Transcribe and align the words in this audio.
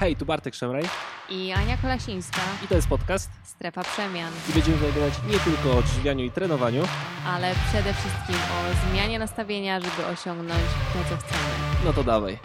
Hej, 0.00 0.16
tu 0.16 0.24
Bartek 0.24 0.54
Szemraj 0.54 0.84
i 1.30 1.52
Ania 1.52 1.76
Kolasińska, 1.76 2.40
i 2.64 2.68
to 2.68 2.74
jest 2.74 2.88
podcast 2.88 3.30
Strefa 3.44 3.84
Przemian, 3.84 4.32
i 4.50 4.52
będziemy 4.52 4.76
rozmawiać 4.76 5.14
nie 5.30 5.38
tylko 5.38 5.70
o 5.70 5.78
odżywianiu 5.78 6.24
i 6.24 6.30
trenowaniu, 6.30 6.82
ale 7.26 7.54
przede 7.68 7.94
wszystkim 7.94 8.34
o 8.34 8.88
zmianie 8.90 9.18
nastawienia, 9.18 9.80
żeby 9.80 10.06
osiągnąć 10.06 10.62
to, 10.92 11.10
co 11.10 11.16
chcemy. 11.16 11.44
no 11.84 11.92
to 11.92 12.04
dawaj. 12.04 12.38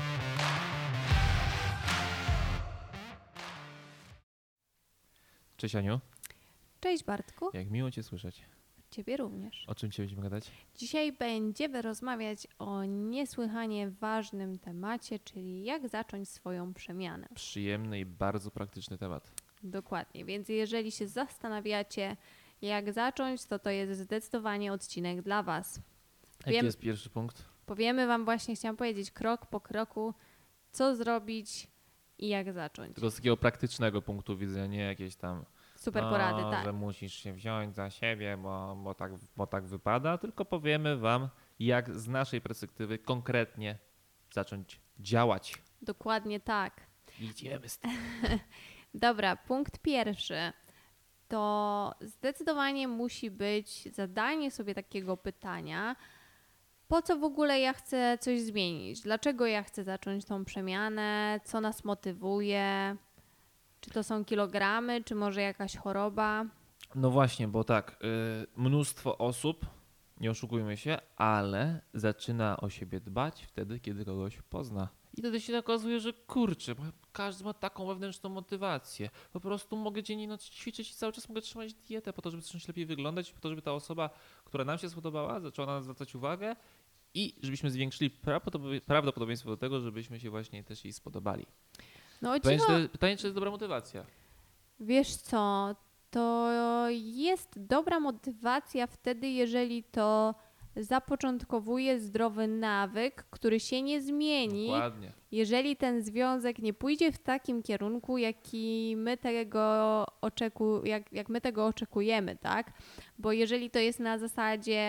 Cześć 5.57 5.75
Aniu, 5.75 5.99
Cześć 6.79 7.03
Bartku, 7.03 7.49
jak 7.53 7.69
miło 7.69 7.91
Cię 7.91 8.03
słyszeć. 8.03 8.41
Ciebie 8.95 9.17
również. 9.17 9.65
O 9.67 9.75
czym 9.75 9.91
Cię 9.91 10.03
będziemy 10.03 10.21
gadać? 10.21 10.51
Dzisiaj 10.75 11.11
będziemy 11.11 11.81
rozmawiać 11.81 12.47
o 12.59 12.83
niesłychanie 12.85 13.89
ważnym 13.89 14.59
temacie, 14.59 15.19
czyli 15.19 15.63
jak 15.63 15.89
zacząć 15.89 16.29
swoją 16.29 16.73
przemianę. 16.73 17.27
Przyjemny 17.35 17.99
i 17.99 18.05
bardzo 18.05 18.51
praktyczny 18.51 18.97
temat. 18.97 19.31
Dokładnie, 19.63 20.25
więc 20.25 20.49
jeżeli 20.49 20.91
się 20.91 21.07
zastanawiacie, 21.07 22.17
jak 22.61 22.93
zacząć, 22.93 23.45
to 23.45 23.59
to 23.59 23.69
jest 23.69 23.99
zdecydowanie 23.99 24.73
odcinek 24.73 25.21
dla 25.21 25.43
Was. 25.43 25.81
Jaki 26.39 26.51
Wiem- 26.51 26.65
jest 26.65 26.79
pierwszy 26.79 27.09
punkt? 27.09 27.45
Powiemy 27.65 28.07
Wam 28.07 28.25
właśnie, 28.25 28.55
chciałam 28.55 28.77
powiedzieć 28.77 29.11
krok 29.11 29.45
po 29.45 29.59
kroku, 29.59 30.13
co 30.71 30.95
zrobić 30.95 31.67
i 32.17 32.27
jak 32.27 32.53
zacząć. 32.53 32.95
Tylko 32.95 33.11
z 33.11 33.15
takiego 33.15 33.37
praktycznego 33.37 34.01
punktu 34.01 34.37
widzenia, 34.37 34.67
nie 34.67 34.79
jakieś 34.79 35.15
tam 35.15 35.45
Super 35.85 36.03
no, 36.03 36.09
porady, 36.09 36.41
tak. 36.51 36.65
że 36.65 36.73
musisz 36.73 37.13
się 37.13 37.33
wziąć 37.33 37.75
za 37.75 37.89
siebie, 37.89 38.37
bo, 38.37 38.75
bo, 38.75 38.93
tak, 38.93 39.11
bo 39.37 39.47
tak 39.47 39.65
wypada, 39.65 40.17
tylko 40.17 40.45
powiemy 40.45 40.97
Wam, 40.97 41.29
jak 41.59 41.95
z 41.95 42.07
naszej 42.07 42.41
perspektywy 42.41 42.99
konkretnie 42.99 43.77
zacząć 44.33 44.81
działać. 44.99 45.53
Dokładnie 45.81 46.39
tak. 46.39 46.81
Idziemy 47.19 47.69
z 47.69 47.79
tym. 47.79 47.91
Dobra, 48.93 49.35
punkt 49.35 49.79
pierwszy. 49.79 50.53
To 51.27 51.93
zdecydowanie 52.01 52.87
musi 52.87 53.31
być 53.31 53.95
zadanie 53.95 54.51
sobie 54.51 54.75
takiego 54.75 55.17
pytania, 55.17 55.95
po 56.87 57.01
co 57.01 57.17
w 57.17 57.23
ogóle 57.23 57.59
ja 57.59 57.73
chcę 57.73 58.17
coś 58.21 58.41
zmienić? 58.41 59.01
Dlaczego 59.01 59.45
ja 59.45 59.63
chcę 59.63 59.83
zacząć 59.83 60.25
tą 60.25 60.45
przemianę? 60.45 61.39
Co 61.43 61.61
nas 61.61 61.83
motywuje? 61.83 62.95
Czy 63.85 63.91
to 63.91 64.03
są 64.03 64.25
kilogramy, 64.25 65.03
czy 65.03 65.15
może 65.15 65.41
jakaś 65.41 65.75
choroba? 65.77 66.45
No 66.95 67.11
właśnie, 67.11 67.47
bo 67.47 67.63
tak, 67.63 67.97
y, 68.03 68.47
mnóstwo 68.57 69.17
osób, 69.17 69.65
nie 70.19 70.31
oszukujmy 70.31 70.77
się, 70.77 70.97
ale 71.15 71.81
zaczyna 71.93 72.57
o 72.57 72.69
siebie 72.69 72.99
dbać 72.99 73.43
wtedy, 73.43 73.79
kiedy 73.79 74.05
kogoś 74.05 74.37
pozna. 74.49 74.87
I 75.17 75.21
wtedy 75.21 75.41
się 75.41 75.57
okazuje, 75.57 75.99
że 75.99 76.13
kurczę, 76.13 76.75
każdy 77.13 77.43
ma 77.43 77.53
taką 77.53 77.85
wewnętrzną 77.87 78.29
motywację. 78.29 79.09
Po 79.33 79.39
prostu 79.39 79.77
mogę 79.77 80.03
dzień 80.03 80.19
i 80.19 80.27
noc 80.27 80.49
ćwiczyć 80.49 80.91
i 80.91 80.93
cały 80.95 81.13
czas 81.13 81.29
mogę 81.29 81.41
trzymać 81.41 81.73
dietę 81.73 82.13
po 82.13 82.21
to, 82.21 82.31
żeby 82.31 82.43
zacząć 82.43 82.67
lepiej 82.67 82.85
wyglądać, 82.85 83.31
po 83.33 83.39
to, 83.39 83.49
żeby 83.49 83.61
ta 83.61 83.73
osoba, 83.73 84.09
która 84.45 84.65
nam 84.65 84.77
się 84.77 84.89
spodobała, 84.89 85.39
zaczęła 85.39 85.65
na 85.65 85.73
nas 85.73 85.83
zwracać 85.83 86.15
uwagę 86.15 86.55
i 87.13 87.35
żebyśmy 87.43 87.71
zwiększyli 87.71 88.09
prawdopodobie- 88.11 88.81
prawdopodobieństwo 88.81 89.49
do 89.49 89.57
tego, 89.57 89.81
żebyśmy 89.81 90.19
się 90.19 90.29
właśnie 90.29 90.63
też 90.63 90.85
jej 90.85 90.93
spodobali. 90.93 91.45
No 92.21 92.31
o 92.31 92.33
Pytanie, 92.33 92.57
dziwo, 92.57 92.67
czy, 92.67 92.89
pytanie, 92.89 93.17
czy 93.17 93.21
to 93.21 93.27
jest 93.27 93.35
dobra 93.35 93.51
motywacja? 93.51 94.05
Wiesz 94.79 95.15
co, 95.15 95.75
to 96.11 96.49
jest 96.89 97.49
dobra 97.55 97.99
motywacja 97.99 98.87
wtedy, 98.87 99.27
jeżeli 99.27 99.83
to 99.83 100.35
zapoczątkowuje 100.75 101.99
zdrowy 101.99 102.47
nawyk, 102.47 103.25
który 103.29 103.59
się 103.59 103.81
nie 103.81 104.01
zmieni, 104.01 104.65
Dokładnie. 104.67 105.11
jeżeli 105.31 105.75
ten 105.75 106.01
związek 106.01 106.59
nie 106.59 106.73
pójdzie 106.73 107.11
w 107.11 107.17
takim 107.17 107.63
kierunku, 107.63 108.17
jaki 108.17 108.95
my 108.97 109.17
tego 109.17 110.05
oczeku, 110.21 110.85
jak, 110.85 111.13
jak 111.13 111.29
my 111.29 111.41
tego 111.41 111.65
oczekujemy, 111.65 112.35
tak? 112.35 112.71
Bo 113.19 113.31
jeżeli 113.31 113.69
to 113.69 113.79
jest 113.79 113.99
na 113.99 114.17
zasadzie, 114.17 114.81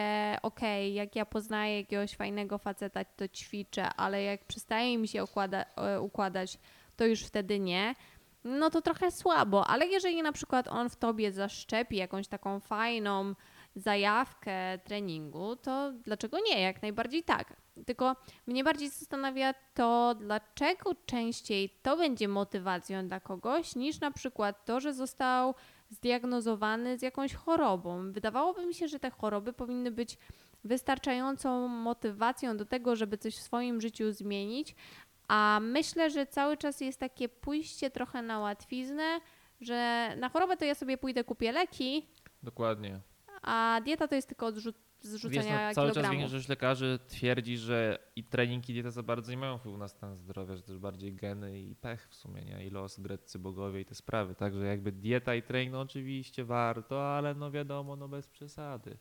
okej, 0.43 0.95
jak 0.95 1.17
ja 1.17 1.27
poznaję 1.27 1.81
jakiegoś 1.81 2.15
fajnego 2.17 2.59
faceta, 2.59 3.05
to 3.05 3.28
ćwiczę, 3.28 3.89
ale 3.95 4.22
jak 4.22 4.45
przestaje 4.45 4.99
mi 4.99 5.09
się 5.09 5.25
układa, 5.25 5.65
e, 5.77 6.01
układać, 6.01 6.59
to 6.97 7.07
już 7.07 7.21
wtedy 7.21 7.61
nie, 7.61 7.95
no 8.45 8.71
to 8.71 8.83
trochę 8.83 9.11
słabo, 9.11 9.67
ale 9.67 9.87
jeżeli 9.87 10.23
na 10.23 10.33
przykład 10.33 10.69
on 10.69 10.91
w 10.91 10.97
tobie 10.97 11.33
zaszczepi 11.33 11.97
jakąś 11.97 12.29
taką 12.29 12.61
fajną 12.61 13.34
zajawkę 13.77 14.79
treningu, 14.79 15.57
to 15.57 15.93
dlaczego 15.93 16.39
nie? 16.49 16.61
Jak 16.61 16.83
najbardziej 16.83 17.23
tak. 17.23 17.57
Tylko 17.87 18.17
mnie 18.47 18.65
bardziej 18.65 18.89
zastanawia 18.89 19.55
to, 19.75 20.15
dlaczego 20.15 20.95
częściej 21.07 21.79
to 21.83 21.97
będzie 21.97 22.29
motywacją 22.29 23.09
dla 23.09 23.21
kogoś, 23.21 23.77
niż 23.77 24.01
na 24.01 24.11
przykład 24.11 24.65
to, 24.65 24.81
że 24.81 24.95
został 24.95 25.55
zdiagnozowany 25.91 26.99
z 26.99 27.03
jakąś 27.03 27.34
chorobą. 27.34 28.13
Wydawałoby 28.13 28.67
mi 28.67 28.75
się, 28.75 28.89
że 28.89 28.99
te 28.99 29.11
choroby 29.11 29.53
powinny 29.53 29.91
być 29.91 30.19
wystarczającą 30.65 31.69
motywacją 31.69 32.57
do 32.57 32.65
tego, 32.65 32.97
żeby 32.97 33.19
coś 33.19 33.37
w 33.37 33.43
swoim 33.43 33.81
życiu 33.81 34.13
zmienić, 34.13 34.75
a 35.29 35.59
myślę, 35.63 36.11
że 36.11 36.27
cały 36.27 36.57
czas 36.57 36.81
jest 36.81 37.01
takie 37.01 37.29
pójście 37.29 37.91
trochę 37.91 38.23
na 38.23 38.39
łatwiznę, 38.39 39.21
że 39.61 40.09
na 40.19 40.29
chorobę 40.29 40.57
to 40.57 40.65
ja 40.65 40.75
sobie 40.75 40.99
pójdę, 40.99 41.25
kupię 41.25 41.53
leki, 41.53 42.07
Dokładnie. 42.43 43.01
a 43.43 43.81
dieta 43.85 44.09
to 44.09 44.15
jest 44.15 44.29
tylko 44.29 44.47
odrzu- 44.47 44.73
Wiesz, 45.03 45.11
zrzucania 45.13 45.69
no, 45.69 45.75
cały 45.75 45.93
czas 45.93 46.11
większość 46.11 46.49
lekarzy 46.49 46.99
twierdzi, 47.09 47.57
że 47.59 47.99
i 48.17 48.25
trening 48.25 48.69
i 48.69 48.73
dieta 48.73 48.91
za 48.91 49.03
bardzo 49.03 49.31
nie 49.31 49.37
mają 49.39 49.59
wpływu 49.59 49.79
na 49.79 49.89
stan 49.89 50.17
zdrowia, 50.17 50.57
że 50.57 50.63
też 50.63 50.79
bardziej 50.79 51.13
geny 51.15 51.61
i 51.61 51.75
pech 51.75 52.09
w 52.09 52.15
sumie, 52.15 52.45
nie? 52.45 52.67
I 52.67 52.71
los, 52.71 53.01
greccy 53.01 53.39
bogowie 53.39 53.81
i 53.81 53.85
te 53.85 53.95
sprawy. 53.95 54.35
Także 54.35 54.67
jakby 54.67 54.93
dieta 54.93 55.35
i 55.35 55.43
trening, 55.43 55.73
no 55.73 55.81
oczywiście 55.81 56.45
warto, 56.45 57.17
ale 57.17 57.35
no 57.35 57.51
wiadomo, 57.51 57.97
no 57.97 58.09
bez 58.09 58.29
przesady. 58.29 58.97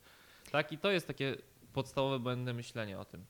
Tak 0.52 0.72
i 0.72 0.78
to 0.78 0.92
jest 0.92 1.08
takie 1.08 1.36
podstawowe 1.74 2.20
błędne 2.20 2.54
myślenie 2.54 3.00
o 3.00 3.06
tym. 3.06 3.26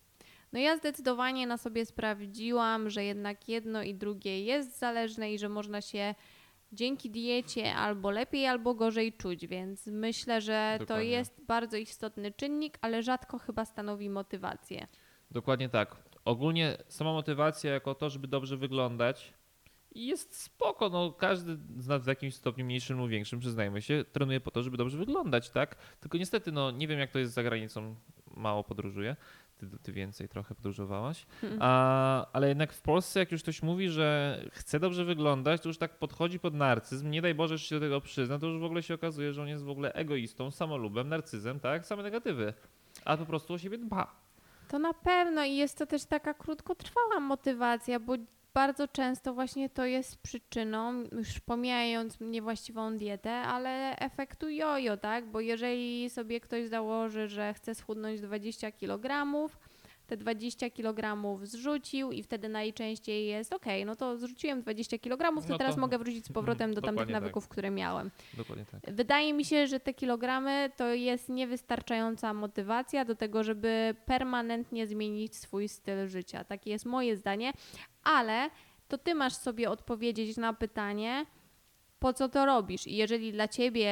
No 0.55 0.61
ja 0.61 0.77
zdecydowanie 0.77 1.47
na 1.47 1.57
sobie 1.57 1.85
sprawdziłam, 1.85 2.89
że 2.89 3.03
jednak 3.03 3.49
jedno 3.49 3.83
i 3.83 3.95
drugie 3.95 4.43
jest 4.43 4.79
zależne 4.79 5.33
i 5.33 5.39
że 5.39 5.49
można 5.49 5.81
się 5.81 6.15
dzięki 6.71 7.09
diecie 7.09 7.75
albo 7.75 8.11
lepiej, 8.11 8.47
albo 8.47 8.73
gorzej 8.73 9.13
czuć, 9.13 9.47
więc 9.47 9.87
myślę, 9.87 10.41
że 10.41 10.75
to 10.79 10.83
Dokładnie. 10.83 11.09
jest 11.09 11.41
bardzo 11.47 11.77
istotny 11.77 12.31
czynnik, 12.31 12.77
ale 12.81 13.03
rzadko 13.03 13.39
chyba 13.39 13.65
stanowi 13.65 14.09
motywację. 14.09 14.87
Dokładnie 15.31 15.69
tak. 15.69 15.95
Ogólnie 16.25 16.77
sama 16.87 17.13
motywacja 17.13 17.73
jako 17.73 17.95
to, 17.95 18.09
żeby 18.09 18.27
dobrze 18.27 18.57
wyglądać 18.57 19.33
jest 19.95 20.41
spoko. 20.41 20.89
No, 20.89 21.11
każdy 21.11 21.57
z 21.77 21.87
nas 21.87 22.03
w 22.03 22.07
jakimś 22.07 22.35
stopniu 22.35 22.65
mniejszym 22.65 22.97
lub 22.97 23.09
większym, 23.09 23.39
przyznajmy 23.39 23.81
się, 23.81 24.05
trenuje 24.11 24.39
po 24.39 24.51
to, 24.51 24.63
żeby 24.63 24.77
dobrze 24.77 24.97
wyglądać, 24.97 25.49
tak? 25.49 25.75
Tylko 25.99 26.17
niestety, 26.17 26.51
no 26.51 26.71
nie 26.71 26.87
wiem 26.87 26.99
jak 26.99 27.11
to 27.11 27.19
jest 27.19 27.33
za 27.33 27.43
granicą, 27.43 27.95
mało 28.35 28.63
podróżuję. 28.63 29.15
Ty, 29.57 29.67
ty 29.83 29.93
więcej 29.93 30.29
trochę 30.29 30.55
podróżowałaś. 30.55 31.25
A, 31.59 32.27
ale 32.33 32.47
jednak 32.47 32.73
w 32.73 32.81
Polsce, 32.81 33.19
jak 33.19 33.31
już 33.31 33.43
ktoś 33.43 33.63
mówi, 33.63 33.89
że 33.89 34.39
chce 34.51 34.79
dobrze 34.79 35.05
wyglądać, 35.05 35.61
to 35.61 35.69
już 35.69 35.77
tak 35.77 35.99
podchodzi 35.99 36.39
pod 36.39 36.53
narcyzm. 36.53 37.09
Nie 37.09 37.21
daj 37.21 37.35
Boże, 37.35 37.57
że 37.57 37.65
się 37.65 37.75
do 37.75 37.81
tego 37.81 38.01
przyzna, 38.01 38.39
to 38.39 38.47
już 38.47 38.59
w 38.59 38.63
ogóle 38.63 38.83
się 38.83 38.93
okazuje, 38.93 39.33
że 39.33 39.41
on 39.41 39.47
jest 39.47 39.63
w 39.63 39.69
ogóle 39.69 39.93
egoistą, 39.93 40.51
samolubem, 40.51 41.09
narcyzem, 41.09 41.59
tak? 41.59 41.85
Same 41.85 42.03
negatywy. 42.03 42.53
A 43.05 43.17
po 43.17 43.25
prostu 43.25 43.53
o 43.53 43.57
siebie 43.57 43.77
dba. 43.77 44.15
To 44.67 44.79
na 44.79 44.93
pewno 44.93 45.43
i 45.43 45.55
jest 45.55 45.77
to 45.77 45.85
też 45.85 46.05
taka 46.05 46.33
krótkotrwała 46.33 47.19
motywacja, 47.19 47.99
bo 47.99 48.13
bardzo 48.55 48.87
często 48.87 49.33
właśnie 49.33 49.69
to 49.69 49.85
jest 49.85 50.17
przyczyną, 50.17 51.03
już 51.11 51.39
pomijając 51.39 52.17
niewłaściwą 52.21 52.97
dietę, 52.97 53.31
ale 53.31 53.95
efektu 53.99 54.49
jojo, 54.49 54.97
tak? 54.97 55.25
Bo 55.31 55.39
jeżeli 55.39 56.09
sobie 56.09 56.39
ktoś 56.39 56.67
założy, 56.67 57.27
że 57.27 57.53
chce 57.53 57.75
schudnąć 57.75 58.21
20 58.21 58.71
kg, 58.71 59.25
te 60.07 60.17
20 60.17 60.69
kg 60.69 61.27
zrzucił 61.45 62.11
i 62.11 62.23
wtedy 62.23 62.49
najczęściej 62.49 63.27
jest 63.27 63.53
ok, 63.53 63.65
no 63.85 63.95
to 63.95 64.17
zrzuciłem 64.17 64.61
20 64.61 64.97
kg, 64.99 65.41
to 65.41 65.49
No 65.49 65.57
teraz 65.57 65.75
to- 65.75 65.81
mogę 65.81 65.97
wrócić 65.97 66.25
z 66.25 66.31
powrotem 66.31 66.73
do 66.73 66.81
tamtych 66.81 66.91
Dokładnie 66.95 67.13
tak. 67.13 67.21
nawyków, 67.23 67.47
które 67.47 67.71
miałem. 67.71 68.11
Dokładnie 68.37 68.65
tak. 68.65 68.81
Wydaje 68.95 69.33
mi 69.33 69.45
się, 69.45 69.67
że 69.67 69.79
te 69.79 69.93
kilogramy 69.93 70.69
to 70.77 70.93
jest 70.93 71.29
niewystarczająca 71.29 72.33
motywacja 72.33 73.05
do 73.05 73.15
tego, 73.15 73.43
żeby 73.43 73.95
permanentnie 74.05 74.87
zmienić 74.87 75.35
swój 75.35 75.69
styl 75.69 76.07
życia. 76.07 76.43
Takie 76.43 76.69
jest 76.71 76.85
moje 76.85 77.17
zdanie, 77.17 77.51
ale 78.05 78.49
to 78.87 78.97
ty 78.97 79.15
masz 79.15 79.33
sobie 79.33 79.69
odpowiedzieć 79.69 80.37
na 80.37 80.53
pytanie, 80.53 81.25
po 81.99 82.13
co 82.13 82.29
to 82.29 82.45
robisz. 82.45 82.87
I 82.87 82.95
jeżeli 82.95 83.31
dla 83.31 83.47
ciebie 83.47 83.89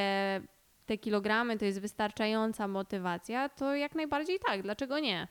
te 0.85 0.97
kilogramy 0.97 1.57
to 1.57 1.65
jest 1.65 1.81
wystarczająca 1.81 2.67
motywacja, 2.67 3.49
to 3.49 3.75
jak 3.75 3.95
najbardziej 3.95 4.39
tak, 4.45 4.61
dlaczego 4.61 4.99
nie? 4.99 5.27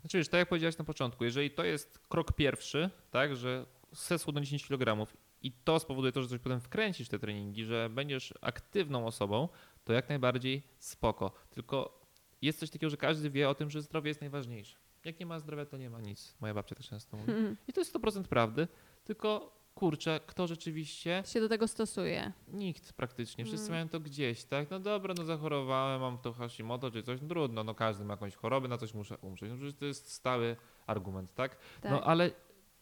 Znaczy 0.00 0.18
wiesz, 0.18 0.28
tak 0.28 0.38
jak 0.38 0.48
powiedziałeś 0.48 0.78
na 0.78 0.84
początku, 0.84 1.24
jeżeli 1.24 1.50
to 1.50 1.64
jest 1.64 1.98
krok 2.08 2.32
pierwszy, 2.32 2.90
tak, 3.10 3.36
że 3.36 3.66
chcesz 3.94 4.20
schudnąć 4.20 4.46
10 4.46 4.66
kg 4.66 5.06
i 5.42 5.52
to 5.52 5.78
spowoduje 5.78 6.12
to, 6.12 6.22
że 6.22 6.28
coś 6.28 6.38
potem 6.38 6.60
wkręcisz 6.60 7.06
w 7.06 7.10
te 7.10 7.18
treningi, 7.18 7.64
że 7.64 7.88
będziesz 7.90 8.34
aktywną 8.40 9.06
osobą, 9.06 9.48
to 9.84 9.92
jak 9.92 10.08
najbardziej 10.08 10.62
spoko. 10.78 11.32
Tylko 11.50 12.06
jest 12.42 12.58
coś 12.58 12.70
takiego, 12.70 12.90
że 12.90 12.96
każdy 12.96 13.30
wie 13.30 13.48
o 13.48 13.54
tym, 13.54 13.70
że 13.70 13.82
zdrowie 13.82 14.08
jest 14.10 14.20
najważniejsze. 14.20 14.76
Jak 15.04 15.20
nie 15.20 15.26
ma 15.26 15.38
zdrowia, 15.38 15.66
to 15.66 15.76
nie 15.76 15.90
ma 15.90 16.00
nic. 16.00 16.34
Moja 16.40 16.54
babcia 16.54 16.74
też 16.74 16.88
często 16.88 17.16
mówi. 17.16 17.32
I 17.68 17.72
to 17.72 17.80
jest 17.80 17.94
100% 17.94 18.22
prawdy, 18.22 18.68
tylko 19.04 19.54
kurczę, 19.74 20.20
kto 20.26 20.46
rzeczywiście 20.46 21.22
Się 21.26 21.40
do 21.40 21.48
tego 21.48 21.68
stosuje. 21.68 22.32
Nikt 22.48 22.92
praktycznie, 22.92 23.44
wszyscy 23.44 23.66
Mm. 23.66 23.72
mają 23.76 23.88
to 23.88 24.00
gdzieś, 24.00 24.44
tak? 24.44 24.70
No 24.70 24.80
dobra, 24.80 25.14
no 25.18 25.24
zachorowałem, 25.24 26.00
mam 26.00 26.18
to 26.18 26.32
Hashimoto 26.32 26.90
czy 26.90 27.02
coś, 27.02 27.20
no 27.22 27.28
trudno, 27.28 27.64
no 27.64 27.74
każdy 27.74 28.04
ma 28.04 28.12
jakąś 28.12 28.34
chorobę, 28.36 28.68
na 28.68 28.78
coś 28.78 28.94
muszę 28.94 29.18
umrzeć. 29.18 29.50
No 29.50 29.56
przecież 29.56 29.74
to 29.78 29.84
jest 29.84 30.12
stały 30.12 30.56
argument, 30.86 31.34
tak? 31.34 31.56
Tak. 31.80 31.92
No 31.92 32.02
ale 32.04 32.30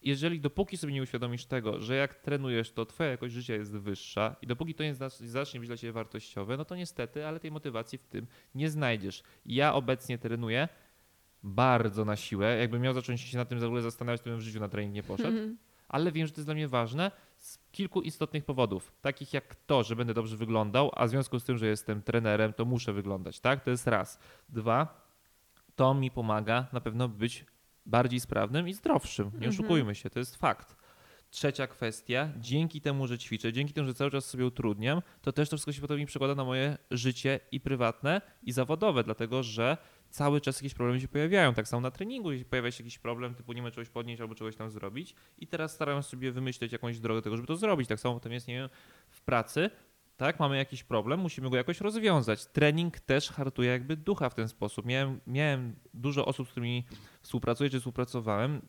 jeżeli 0.03 0.41
dopóki 0.41 0.77
sobie 0.77 0.93
nie 0.93 1.03
uświadomisz 1.03 1.45
tego, 1.47 1.81
że 1.81 1.97
jak 1.97 2.15
trenujesz, 2.15 2.73
to 2.73 2.87
twoja 2.87 3.11
jakość 3.11 3.35
życia 3.35 3.55
jest 3.55 3.73
wyższa 3.77 4.37
i 4.43 4.47
dopóki 4.47 4.75
to 4.75 4.83
nie 4.85 4.95
zac- 4.95 5.27
zacznie 5.27 5.61
być 5.61 5.69
dla 5.69 5.77
ciebie 5.77 5.93
wartościowe, 5.93 6.57
no 6.57 6.65
to 6.65 6.77
niestety, 6.77 7.27
ale 7.27 7.41
tej 7.41 7.51
motywacji 7.51 7.99
w 7.99 8.07
tym 8.07 8.27
nie 8.55 8.71
znajdziesz. 8.71 9.23
Ja 9.47 9.75
obecnie 9.75 10.19
trenuję 10.19 10.69
bardzo 11.43 12.05
na 12.05 12.17
siłę. 12.17 12.56
Jakbym 12.59 12.83
miał 12.83 12.94
zacząć 12.94 13.21
się 13.21 13.37
na 13.39 13.44
tym 13.44 13.61
w 13.61 13.65
ogóle 13.65 13.83
zastanawiać, 13.83 14.21
to 14.21 14.31
bym 14.31 14.39
w 14.39 14.43
życiu 14.43 14.61
na 14.61 14.69
trening 14.69 14.94
nie 14.94 15.03
poszedł 15.03 15.29
Mhm. 15.29 15.56
ale 15.89 16.12
wiem, 16.12 16.27
że 16.27 16.33
to 16.33 16.41
jest 16.41 16.47
dla 16.47 16.55
mnie 16.55 16.69
ważne 16.69 17.11
z 17.37 17.59
kilku 17.73 18.03
istotnych 18.03 18.44
powodów. 18.44 18.93
Takich 19.03 19.33
jak 19.33 19.55
to, 19.67 19.83
że 19.83 19.97
będę 19.97 20.15
dobrze 20.15 20.37
wyglądał, 20.37 20.91
a 20.94 21.06
w 21.06 21.11
związku 21.11 21.41
z 21.41 21.44
tym, 21.44 21.59
że 21.59 21.67
jestem 21.67 22.03
trenerem, 22.03 22.53
to 22.53 22.65
muszę 22.65 22.93
wyglądać, 22.93 23.41
tak? 23.41 23.65
To 23.65 23.71
jest 23.71 23.87
raz. 23.87 24.19
Dwa, 24.49 25.06
to 25.77 25.94
mi 25.94 26.11
pomaga 26.11 26.67
na 26.73 26.81
pewno 26.81 27.09
być 27.09 27.45
bardziej 27.87 28.21
sprawnym 28.21 28.69
i 28.69 28.73
zdrowszym. 28.75 29.27
Nie 29.27 29.33
Mhm. 29.35 29.50
oszukujmy 29.50 29.95
się, 29.95 30.11
to 30.11 30.19
jest 30.19 30.37
fakt. 30.37 30.77
Trzecia 31.31 31.67
kwestia, 31.67 32.29
dzięki 32.38 32.81
temu, 32.81 33.06
że 33.06 33.19
ćwiczę, 33.19 33.53
dzięki 33.53 33.73
temu, 33.73 33.88
że 33.88 33.95
cały 33.95 34.11
czas 34.11 34.25
sobie 34.25 34.47
utrudniam, 34.47 35.03
to 35.23 35.33
też 35.33 35.49
to 35.49 35.56
wszystko 35.56 35.73
się 35.73 35.81
potem 35.81 35.99
mi 35.99 36.06
przekłada 36.06 36.35
na 36.35 36.45
moje 36.45 36.79
życie 36.91 37.41
i 37.53 37.61
prywatne, 37.61 38.21
i 38.43 38.53
zawodowe, 38.53 39.05
dlatego 39.05 39.43
że 39.43 39.77
cały 40.12 40.41
czas 40.41 40.56
jakieś 40.56 40.75
problemy 40.75 41.00
się 41.00 41.09
pojawiają. 41.09 41.55
Tak 41.55 41.69
samo 41.69 41.81
na 41.81 41.91
treningu, 41.91 42.32
jeśli 42.32 42.44
pojawia 42.44 42.70
się 42.70 42.85
jakiś 42.85 42.99
problem, 42.99 43.35
typu 43.35 43.53
nie 43.53 43.62
ma 43.62 43.70
czegoś 43.70 43.88
podnieść 43.88 44.20
albo 44.20 44.35
czegoś 44.35 44.56
tam 44.56 44.70
zrobić 44.70 45.14
i 45.38 45.47
teraz 45.47 45.73
starają 45.73 46.03
się 46.03 46.09
sobie 46.09 46.32
wymyśleć 46.32 46.73
jakąś 46.73 46.99
drogę 46.99 47.19
do 47.19 47.25
tego, 47.25 47.37
żeby 47.37 47.49
to 47.49 47.56
zrobić. 47.56 47.88
Tak 47.88 48.00
samo 48.00 48.14
potem 48.14 48.32
jest, 48.32 48.49
nie 48.49 48.55
wiem, 48.55 48.69
w 49.09 49.20
pracy, 49.20 49.70
tak, 50.17 50.41
mamy 50.41 50.56
jakiś 50.56 50.85
problem, 50.85 51.20
musimy 51.20 51.50
go 51.50 51.56
jakoś 51.56 51.81
rozwiązać. 51.81 52.47
Trening 52.47 53.00
też 53.00 53.31
hartuje 53.31 53.70
jakby 53.70 53.97
ducha 53.97 54.31
w 54.31 54.35
ten 54.35 54.49
sposób. 54.49 54.87
Miałem, 54.87 55.20
miałem 55.26 55.76
dużo 55.94 56.26
osób, 56.26 56.49
z 56.49 56.50
którymi 56.50 56.85
współpracuję 57.23 57.70
czy 57.70 57.79
współpracowałem, 57.79 58.62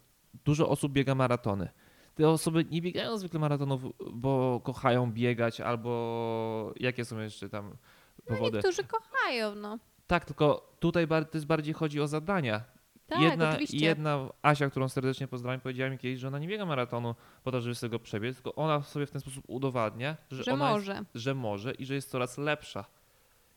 dużo 0.45 0.69
osób 0.69 0.93
biega 0.93 1.15
maratony. 1.15 1.69
Te 2.15 2.29
osoby 2.29 2.65
nie 2.71 2.81
biegają 2.81 3.17
zwykle 3.17 3.39
maratonów, 3.39 3.81
bo 4.13 4.61
kochają 4.63 5.11
biegać 5.11 5.61
albo 5.61 6.73
jakie 6.79 7.05
są 7.05 7.19
jeszcze 7.19 7.49
tam 7.49 7.77
powody. 8.25 8.57
Niektórzy 8.57 8.83
kochają, 8.83 9.55
no. 9.55 9.79
Tak, 10.07 10.25
tylko 10.25 10.75
tutaj 10.79 11.07
bar- 11.07 11.25
to 11.25 11.37
jest 11.37 11.45
bardziej 11.47 11.73
chodzi 11.73 12.01
o 12.01 12.07
zadania. 12.07 12.63
Tak, 13.07 13.21
jedna, 13.21 13.49
oczywiście. 13.49 13.85
jedna 13.85 14.29
Asia, 14.41 14.69
którą 14.69 14.89
serdecznie 14.89 15.27
pozdrawiam, 15.27 15.61
powiedziała 15.61 15.89
mi 15.89 15.97
kiedyś, 15.97 16.19
że 16.19 16.27
ona 16.27 16.39
nie 16.39 16.47
biega 16.47 16.65
maratonu 16.65 17.15
po 17.43 17.51
to, 17.51 17.61
żeby 17.61 17.75
sobie 17.75 17.91
go 17.91 17.99
przebiec, 17.99 18.35
tylko 18.35 18.55
ona 18.55 18.81
sobie 18.81 19.05
w 19.05 19.11
ten 19.11 19.21
sposób 19.21 19.43
udowadnia, 19.47 20.17
że, 20.31 20.43
że 20.43 20.55
może. 20.55 20.91
Jest, 20.93 21.09
że 21.15 21.33
może 21.35 21.71
i 21.73 21.85
że 21.85 21.95
jest 21.95 22.09
coraz 22.09 22.37
lepsza. 22.37 22.85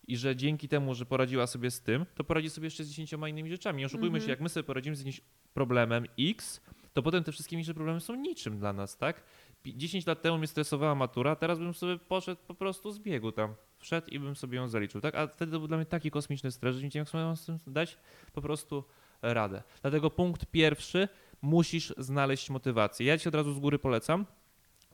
I 0.08 0.16
że 0.16 0.36
dzięki 0.36 0.68
temu, 0.68 0.94
że 0.94 1.06
poradziła 1.06 1.46
sobie 1.46 1.70
z 1.70 1.80
tym, 1.80 2.06
to 2.14 2.24
poradzi 2.24 2.50
sobie 2.50 2.66
jeszcze 2.66 2.84
z 2.84 2.88
dziesięcioma 2.88 3.28
innymi 3.28 3.50
rzeczami. 3.50 3.78
Nie 3.78 3.86
oszukujmy 3.86 4.06
Mhm. 4.16 4.24
się, 4.24 4.30
jak 4.30 4.40
my 4.40 4.48
sobie 4.48 4.64
poradzimy 4.64 4.96
z 4.96 4.98
jakimś 4.98 5.20
problemem 5.54 6.04
X, 6.18 6.60
to 6.92 7.02
potem 7.02 7.24
te 7.24 7.32
wszystkie 7.32 7.56
mniejsze 7.56 7.74
problemy 7.74 8.00
są 8.00 8.14
niczym 8.14 8.58
dla 8.58 8.72
nas, 8.72 8.96
tak? 8.96 9.22
Pi- 9.62 9.76
10 9.76 10.06
lat 10.06 10.22
temu 10.22 10.38
mnie 10.38 10.46
stresowała 10.46 10.94
matura, 10.94 11.36
teraz 11.36 11.58
bym 11.58 11.74
sobie 11.74 11.98
poszedł 11.98 12.40
po 12.46 12.54
prostu 12.54 12.90
z 12.92 12.98
biegu 12.98 13.32
tam, 13.32 13.54
wszedł 13.86 14.10
i 14.10 14.18
bym 14.18 14.36
sobie 14.36 14.56
ją 14.56 14.68
zaliczył, 14.68 15.00
tak? 15.00 15.14
A 15.14 15.26
wtedy 15.26 15.52
to 15.52 15.58
był 15.58 15.68
dla 15.68 15.76
mnie 15.76 15.86
taki 15.86 16.10
kosmiczny 16.10 16.50
stres, 16.52 16.76
że 16.76 16.82
nie 16.82 16.86
wiedziałem, 16.86 17.28
jak 17.28 17.38
sobie 17.38 17.58
z 17.58 17.62
tym 17.64 17.72
dać 17.74 17.98
po 18.32 18.42
prostu 18.42 18.84
radę. 19.22 19.62
Dlatego 19.82 20.10
punkt 20.10 20.46
pierwszy, 20.46 21.08
musisz 21.42 21.94
znaleźć 21.98 22.50
motywację. 22.50 23.06
Ja 23.06 23.18
ci 23.18 23.28
od 23.28 23.34
razu 23.34 23.52
z 23.52 23.58
góry 23.58 23.78
polecam, 23.78 24.26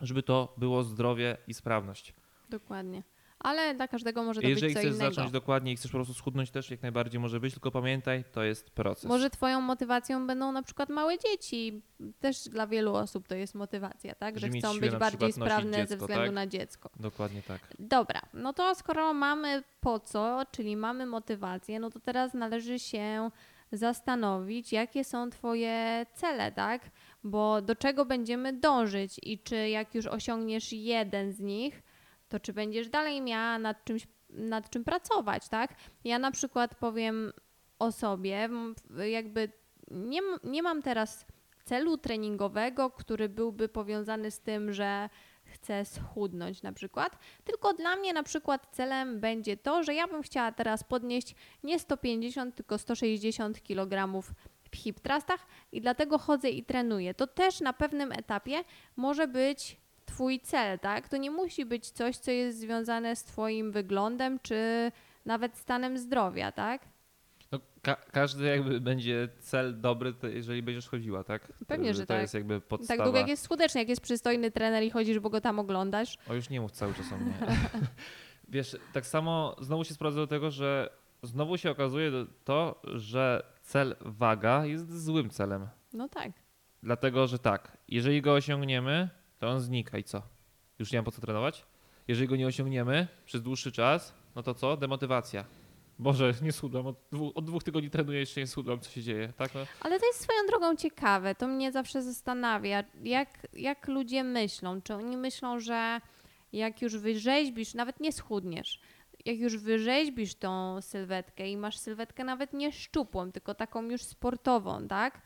żeby 0.00 0.22
to 0.22 0.54
było 0.56 0.84
zdrowie 0.84 1.36
i 1.46 1.54
sprawność. 1.54 2.14
Dokładnie. 2.48 3.02
Ale 3.42 3.74
dla 3.74 3.88
każdego 3.88 4.22
może 4.22 4.40
to 4.40 4.46
Jeżeli 4.46 4.66
być 4.66 4.74
co 4.74 4.80
chcesz 4.80 4.94
innego. 4.94 5.14
zacząć 5.14 5.32
dokładnie 5.32 5.72
i 5.72 5.76
chcesz 5.76 5.90
po 5.90 5.98
prostu 5.98 6.14
schudnąć 6.14 6.50
też 6.50 6.70
jak 6.70 6.82
najbardziej 6.82 7.20
może 7.20 7.40
być, 7.40 7.52
tylko 7.54 7.70
pamiętaj, 7.70 8.24
to 8.32 8.42
jest 8.42 8.70
proces. 8.70 9.04
Może 9.04 9.30
twoją 9.30 9.60
motywacją 9.60 10.26
będą 10.26 10.52
na 10.52 10.62
przykład 10.62 10.88
małe 10.88 11.18
dzieci. 11.18 11.82
Też 12.20 12.48
dla 12.48 12.66
wielu 12.66 12.94
osób 12.94 13.28
to 13.28 13.34
jest 13.34 13.54
motywacja, 13.54 14.14
tak? 14.14 14.38
Że 14.38 14.48
chcą 14.48 14.80
być 14.80 14.96
bardziej 14.96 15.32
sprawne 15.32 15.72
ze 15.72 15.78
dziecko, 15.78 15.96
względu 15.96 16.26
tak? 16.26 16.34
na 16.34 16.46
dziecko. 16.46 16.90
Dokładnie 17.00 17.42
tak. 17.42 17.60
Dobra, 17.78 18.20
no 18.34 18.52
to 18.52 18.74
skoro 18.74 19.14
mamy 19.14 19.62
po 19.80 20.00
co, 20.00 20.42
czyli 20.50 20.76
mamy 20.76 21.06
motywację, 21.06 21.80
no 21.80 21.90
to 21.90 22.00
teraz 22.00 22.34
należy 22.34 22.78
się 22.78 23.30
zastanowić, 23.72 24.72
jakie 24.72 25.04
są 25.04 25.30
Twoje 25.30 26.06
cele, 26.14 26.52
tak? 26.52 26.90
Bo 27.24 27.62
do 27.62 27.76
czego 27.76 28.04
będziemy 28.04 28.52
dążyć 28.52 29.20
i 29.22 29.38
czy 29.38 29.68
jak 29.68 29.94
już 29.94 30.06
osiągniesz 30.06 30.72
jeden 30.72 31.32
z 31.32 31.40
nich, 31.40 31.82
to 32.32 32.40
czy 32.40 32.52
będziesz 32.52 32.88
dalej 32.88 33.20
miała 33.20 33.58
nad 33.58 33.84
czymś, 33.84 34.06
nad 34.30 34.70
czym 34.70 34.84
pracować, 34.84 35.48
tak? 35.48 35.74
Ja 36.04 36.18
na 36.18 36.30
przykład 36.30 36.74
powiem 36.74 37.32
o 37.78 37.92
sobie, 37.92 38.48
jakby 39.10 39.52
nie, 39.90 40.20
nie 40.44 40.62
mam 40.62 40.82
teraz 40.82 41.26
celu 41.64 41.98
treningowego, 41.98 42.90
który 42.90 43.28
byłby 43.28 43.68
powiązany 43.68 44.30
z 44.30 44.40
tym, 44.40 44.72
że 44.72 45.08
chcę 45.44 45.84
schudnąć 45.84 46.62
na 46.62 46.72
przykład, 46.72 47.18
tylko 47.44 47.74
dla 47.74 47.96
mnie 47.96 48.12
na 48.12 48.22
przykład 48.22 48.68
celem 48.72 49.20
będzie 49.20 49.56
to, 49.56 49.82
że 49.82 49.94
ja 49.94 50.08
bym 50.08 50.22
chciała 50.22 50.52
teraz 50.52 50.84
podnieść 50.84 51.34
nie 51.62 51.78
150, 51.78 52.54
tylko 52.54 52.78
160 52.78 53.62
kg 53.62 54.22
w 54.72 54.76
hip 54.76 55.00
thrustach 55.00 55.46
i 55.72 55.80
dlatego 55.80 56.18
chodzę 56.18 56.50
i 56.50 56.64
trenuję. 56.64 57.14
To 57.14 57.26
też 57.26 57.60
na 57.60 57.72
pewnym 57.72 58.12
etapie 58.12 58.64
może 58.96 59.28
być 59.28 59.81
Twój 60.12 60.40
cel, 60.40 60.78
tak? 60.78 61.08
To 61.08 61.16
nie 61.16 61.30
musi 61.30 61.66
być 61.66 61.90
coś, 61.90 62.16
co 62.16 62.30
jest 62.30 62.58
związane 62.58 63.16
z 63.16 63.24
Twoim 63.24 63.72
wyglądem, 63.72 64.38
czy 64.42 64.92
nawet 65.26 65.56
stanem 65.56 65.98
zdrowia, 65.98 66.52
tak? 66.52 66.82
No, 67.52 67.60
ka- 67.82 67.96
każdy 68.12 68.44
jakby 68.44 68.80
będzie 68.80 69.28
cel 69.40 69.80
dobry, 69.80 70.14
jeżeli 70.34 70.62
będziesz 70.62 70.88
chodziła, 70.88 71.24
tak? 71.24 71.52
Pewnie, 71.66 71.90
to, 71.90 71.94
że 71.94 72.02
to 72.02 72.06
tak. 72.06 72.22
jest 72.22 72.34
jakby 72.34 72.60
podstawa. 72.60 72.98
Tak 72.98 73.06
długo 73.06 73.18
jak 73.18 73.28
jest 73.28 73.42
skuteczny, 73.42 73.80
jak 73.80 73.88
jest 73.88 74.02
przystojny 74.02 74.50
trener 74.50 74.82
i 74.82 74.90
chodzisz, 74.90 75.18
bo 75.18 75.30
go 75.30 75.40
tam 75.40 75.58
oglądasz. 75.58 76.18
O, 76.28 76.34
już 76.34 76.50
nie 76.50 76.60
mów 76.60 76.72
cały 76.72 76.94
czas 76.94 77.12
o 77.12 77.16
mnie. 77.16 77.34
Wiesz, 78.48 78.76
tak 78.92 79.06
samo 79.06 79.56
znowu 79.60 79.84
się 79.84 79.94
sprowadza 79.94 80.20
do 80.20 80.26
tego, 80.26 80.50
że 80.50 80.90
znowu 81.22 81.58
się 81.58 81.70
okazuje 81.70 82.10
to, 82.44 82.80
że 82.84 83.42
cel 83.62 83.96
waga 84.00 84.66
jest 84.66 85.04
złym 85.04 85.30
celem. 85.30 85.68
No 85.92 86.08
tak. 86.08 86.32
Dlatego, 86.82 87.26
że 87.26 87.38
tak, 87.38 87.76
jeżeli 87.88 88.22
go 88.22 88.34
osiągniemy, 88.34 89.08
to 89.42 89.48
on 89.48 89.60
znika 89.60 89.98
i 89.98 90.04
co? 90.04 90.22
Już 90.78 90.92
nie 90.92 90.98
mam 90.98 91.04
po 91.04 91.10
co 91.10 91.20
trenować? 91.20 91.66
Jeżeli 92.08 92.28
go 92.28 92.36
nie 92.36 92.46
osiągniemy 92.46 93.08
przez 93.26 93.42
dłuższy 93.42 93.72
czas, 93.72 94.14
no 94.36 94.42
to 94.42 94.54
co? 94.54 94.76
Demotywacja. 94.76 95.44
Boże, 95.98 96.34
nie 96.42 96.52
schudłem, 96.52 96.86
od 96.86 96.96
dwóch, 97.12 97.32
od 97.36 97.44
dwóch 97.44 97.62
tygodni 97.62 97.90
trenuję, 97.90 98.20
jeszcze 98.20 98.40
nie 98.40 98.46
schudłem, 98.46 98.80
co 98.80 98.90
się 98.90 99.02
dzieje, 99.02 99.32
tak? 99.36 99.54
No, 99.54 99.60
Ale 99.80 100.00
to 100.00 100.06
jest 100.06 100.20
swoją 100.20 100.38
drogą 100.48 100.76
ciekawe. 100.76 101.34
To 101.34 101.48
mnie 101.48 101.72
zawsze 101.72 102.02
zastanawia, 102.02 102.84
jak, 103.02 103.46
jak 103.52 103.88
ludzie 103.88 104.24
myślą. 104.24 104.82
Czy 104.82 104.94
oni 104.94 105.16
myślą, 105.16 105.60
że 105.60 106.00
jak 106.52 106.82
już 106.82 106.96
wyrzeźbisz, 106.96 107.74
nawet 107.74 108.00
nie 108.00 108.12
schudniesz, 108.12 108.80
jak 109.24 109.38
już 109.38 109.56
wyrzeźbisz 109.56 110.34
tą 110.34 110.80
sylwetkę 110.80 111.48
i 111.48 111.56
masz 111.56 111.78
sylwetkę 111.78 112.24
nawet 112.24 112.52
nie 112.52 112.72
szczupłą, 112.72 113.32
tylko 113.32 113.54
taką 113.54 113.82
już 113.82 114.02
sportową, 114.02 114.88
tak? 114.88 115.20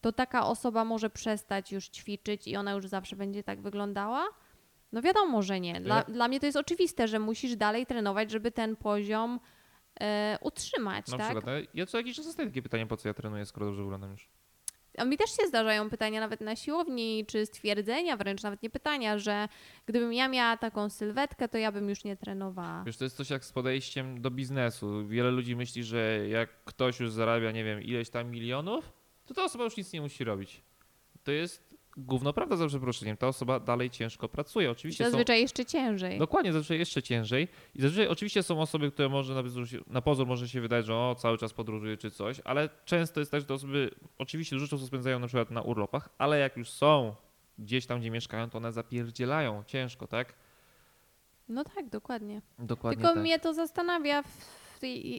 To 0.00 0.12
taka 0.12 0.46
osoba 0.46 0.84
może 0.84 1.10
przestać 1.10 1.72
już 1.72 1.88
ćwiczyć 1.88 2.48
i 2.48 2.56
ona 2.56 2.72
już 2.72 2.86
zawsze 2.86 3.16
będzie 3.16 3.42
tak 3.42 3.60
wyglądała? 3.60 4.26
No 4.92 5.02
wiadomo, 5.02 5.42
że 5.42 5.60
nie. 5.60 5.80
Dla, 5.80 6.02
dla 6.02 6.28
mnie 6.28 6.40
to 6.40 6.46
jest 6.46 6.58
oczywiste, 6.58 7.08
że 7.08 7.18
musisz 7.18 7.56
dalej 7.56 7.86
trenować, 7.86 8.30
żeby 8.30 8.52
ten 8.52 8.76
poziom 8.76 9.40
e, 10.00 10.38
utrzymać, 10.40 11.08
na 11.08 11.18
tak? 11.18 11.32
przykład, 11.32 11.54
ja 11.74 11.86
co 11.86 11.98
jakiś 11.98 12.16
czas 12.16 12.26
dostaję 12.26 12.48
takie 12.48 12.62
pytanie, 12.62 12.86
po 12.86 12.96
co 12.96 13.08
ja 13.08 13.14
trenuję, 13.14 13.46
skoro 13.46 13.66
dobrze 13.66 13.82
wyglądam 13.82 14.10
już. 14.10 14.28
A 14.98 15.04
mi 15.04 15.16
też 15.16 15.30
się 15.30 15.46
zdarzają 15.48 15.90
pytania 15.90 16.20
nawet 16.20 16.40
na 16.40 16.56
siłowni, 16.56 17.24
czy 17.28 17.46
stwierdzenia, 17.46 18.16
wręcz 18.16 18.42
nawet 18.42 18.62
nie 18.62 18.70
pytania, 18.70 19.18
że 19.18 19.48
gdybym 19.86 20.12
ja 20.12 20.28
miała 20.28 20.56
taką 20.56 20.90
sylwetkę, 20.90 21.48
to 21.48 21.58
ja 21.58 21.72
bym 21.72 21.88
już 21.88 22.04
nie 22.04 22.16
trenowała. 22.16 22.82
Wiesz, 22.86 22.96
to 22.96 23.04
jest 23.04 23.16
coś 23.16 23.30
jak 23.30 23.44
z 23.44 23.52
podejściem 23.52 24.22
do 24.22 24.30
biznesu. 24.30 25.06
Wiele 25.06 25.30
ludzi 25.30 25.56
myśli, 25.56 25.84
że 25.84 26.28
jak 26.28 26.64
ktoś 26.64 27.00
już 27.00 27.10
zarabia, 27.10 27.52
nie 27.52 27.64
wiem, 27.64 27.82
ileś 27.82 28.10
tam 28.10 28.30
milionów, 28.30 28.92
to 29.26 29.34
ta 29.34 29.44
osoba 29.44 29.64
już 29.64 29.76
nic 29.76 29.92
nie 29.92 30.00
musi 30.00 30.24
robić. 30.24 30.62
To 31.24 31.32
jest 31.32 31.76
gówno 31.96 32.32
prawda 32.32 32.56
za 32.56 32.66
przeproszeniem. 32.66 33.16
Ta 33.16 33.28
osoba 33.28 33.60
dalej 33.60 33.90
ciężko 33.90 34.28
pracuje. 34.28 34.70
Oczywiście 34.70 35.04
są, 35.04 35.10
Zazwyczaj 35.10 35.40
jeszcze 35.40 35.64
ciężej. 35.64 36.18
Dokładnie, 36.18 36.52
zazwyczaj 36.52 36.78
jeszcze 36.78 37.02
ciężej. 37.02 37.48
I 37.74 37.82
zazwyczaj 37.82 38.08
oczywiście 38.08 38.42
są 38.42 38.60
osoby, 38.60 38.90
które 38.90 39.08
może 39.08 39.34
na, 39.34 39.42
na 39.86 40.02
pozór 40.02 40.26
może 40.26 40.48
się 40.48 40.60
wydać, 40.60 40.86
że 40.86 40.94
o, 40.94 41.14
cały 41.18 41.38
czas 41.38 41.52
podróżuje 41.52 41.96
czy 41.96 42.10
coś, 42.10 42.40
ale 42.44 42.68
często 42.84 43.20
jest 43.20 43.32
tak, 43.32 43.40
że 43.40 43.46
te 43.46 43.54
osoby 43.54 43.90
oczywiście 44.18 44.56
dużo 44.56 44.68
czasu 44.68 44.86
spędzają 44.86 45.18
na 45.18 45.26
przykład 45.26 45.50
na 45.50 45.62
urlopach, 45.62 46.08
ale 46.18 46.38
jak 46.38 46.56
już 46.56 46.70
są 46.70 47.14
gdzieś 47.58 47.86
tam, 47.86 48.00
gdzie 48.00 48.10
mieszkają, 48.10 48.50
to 48.50 48.58
one 48.58 48.72
zapierdzielają 48.72 49.64
ciężko, 49.66 50.06
tak? 50.06 50.34
No 51.48 51.64
tak, 51.64 51.88
dokładnie. 51.88 52.42
Dokładnie 52.58 52.96
Tylko 52.96 53.14
tak. 53.14 53.22
mnie 53.22 53.38
to 53.38 53.54
zastanawia, 53.54 54.24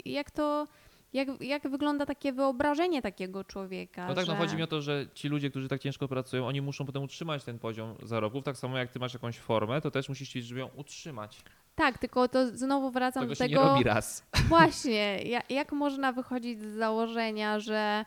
jak 0.05 0.31
to 0.31 0.67
jak, 1.13 1.27
jak 1.41 1.69
wygląda 1.69 2.05
takie 2.05 2.33
wyobrażenie 2.33 3.01
takiego 3.01 3.43
człowieka. 3.43 4.07
No 4.07 4.15
tak, 4.15 4.25
że... 4.25 4.31
no 4.31 4.37
chodzi 4.37 4.55
mi 4.55 4.63
o 4.63 4.67
to, 4.67 4.81
że 4.81 5.05
ci 5.13 5.27
ludzie, 5.27 5.49
którzy 5.49 5.67
tak 5.67 5.81
ciężko 5.81 6.07
pracują, 6.07 6.47
oni 6.47 6.61
muszą 6.61 6.85
potem 6.85 7.03
utrzymać 7.03 7.43
ten 7.43 7.59
poziom 7.59 7.95
zarobków. 8.03 8.43
Tak 8.43 8.57
samo 8.57 8.77
jak 8.77 8.91
ty 8.91 8.99
masz 8.99 9.13
jakąś 9.13 9.37
formę, 9.39 9.81
to 9.81 9.91
też 9.91 10.09
musisz 10.09 10.29
ćwiczyć, 10.29 10.47
żeby 10.47 10.59
ją 10.59 10.69
utrzymać. 10.75 11.41
Tak, 11.75 11.97
tylko 11.97 12.27
to 12.27 12.47
znowu 12.47 12.91
wracam 12.91 13.23
Tego 13.23 13.31
do 13.31 13.35
się 13.35 13.49
tego. 13.49 13.63
nie 13.63 13.69
robi 13.69 13.83
raz. 13.83 14.25
Właśnie, 14.49 15.21
ja- 15.23 15.43
jak 15.49 15.71
można 15.71 16.11
wychodzić 16.11 16.61
z 16.61 16.75
założenia, 16.77 17.59
że 17.59 18.05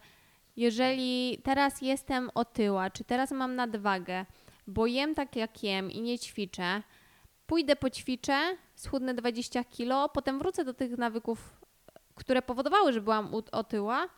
jeżeli 0.57 1.39
teraz 1.43 1.83
jestem 1.83 2.31
otyła, 2.35 2.91
czy 2.91 3.05
teraz 3.05 3.31
mam 3.33 3.55
nadwagę, 3.55 4.27
bo 4.67 4.87
jem 4.87 5.15
tak 5.15 5.37
jak 5.37 5.63
jem 5.63 5.91
i 5.91 6.01
nie 6.01 6.19
ćwiczę, 6.19 6.83
pójdę 7.47 7.77
poćwiczę, 7.77 8.57
schudnę 8.75 9.15
20 9.15 9.65
kilo, 9.65 10.09
potem 10.09 10.39
wrócę 10.39 10.65
do 10.65 10.75
tych 10.75 10.99
nawyków, 10.99 11.60
które 12.21 12.43
powodowały, 12.43 12.93
że 12.93 13.01
byłam 13.01 13.35
otyła, 13.53 14.09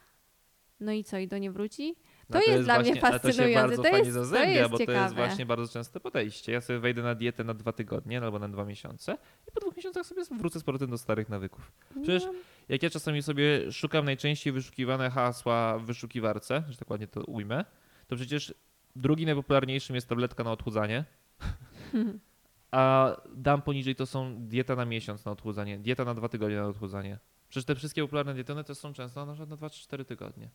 no 0.80 0.92
i 0.92 1.04
co, 1.04 1.18
i 1.18 1.28
do 1.28 1.38
nie 1.38 1.50
wróci? 1.50 1.94
To 2.32 2.38
No 2.38 2.40
jest 2.52 2.64
dla 2.64 2.78
mnie 2.78 2.94
właśnie- 2.94 3.00
To 3.00 3.06
się 3.06 3.12
fascynujące, 3.12 3.68
bardzo 3.68 3.82
to 3.82 3.88
fajnie 3.90 3.98
jest- 4.06 4.16
to 4.18 4.24
zazębia, 4.24 4.48
jest 4.50 4.70
bo 4.70 4.76
to 4.76 4.82
jest 4.82 4.92
ciekawe. 4.92 5.14
właśnie 5.14 5.46
bardzo 5.46 5.72
częste 5.72 6.00
podejście. 6.00 6.52
Ja 6.52 6.60
sobie 6.60 6.78
wejdę 6.78 7.02
na 7.02 7.14
dietę 7.14 7.44
na 7.44 7.54
dwa 7.54 7.72
tygodnie 7.72 8.18
albo 8.20 8.38
na 8.38 8.48
dwa 8.48 8.64
miesiące 8.64 9.16
i 9.48 9.52
po 9.52 9.60
dwóch 9.60 9.76
miesiącach 9.76 10.06
sobie 10.06 10.22
wrócę 10.38 10.60
z 10.60 10.64
powrotem 10.64 10.90
do 10.90 10.98
starych 10.98 11.28
nawyków. 11.28 11.72
Przecież 12.02 12.24
No, 12.24 12.32
jak 12.68 12.82
ja 12.82 12.90
czasami 12.90 13.22
sobie 13.22 13.72
szukam 13.72 14.04
najczęściej 14.04 14.52
wyszukiwane 14.52 15.10
hasła 15.10 15.78
w 15.78 15.84
wyszukiwarce, 15.84 16.62
że 16.68 16.76
tak 16.76 16.90
ładnie 16.90 17.06
to 17.06 17.20
ujmę, 17.24 17.64
to 18.06 18.16
przecież 18.16 18.54
drugim 18.96 19.26
najpopularniejszym 19.26 19.94
jest 19.94 20.08
tabletka 20.08 20.44
na 20.44 20.52
odchudzanie, 20.52 21.04
a 22.70 23.16
dam 23.34 23.62
poniżej 23.62 23.96
to 23.96 24.06
są 24.06 24.34
dieta 24.48 24.76
na 24.76 24.84
miesiąc 24.84 25.24
na 25.24 25.32
odchudzanie, 25.32 25.78
dieta 25.78 26.04
na 26.04 26.14
dwa 26.14 26.28
tygodnie 26.28 26.56
na 26.56 26.66
odchudzanie. 26.66 27.18
Przecież 27.52 27.66
te 27.66 27.74
wszystkie 27.74 28.02
popularne 28.02 28.34
diety, 28.34 28.52
one 28.52 28.64
też 28.64 28.78
są 28.78 28.92
często 28.92 29.26
na 29.26 29.32
przykład 29.32 29.60
na 29.60 29.68
2-4 29.68 30.04
tygodnie. 30.04 30.50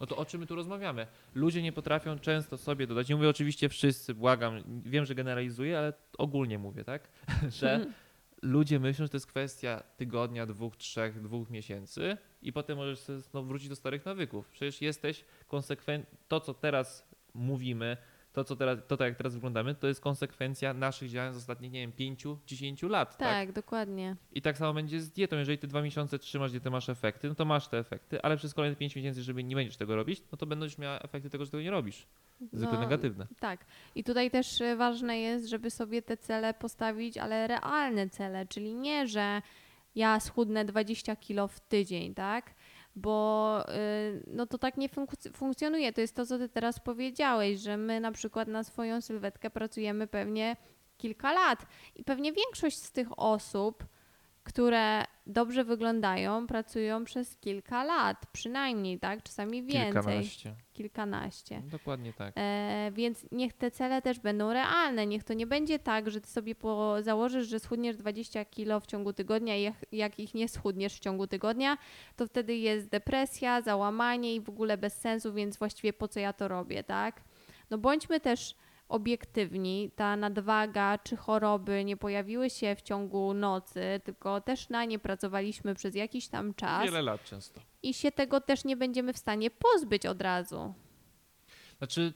No 0.00 0.06
to 0.06 0.16
o 0.16 0.24
czym 0.24 0.40
my 0.40 0.46
tu 0.46 0.54
rozmawiamy? 0.54 1.06
Ludzie 1.34 1.62
nie 1.62 1.72
potrafią 1.72 2.18
często 2.18 2.58
sobie 2.58 2.86
dodać, 2.86 3.08
nie 3.08 3.16
mówię 3.16 3.28
oczywiście 3.28 3.68
wszyscy, 3.68 4.14
błagam, 4.14 4.62
wiem, 4.84 5.04
że 5.04 5.14
generalizuję, 5.14 5.78
ale 5.78 5.92
ogólnie 6.18 6.58
mówię, 6.58 6.84
tak? 6.84 7.08
że 7.60 7.86
ludzie 8.42 8.80
myślą, 8.80 9.04
że 9.04 9.08
to 9.08 9.16
jest 9.16 9.26
kwestia 9.26 9.82
tygodnia, 9.96 10.46
dwóch, 10.46 10.76
trzech, 10.76 11.22
dwóch 11.22 11.50
miesięcy 11.50 12.16
i 12.42 12.52
potem 12.52 12.76
możesz 12.76 12.98
sobie 12.98 13.18
znowu 13.18 13.48
wrócić 13.48 13.68
do 13.68 13.76
starych 13.76 14.04
nawyków. 14.04 14.48
Przecież 14.48 14.82
jesteś 14.82 15.24
konsekwent... 15.46 16.06
To, 16.28 16.40
co 16.40 16.54
teraz 16.54 17.08
mówimy, 17.34 17.96
to, 18.38 18.44
co 18.44 18.56
teraz, 18.56 18.78
to, 18.88 18.96
tak 18.96 19.08
jak 19.08 19.16
teraz 19.16 19.34
wyglądamy, 19.34 19.74
to 19.74 19.88
jest 19.88 20.00
konsekwencja 20.00 20.74
naszych 20.74 21.10
działań 21.10 21.34
z 21.34 21.36
ostatnich, 21.36 21.72
nie 21.72 21.80
wiem, 21.80 21.92
pięciu, 21.92 22.38
dziesięciu 22.46 22.88
lat, 22.88 23.16
tak? 23.16 23.28
tak, 23.28 23.52
dokładnie. 23.52 24.16
I 24.32 24.42
tak 24.42 24.58
samo 24.58 24.74
będzie 24.74 25.00
z 25.00 25.10
dietą. 25.10 25.36
Jeżeli 25.36 25.58
ty 25.58 25.66
dwa 25.66 25.82
miesiące 25.82 26.18
trzymasz 26.18 26.50
dietę, 26.50 26.70
masz 26.70 26.88
efekty, 26.88 27.28
no 27.28 27.34
to 27.34 27.44
masz 27.44 27.68
te 27.68 27.78
efekty, 27.78 28.22
ale 28.22 28.36
przez 28.36 28.54
kolejne 28.54 28.76
pięć 28.76 28.96
miesięcy, 28.96 29.22
żeby 29.22 29.44
nie 29.44 29.56
będziesz 29.56 29.76
tego 29.76 29.96
robić, 29.96 30.22
no 30.32 30.38
to 30.38 30.46
będziesz 30.46 30.78
miała 30.78 30.98
efekty 30.98 31.30
tego, 31.30 31.44
że 31.44 31.50
tego 31.50 31.62
nie 31.62 31.70
robisz. 31.70 32.06
Zwykle 32.52 32.74
No, 32.74 32.80
negatywne. 32.80 33.26
Tak. 33.40 33.64
I 33.94 34.04
tutaj 34.04 34.30
też 34.30 34.60
y, 34.60 34.76
ważne 34.76 35.18
jest, 35.20 35.46
żeby 35.46 35.70
sobie 35.70 36.02
te 36.02 36.16
cele 36.16 36.54
postawić, 36.54 37.18
ale 37.18 37.46
realne 37.46 38.10
cele, 38.10 38.46
czyli 38.46 38.74
nie, 38.74 39.06
że 39.06 39.42
ja 39.94 40.20
schudnę 40.20 40.64
20 40.64 41.16
kilo 41.16 41.48
w 41.48 41.60
tydzień, 41.60 42.14
tak? 42.14 42.54
Bo 42.98 43.64
y, 43.74 44.22
no 44.26 44.46
to 44.46 44.58
tak 44.58 44.76
nie 44.76 44.88
funk- 44.88 45.32
funkcjonuje. 45.32 45.92
To 45.92 46.00
jest 46.00 46.14
to, 46.14 46.26
co 46.26 46.38
ty 46.38 46.48
teraz 46.48 46.80
powiedziałeś, 46.80 47.60
że 47.60 47.76
my 47.76 48.00
na 48.00 48.12
przykład 48.12 48.48
na 48.48 48.64
swoją 48.64 49.00
sylwetkę 49.00 49.50
pracujemy 49.50 50.06
pewnie 50.06 50.56
kilka 50.96 51.32
lat 51.32 51.66
i 51.96 52.04
pewnie 52.04 52.32
większość 52.32 52.76
z 52.78 52.92
tych 52.92 53.18
osób, 53.18 53.84
które 54.48 55.04
dobrze 55.26 55.64
wyglądają, 55.64 56.46
pracują 56.46 57.04
przez 57.04 57.36
kilka 57.36 57.84
lat, 57.84 58.26
przynajmniej, 58.32 58.98
tak? 58.98 59.22
Czasami 59.22 59.62
więcej. 59.62 59.92
Kilkanaście. 59.92 60.54
Kilkanaście. 60.72 61.62
Dokładnie 61.70 62.12
tak. 62.12 62.34
E, 62.36 62.90
więc 62.94 63.26
niech 63.32 63.52
te 63.52 63.70
cele 63.70 64.02
też 64.02 64.18
będą 64.18 64.52
realne. 64.52 65.06
Niech 65.06 65.24
to 65.24 65.34
nie 65.34 65.46
będzie 65.46 65.78
tak, 65.78 66.10
że 66.10 66.20
ty 66.20 66.28
sobie 66.28 66.54
po, 66.54 67.02
założysz, 67.02 67.48
że 67.48 67.60
schudniesz 67.60 67.96
20 67.96 68.44
kilo 68.44 68.80
w 68.80 68.86
ciągu 68.86 69.12
tygodnia 69.12 69.56
i 69.56 69.62
jak, 69.62 69.74
jak 69.92 70.18
ich 70.18 70.34
nie 70.34 70.48
schudniesz 70.48 70.94
w 70.94 71.00
ciągu 71.00 71.26
tygodnia, 71.26 71.78
to 72.16 72.26
wtedy 72.26 72.56
jest 72.56 72.88
depresja, 72.88 73.62
załamanie 73.62 74.34
i 74.34 74.40
w 74.40 74.48
ogóle 74.48 74.78
bez 74.78 75.00
sensu, 75.00 75.32
więc 75.32 75.56
właściwie 75.56 75.92
po 75.92 76.08
co 76.08 76.20
ja 76.20 76.32
to 76.32 76.48
robię, 76.48 76.84
tak? 76.84 77.22
No 77.70 77.78
bądźmy 77.78 78.20
też 78.20 78.54
obiektywni. 78.88 79.90
Ta 79.96 80.16
nadwaga 80.16 80.98
czy 80.98 81.16
choroby 81.16 81.84
nie 81.84 81.96
pojawiły 81.96 82.50
się 82.50 82.76
w 82.76 82.82
ciągu 82.82 83.34
nocy, 83.34 84.00
tylko 84.04 84.40
też 84.40 84.68
na 84.68 84.84
nie 84.84 84.98
pracowaliśmy 84.98 85.74
przez 85.74 85.94
jakiś 85.94 86.28
tam 86.28 86.54
czas 86.54 86.84
Wiele 86.84 87.02
lat 87.02 87.24
często. 87.24 87.60
i 87.82 87.94
się 87.94 88.12
tego 88.12 88.40
też 88.40 88.64
nie 88.64 88.76
będziemy 88.76 89.12
w 89.12 89.18
stanie 89.18 89.50
pozbyć 89.50 90.06
od 90.06 90.22
razu. 90.22 90.74
Znaczy, 91.78 92.12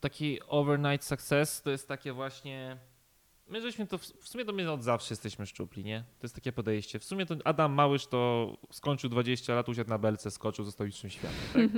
taki 0.00 0.38
overnight 0.46 1.06
success 1.06 1.62
to 1.62 1.70
jest 1.70 1.88
takie 1.88 2.12
właśnie. 2.12 2.76
My 3.46 3.60
żeśmy 3.60 3.86
to, 3.86 3.98
w 3.98 4.02
w 4.02 4.28
sumie 4.28 4.44
to 4.44 4.52
my 4.52 4.72
od 4.72 4.82
zawsze 4.82 5.12
jesteśmy 5.12 5.46
szczupli, 5.46 5.84
nie? 5.84 6.00
To 6.18 6.24
jest 6.24 6.34
takie 6.34 6.52
podejście. 6.52 6.98
W 6.98 7.04
sumie 7.04 7.26
to 7.26 7.34
Adam 7.44 7.72
Małysz 7.72 8.06
to 8.06 8.52
skończył 8.72 9.10
20 9.10 9.54
lat, 9.54 9.68
usiadł 9.68 9.90
na 9.90 9.98
belce, 9.98 10.30
skoczył, 10.30 10.64
został 10.64 10.86
mistrzem 10.86 11.10
świata, 11.10 11.34
tak? 11.52 11.62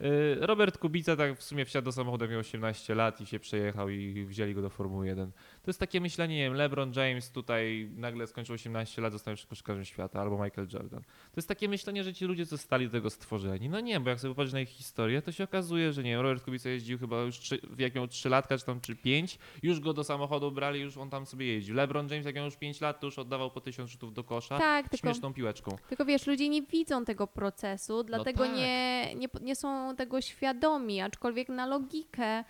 Y, 0.00 0.36
Robert 0.46 0.78
Kubica 0.78 1.16
tak 1.16 1.38
w 1.38 1.42
sumie 1.42 1.64
wsiadł 1.64 1.84
do 1.84 1.92
samochodu, 1.92 2.28
miał 2.28 2.40
18 2.40 2.94
lat 2.94 3.20
i 3.20 3.26
się 3.26 3.38
przejechał 3.38 3.88
i 3.88 4.26
wzięli 4.26 4.54
go 4.54 4.62
do 4.62 4.70
Formuły 4.70 5.06
1. 5.06 5.32
To 5.62 5.70
jest 5.70 5.80
takie 5.80 6.00
myślenie, 6.00 6.36
nie 6.36 6.42
wiem, 6.42 6.54
LeBron 6.54 6.92
James 6.96 7.30
tutaj 7.30 7.90
nagle 7.96 8.26
skończył 8.26 8.54
18 8.54 9.02
lat, 9.02 9.12
został 9.12 9.32
już 9.32 9.46
koszykarzem 9.46 9.84
świata, 9.84 10.20
albo 10.20 10.44
Michael 10.44 10.68
Jordan. 10.72 11.00
To 11.02 11.36
jest 11.36 11.48
takie 11.48 11.68
myślenie, 11.68 12.04
że 12.04 12.14
ci 12.14 12.24
ludzie 12.24 12.44
zostali 12.44 12.86
do 12.86 12.92
tego 12.92 13.10
stworzeni. 13.10 13.68
No 13.68 13.80
nie, 13.80 14.00
bo 14.00 14.10
jak 14.10 14.20
sobie 14.20 14.34
popatrzysz 14.34 14.52
na 14.52 14.60
ich 14.60 14.68
historię, 14.68 15.22
to 15.22 15.32
się 15.32 15.44
okazuje, 15.44 15.92
że 15.92 16.02
nie 16.02 16.10
wiem, 16.10 16.20
Robert 16.20 16.44
Kubica 16.44 16.68
jeździł 16.68 16.98
chyba 16.98 17.22
już 17.22 17.38
trzy, 17.38 17.60
jak 17.78 17.94
miał 17.94 18.08
3 18.08 18.28
latka, 18.28 18.58
czy 18.58 18.64
tam 18.64 18.80
czy 18.80 18.96
5, 18.96 19.38
już 19.62 19.80
go 19.80 19.92
do 19.92 20.04
samochodu 20.04 20.50
brali, 20.50 20.80
już 20.80 20.96
on 20.96 21.10
tam 21.10 21.26
sobie 21.26 21.46
jeździł. 21.46 21.74
LeBron 21.74 22.08
James 22.08 22.26
jak 22.26 22.34
miał 22.34 22.44
już 22.44 22.56
5 22.56 22.80
lat, 22.80 23.00
to 23.00 23.06
już 23.06 23.18
oddawał 23.18 23.50
po 23.50 23.60
1000 23.60 23.90
rzutów 23.90 24.14
do 24.14 24.24
kosza 24.24 24.58
Tak, 24.58 24.88
tylko 24.88 25.06
śmieszną 25.06 25.34
piłeczką. 25.34 25.76
Tylko 25.88 26.04
wiesz, 26.04 26.26
ludzie 26.26 26.48
nie 26.48 26.62
widzą 26.62 27.04
tego 27.04 27.26
procesu, 27.26 28.02
dlatego 28.02 28.44
tak. 28.44 28.56
nie, 28.56 29.14
nie, 29.14 29.28
nie 29.40 29.56
są 29.56 29.96
tego 29.96 30.20
świadomi, 30.20 31.00
aczkolwiek 31.00 31.48
na 31.48 31.66
logikę, 31.66 32.44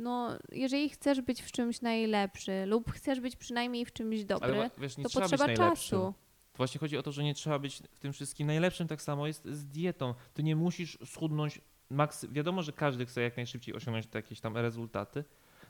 no 0.00 0.38
jeżeli 0.52 0.88
chcesz 0.88 1.20
być 1.20 1.42
w 1.42 1.52
czymś 1.52 1.80
najlepszy 1.80 2.66
lub 2.66 2.92
chcesz 2.92 3.20
być 3.20 3.36
przynajmniej 3.36 3.84
w 3.86 3.92
czymś 3.92 4.24
dobry, 4.24 4.52
Ale 4.52 4.70
wiesz, 4.78 4.96
nie 4.96 5.04
to 5.04 5.10
trzeba 5.10 5.28
potrzeba 5.28 5.54
czasu. 5.54 5.90
To 5.90 6.14
właśnie 6.56 6.78
chodzi 6.78 6.98
o 6.98 7.02
to, 7.02 7.12
że 7.12 7.24
nie 7.24 7.34
trzeba 7.34 7.58
być 7.58 7.82
w 7.90 7.98
tym 7.98 8.12
wszystkim 8.12 8.46
najlepszym, 8.46 8.88
tak 8.88 9.02
samo 9.02 9.26
jest 9.26 9.48
z 9.48 9.66
dietą. 9.66 10.14
Ty 10.34 10.42
nie 10.42 10.56
musisz 10.56 10.98
schudnąć 11.04 11.60
maksy. 11.90 12.28
Wiadomo, 12.28 12.62
że 12.62 12.72
każdy 12.72 13.06
chce 13.06 13.20
jak 13.20 13.36
najszybciej 13.36 13.74
osiągnąć 13.74 14.06
jakieś 14.14 14.40
tam 14.40 14.56
rezultaty, 14.56 15.24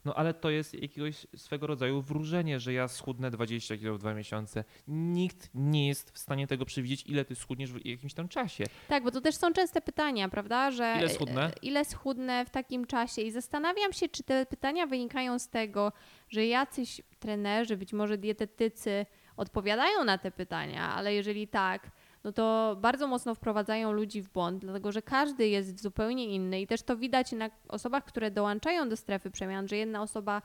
no 0.05 0.15
ale 0.15 0.35
to 0.35 0.51
jest 0.51 0.75
jakiegoś 0.83 1.27
swego 1.37 1.67
rodzaju 1.67 2.03
wróżenie, 2.03 2.61
że 2.61 2.73
ja 2.73 2.89
schudnę 2.89 3.31
20 3.31 3.77
kg 3.77 3.95
w 3.95 3.99
dwa 3.99 4.15
miesiące. 4.15 4.65
Nikt 4.89 5.51
nie 5.55 5.89
jest 5.89 6.11
w 6.11 6.19
stanie 6.19 6.47
tego 6.47 6.65
przewidzieć, 6.65 7.07
ile 7.07 7.25
ty 7.25 7.35
schudniesz 7.35 7.73
w 7.73 7.87
jakimś 7.87 8.15
tam 8.15 8.29
czasie. 8.29 8.65
Tak, 8.89 9.05
bo 9.05 9.11
to 9.11 9.21
też 9.21 9.35
są 9.35 9.53
częste 9.53 9.81
pytania, 9.81 10.29
prawda, 10.29 10.71
że 10.71 10.95
Ile 10.99 11.09
schudnę? 11.09 11.47
e, 11.47 11.53
ile 11.63 11.85
schudnę 11.85 12.45
w 12.45 12.51
takim 12.51 12.87
czasie 12.87 13.23
i 13.23 13.31
zastanawiam 13.31 13.93
się, 13.93 14.09
czy 14.09 14.23
te 14.23 14.47
pytania 14.47 14.87
wynikają 14.87 15.39
z 15.39 15.49
tego, 15.49 15.93
że 16.29 16.47
jacyś 16.47 17.01
trenerzy, 17.19 17.77
być 17.77 17.93
może 17.93 18.19
dietetycy 18.19 19.07
odpowiadają 19.37 20.05
na 20.05 20.19
te 20.19 20.31
pytania, 20.31 20.95
ale 20.95 21.15
jeżeli 21.15 21.49
tak, 21.49 21.91
no 22.25 22.33
to 22.33 22.77
bardzo 22.81 23.07
mocno 23.07 23.35
wprowadzają 23.35 23.93
ludzi 23.93 24.23
w 24.23 24.29
błąd, 24.29 24.61
dlatego 24.61 24.93
że 24.93 25.03
każdy 25.03 25.49
jest 25.49 25.83
zupełnie 25.83 26.27
inny 26.27 26.61
i 26.61 26.67
też 26.67 26.83
to 26.83 26.97
widać 26.97 27.33
na 27.33 27.51
osobach, 27.69 28.05
które 28.05 28.31
dołączają 28.31 28.89
do 28.89 28.97
strefy 28.97 29.31
przemian, 29.31 29.69
że 29.69 29.77
jedna 29.77 30.03
osoba 30.03 30.43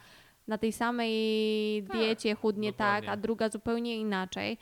na 0.47 0.57
tej 0.57 0.71
samej 0.71 1.83
Tak, 1.87 1.97
diecie 1.97 2.35
chudnie 2.35 2.73
tak, 2.73 3.01
dokładnie. 3.01 3.11
a 3.11 3.17
druga 3.17 3.49
zupełnie 3.49 3.97
inaczej. 3.97 4.57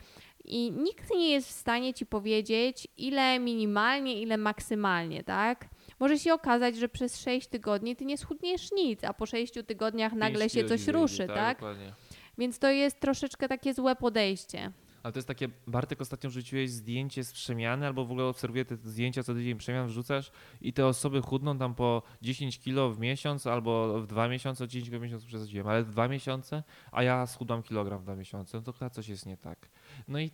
I 0.46 0.72
nikt 0.72 1.12
nie 1.12 1.30
jest 1.30 1.48
w 1.48 1.52
stanie 1.52 1.94
ci 1.94 2.06
powiedzieć, 2.06 2.88
ile 2.98 3.40
minimalnie, 3.40 4.22
ile 4.22 4.38
maksymalnie, 4.38 5.24
tak? 5.24 5.66
Może 6.00 6.20
się 6.20 6.34
okazać, 6.34 6.76
że 6.78 6.90
przez 6.90 7.18
6 7.20 7.48
tygodni 7.48 7.96
ty 7.96 8.06
nie 8.06 8.18
schudniesz 8.18 8.72
nic, 8.72 9.04
a 9.04 9.14
po 9.14 9.26
6 9.26 9.54
tygodniach 9.68 10.14
nagle 10.14 10.50
się 10.50 10.64
coś 10.66 10.88
ruszy, 10.88 11.28
tak? 11.28 11.58
Dokładnie. 11.58 11.94
Więc 12.38 12.60
to 12.60 12.70
jest 12.70 13.00
troszeczkę 13.00 13.48
takie 13.48 13.74
złe 13.74 13.96
podejście. 13.96 14.72
Ale 15.04 15.14
to 15.14 15.18
jest 15.18 15.28
takie, 15.28 15.50
Bartek, 15.68 16.02
ostatnio 16.02 16.30
wrzuciłeś 16.30 16.72
zdjęcie 16.72 17.24
z 17.24 17.32
przemiany, 17.32 17.88
albo 17.88 18.06
w 18.06 18.12
ogóle 18.12 18.26
obserwuję 18.26 18.66
te 18.66 18.76
zdjęcia, 18.76 19.24
co 19.24 19.34
tydzień 19.34 19.58
przemian 19.58 19.88
wrzucasz 19.88 20.32
i 20.62 20.74
te 20.74 20.88
osoby 20.88 21.22
chudną 21.22 21.58
tam 21.58 21.76
po 21.76 22.02
10 22.22 22.60
kilo 22.60 22.90
w 22.90 23.00
miesiąc, 23.00 23.48
albo 23.48 24.02
w 24.02 24.08
dwa 24.08 24.28
miesiące, 24.28 24.68
10 24.68 24.90
kilo 24.90 25.00
w 25.00 25.04
miesiąc 25.04 25.26
przesadziłem, 25.26 25.68
ale 25.68 25.84
w 25.84 25.90
dwa 25.90 26.08
miesiące, 26.08 26.64
a 26.92 27.04
ja 27.04 27.28
schudłam 27.28 27.64
kilogram 27.64 28.00
w 28.00 28.04
dwa 28.04 28.16
miesiące, 28.16 28.58
no 28.58 28.64
to 28.64 28.74
chyba 28.74 28.90
coś 28.90 29.08
jest 29.08 29.26
nie 29.26 29.38
tak. 29.38 29.70
No 30.08 30.20
i 30.20 30.32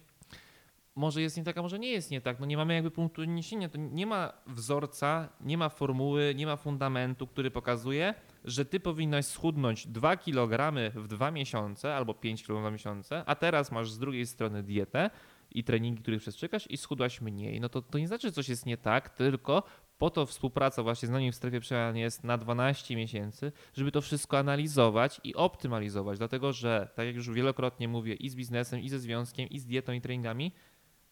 może 0.95 1.21
jest 1.21 1.37
nie 1.37 1.43
tak, 1.43 1.57
a 1.57 1.61
może 1.61 1.79
nie 1.79 1.91
jest 1.91 2.11
nie 2.11 2.21
tak. 2.21 2.39
No 2.39 2.45
nie 2.45 2.57
mamy 2.57 2.73
jakby 2.73 2.91
punktu 2.91 3.21
odniesienia. 3.21 3.69
To 3.69 3.77
nie 3.77 4.05
ma 4.05 4.33
wzorca, 4.47 5.29
nie 5.41 5.57
ma 5.57 5.69
formuły, 5.69 6.33
nie 6.35 6.45
ma 6.45 6.55
fundamentu, 6.55 7.27
który 7.27 7.51
pokazuje, 7.51 8.13
że 8.45 8.65
ty 8.65 8.79
powinnaś 8.79 9.25
schudnąć 9.25 9.87
2 9.87 10.17
kg 10.17 10.73
w 10.95 11.07
dwa 11.07 11.31
miesiące 11.31 11.95
albo 11.95 12.13
5 12.13 12.43
kg 12.43 12.61
dwa 12.61 12.71
miesiące, 12.71 13.23
a 13.25 13.35
teraz 13.35 13.71
masz 13.71 13.91
z 13.91 13.99
drugiej 13.99 14.27
strony 14.27 14.63
dietę 14.63 15.09
i 15.51 15.63
treningi, 15.63 16.01
których 16.01 16.21
przestrzegasz 16.21 16.71
i 16.71 16.77
schudłaś 16.77 17.21
mniej. 17.21 17.59
No 17.61 17.69
to, 17.69 17.81
to 17.81 17.97
nie 17.99 18.07
znaczy, 18.07 18.27
że 18.27 18.31
coś 18.31 18.49
jest 18.49 18.65
nie 18.65 18.77
tak, 18.77 19.09
tylko 19.09 19.63
po 19.97 20.09
to 20.09 20.25
współpraca 20.25 20.83
właśnie 20.83 21.07
z 21.07 21.11
nami 21.11 21.31
w 21.31 21.35
strefie 21.35 21.59
przemian 21.59 21.97
jest 21.97 22.23
na 22.23 22.37
12 22.37 22.95
miesięcy, 22.95 23.51
żeby 23.73 23.91
to 23.91 24.01
wszystko 24.01 24.37
analizować 24.37 25.21
i 25.23 25.35
optymalizować, 25.35 26.17
dlatego 26.17 26.53
że, 26.53 26.89
tak 26.95 27.05
jak 27.05 27.15
już 27.15 27.29
wielokrotnie 27.29 27.87
mówię, 27.87 28.13
i 28.13 28.29
z 28.29 28.35
biznesem, 28.35 28.79
i 28.79 28.89
ze 28.89 28.99
związkiem, 28.99 29.49
i 29.49 29.59
z 29.59 29.65
dietą, 29.65 29.91
i 29.91 30.01
treningami, 30.01 30.51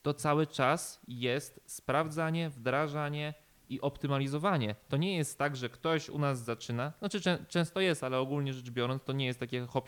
to 0.01 0.13
cały 0.13 0.47
czas 0.47 1.01
jest 1.07 1.61
sprawdzanie, 1.65 2.49
wdrażanie 2.49 3.33
i 3.69 3.81
optymalizowanie. 3.81 4.75
To 4.89 4.97
nie 4.97 5.17
jest 5.17 5.37
tak, 5.37 5.55
że 5.55 5.69
ktoś 5.69 6.09
u 6.09 6.19
nas 6.19 6.39
zaczyna, 6.43 6.93
znaczy 6.99 7.19
czę- 7.21 7.45
często 7.47 7.79
jest, 7.79 8.03
ale 8.03 8.19
ogólnie 8.19 8.53
rzecz 8.53 8.69
biorąc, 8.69 9.03
to 9.03 9.13
nie 9.13 9.25
jest 9.25 9.39
takie 9.39 9.65
hop 9.65 9.87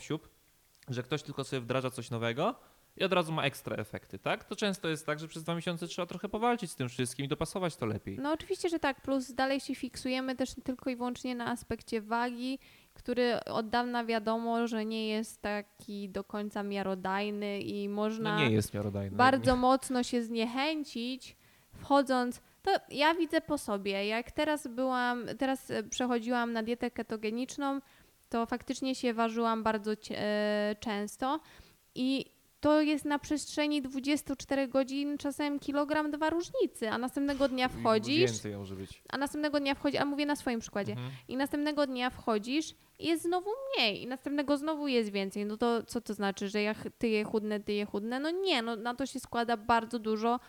że 0.87 1.03
ktoś 1.03 1.23
tylko 1.23 1.43
sobie 1.43 1.59
wdraża 1.59 1.91
coś 1.91 2.11
nowego 2.11 2.55
i 2.97 3.03
od 3.03 3.13
razu 3.13 3.31
ma 3.31 3.43
ekstra 3.43 3.75
efekty, 3.75 4.19
tak? 4.19 4.43
To 4.43 4.55
często 4.55 4.87
jest 4.87 5.05
tak, 5.05 5.19
że 5.19 5.27
przez 5.27 5.43
dwa 5.43 5.55
miesiące 5.55 5.87
trzeba 5.87 6.05
trochę 6.05 6.29
powalczyć 6.29 6.71
z 6.71 6.75
tym 6.75 6.89
wszystkim 6.89 7.25
i 7.25 7.27
dopasować 7.29 7.75
to 7.75 7.85
lepiej. 7.85 8.17
No 8.19 8.31
oczywiście, 8.31 8.69
że 8.69 8.79
tak, 8.79 9.01
plus 9.01 9.33
dalej 9.33 9.59
się 9.59 9.75
fiksujemy 9.75 10.35
też 10.35 10.49
tylko 10.63 10.89
i 10.89 10.95
wyłącznie 10.95 11.35
na 11.35 11.47
aspekcie 11.51 12.01
wagi, 12.01 12.59
który 12.93 13.39
od 13.45 13.69
dawna 13.69 14.05
wiadomo, 14.05 14.67
że 14.67 14.85
nie 14.85 15.07
jest 15.07 15.41
taki 15.41 16.09
do 16.09 16.23
końca 16.23 16.63
miarodajny 16.63 17.59
i 17.59 17.89
można 17.89 18.33
No 18.35 18.39
nie 18.39 18.51
jest 18.51 18.73
miarodajny. 18.73 19.17
bardzo 19.17 19.55
mocno 19.55 20.03
się 20.03 20.23
zniechęcić, 20.23 21.35
wchodząc. 21.73 22.41
To 22.61 22.71
ja 22.91 23.13
widzę 23.15 23.41
po 23.41 23.57
sobie. 23.57 24.05
Jak 24.05 24.31
teraz 24.31 24.67
byłam, 24.67 25.25
teraz 25.37 25.71
e, 25.71 25.83
przechodziłam 25.83 26.53
na 26.53 26.63
dietę 26.63 26.91
ketogeniczną, 26.91 27.79
to 28.29 28.45
faktycznie 28.45 28.95
się 28.95 29.13
ważyłam 29.13 29.63
bardzo 29.63 29.91
e, 30.11 30.75
często 30.79 31.39
i 31.95 32.25
to 32.61 32.81
jest 32.81 33.05
na 33.05 33.19
przestrzeni 33.19 33.81
24 33.81 34.67
godzin 34.67 35.17
czasem 35.17 35.59
kilogram 35.59 36.11
dwa 36.11 36.29
różnicy, 36.29 36.89
a 36.89 36.97
następnego 36.97 37.47
dnia 37.49 37.69
wchodzisz, 37.69 38.31
Więcej 38.31 38.57
może 38.57 38.75
być. 38.75 39.03
a 39.09 39.17
następnego 39.17 39.59
dnia 39.59 39.75
wchodzi, 39.75 39.97
a 39.97 40.05
mówię 40.05 40.25
na 40.25 40.35
swoim 40.35 40.59
przykładzie, 40.59 40.91
Mhm. 40.91 41.11
i 41.27 41.37
następnego 41.37 41.87
dnia 41.87 42.09
wchodzisz 42.09 42.75
i 42.99 43.07
jest 43.07 43.23
znowu 43.23 43.49
mniej 43.77 44.01
i 44.03 44.07
następnego 44.07 44.57
znowu 44.57 44.87
jest 44.87 45.09
więcej. 45.11 45.45
No 45.45 45.57
to 45.57 45.83
co 45.83 46.01
to 46.01 46.13
znaczy, 46.13 46.49
że 46.49 46.61
ja 46.61 46.73
ch- 46.73 46.87
ty 46.97 47.07
je 47.07 47.23
chudnę, 47.23 47.59
ty 47.59 47.73
je 47.73 47.85
chudnę? 47.85 48.19
No 48.19 48.31
nie, 48.31 48.61
no 48.61 48.75
na 48.75 48.95
to 48.95 49.05
się 49.05 49.19
składa 49.19 49.57
bardzo 49.57 49.99
dużo 49.99 50.39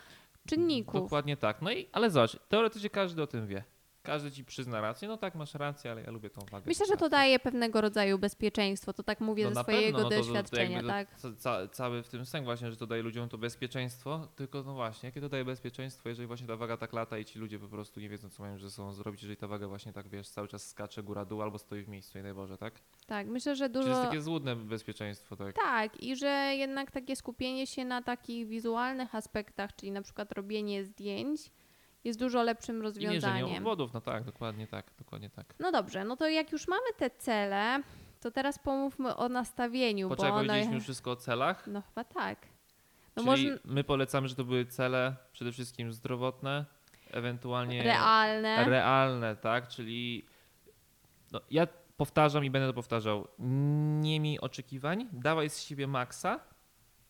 czynników. 0.50 1.00
Dokładnie 1.00 1.36
tak. 1.36 1.62
No 1.62 1.72
i, 1.72 1.88
ale 1.92 2.10
zobacz, 2.10 2.36
teoretycznie 2.48 2.90
każdy 2.90 3.22
o 3.22 3.26
tym 3.26 3.46
wie. 3.46 3.64
Każdy 4.02 4.30
ci 4.32 4.44
przyzna 4.44 4.80
rację. 4.80 5.08
No 5.08 5.16
tak, 5.16 5.34
masz 5.34 5.54
rację, 5.54 5.90
ale 5.90 6.02
ja 6.02 6.10
lubię 6.10 6.30
tą 6.30 6.40
wagę. 6.50 6.64
Myślę, 6.66 6.86
że 6.86 6.96
to 6.96 7.08
daje 7.08 7.38
pewnego 7.38 7.80
rodzaju 7.80 8.18
bezpieczeństwo, 8.18 8.92
to 8.92 9.02
tak 9.02 9.20
mówię 9.20 9.44
No 9.44 9.54
ze 9.54 9.62
swojego 9.62 9.98
pewno, 9.98 9.98
no 9.98 10.04
to- 10.04 10.10
to, 10.10 10.16
to, 10.16 10.26
doświadczenia, 10.26 10.82
tak? 10.82 11.20
to, 11.20 11.28
ca, 11.38 11.68
cały 11.68 12.02
w 12.02 12.08
tym 12.08 12.26
sęk 12.26 12.44
właśnie, 12.44 12.70
że 12.70 12.76
to 12.76 12.86
daje 12.86 13.02
ludziom 13.02 13.28
to 13.28 13.38
bezpieczeństwo, 13.38 14.28
tylko 14.36 14.62
no 14.62 14.74
właśnie, 14.74 15.06
jakie 15.06 15.20
to 15.20 15.28
daje 15.28 15.44
bezpieczeństwo, 15.44 16.08
jeżeli 16.08 16.26
właśnie 16.26 16.46
ta 16.46 16.56
waga 16.56 16.76
tak 16.76 16.92
lata 16.92 17.18
i 17.18 17.24
ci 17.24 17.38
ludzie 17.38 17.58
po 17.58 17.68
prostu 17.68 18.00
nie 18.00 18.08
wiedzą, 18.08 18.30
co 18.30 18.42
mają 18.42 18.58
ze 18.58 18.70
sobą 18.70 18.92
zrobić, 18.92 19.22
jeżeli 19.22 19.36
ta 19.36 19.46
waga 19.48 19.68
właśnie 19.68 19.92
tak, 19.92 20.08
wiesz, 20.08 20.28
cały 20.28 20.48
czas 20.48 20.68
skacze 20.68 21.02
góra-dół 21.02 21.42
albo 21.42 21.58
stoi 21.58 21.82
w 21.82 21.88
miejscu, 21.88 22.18
nie 22.18 22.24
daj 22.24 22.34
Boże, 22.34 22.58
tak? 22.58 22.74
Tak, 23.06 23.26
myślę, 23.26 23.56
że 23.56 23.64
Czyli 23.64 23.74
to 23.74 23.80
dużo... 23.80 23.90
jest 23.90 24.02
takie 24.02 24.22
złudne 24.22 24.56
bezpieczeństwo, 24.56 25.36
tak? 25.36 25.56
Tak, 25.56 26.02
i 26.02 26.16
że 26.16 26.52
jednak 26.56 26.90
takie 26.90 27.16
skupienie 27.16 27.66
się 27.66 27.84
na 27.84 28.02
takich 28.02 28.48
wizualnych 28.48 29.14
aspektach, 29.14 29.76
czyli 29.76 29.92
na 29.92 30.02
przykład 30.02 30.32
robienie 30.32 30.84
zdjęć, 30.84 31.50
jest 32.04 32.18
dużo 32.18 32.42
lepszym 32.42 32.78
I 32.78 32.82
rozwiązaniem. 32.82 33.56
obwodów, 33.56 33.92
no 33.92 34.00
tak, 34.00 34.24
dokładnie 34.24 34.66
tak, 34.66 34.90
dokładnie 34.98 35.30
tak. 35.30 35.54
No 35.58 35.72
dobrze, 35.72 36.04
no 36.04 36.16
to 36.16 36.28
jak 36.28 36.52
już 36.52 36.68
mamy 36.68 36.86
te 36.96 37.10
cele, 37.10 37.82
to 38.20 38.30
teraz 38.30 38.58
pomówmy 38.58 39.16
o 39.16 39.28
nastawieniu, 39.28 40.08
Poczekaj, 40.08 40.30
bo 40.30 40.36
powiedzieliśmy 40.38 40.74
już 40.74 40.84
wszystko 40.84 41.10
o 41.10 41.16
celach, 41.16 41.66
No 41.66 41.82
chyba 41.82 42.04
tak. 42.04 42.46
No 43.16 43.36
czyli 43.36 43.50
my 43.64 43.84
polecamy, 43.84 44.28
że 44.28 44.34
to 44.34 44.44
były 44.44 44.66
cele 44.66 45.16
przede 45.32 45.52
wszystkim 45.52 45.92
zdrowotne, 45.92 46.64
ewentualnie 47.10 47.82
realne. 47.82 48.64
realne, 48.64 49.36
tak? 49.36 49.68
Czyli 49.68 50.26
no, 51.32 51.40
ja 51.50 51.66
powtarzam 51.96 52.44
i 52.44 52.50
będę 52.50 52.68
to 52.68 52.74
powtarzał. 52.74 53.28
Nie 54.00 54.20
miej 54.20 54.40
oczekiwań, 54.40 55.08
dawaj 55.12 55.50
z 55.50 55.62
siebie 55.62 55.86
maksa 55.86 56.40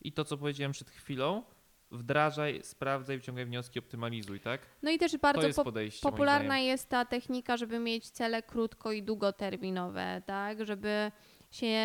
i 0.01 0.11
to, 0.11 0.25
co 0.25 0.37
powiedziałem 0.37 0.71
przed 0.71 0.89
chwilą, 0.89 1.43
wdrażaj, 1.91 2.59
sprawdzaj, 2.63 3.17
wyciągaj 3.17 3.45
wnioski, 3.45 3.79
optymalizuj, 3.79 4.39
tak? 4.39 4.61
no 4.81 4.91
i 4.91 4.97
też 4.97 5.17
bardzo 5.17 5.47
jest 5.47 5.57
po- 5.57 5.63
popularna 6.01 6.59
jest 6.59 6.89
ta 6.89 7.05
technika, 7.05 7.57
żeby 7.57 7.79
mieć 7.79 8.09
cele 8.09 8.43
krótko 8.43 8.91
i 8.91 9.03
długoterminowe, 9.03 10.21
tak? 10.25 10.65
Żeby 10.65 11.11
się 11.51 11.81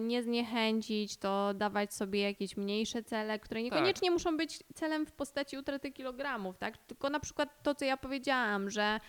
nie 0.00 0.22
zniechęcić, 0.22 1.16
to 1.16 1.54
dawać 1.54 1.94
sobie 1.94 2.20
jakieś 2.20 2.56
mniejsze 2.56 3.02
cele, 3.02 3.38
które 3.38 3.62
niekoniecznie 3.62 4.10
muszą 4.10 4.36
być 4.36 4.58
celem 4.74 5.06
w 5.06 5.12
postaci 5.12 5.58
utraty 5.58 5.92
kilogramów, 5.92 6.58
tak? 6.58 6.78
Tylko 6.78 7.10
na 7.10 7.20
przykład 7.20 7.62
to, 7.62 7.74
co 7.74 7.84
ja 7.84 7.96
powiedziałam, 7.96 8.70
że 8.70 9.00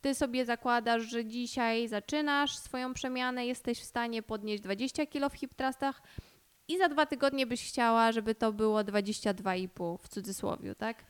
ty 0.00 0.14
sobie 0.14 0.44
zakładasz, 0.44 1.02
że 1.02 1.24
dzisiaj 1.24 1.88
zaczynasz 1.88 2.56
swoją 2.56 2.94
przemianę, 2.94 3.46
jesteś 3.46 3.80
w 3.80 3.84
stanie 3.84 4.22
podnieść 4.22 4.62
20 4.62 5.06
kg 5.06 5.34
w 5.34 5.38
hip 5.38 5.54
thrustach 5.54 6.02
i 6.68 6.78
za 6.78 6.88
dwa 6.88 7.06
tygodnie 7.06 7.46
byś 7.46 7.68
chciała, 7.68 8.12
żeby 8.12 8.34
to 8.34 8.52
było 8.52 8.80
22,5 8.80 9.98
w 10.02 10.08
cudzysłowie, 10.08 10.74
tak? 10.74 11.04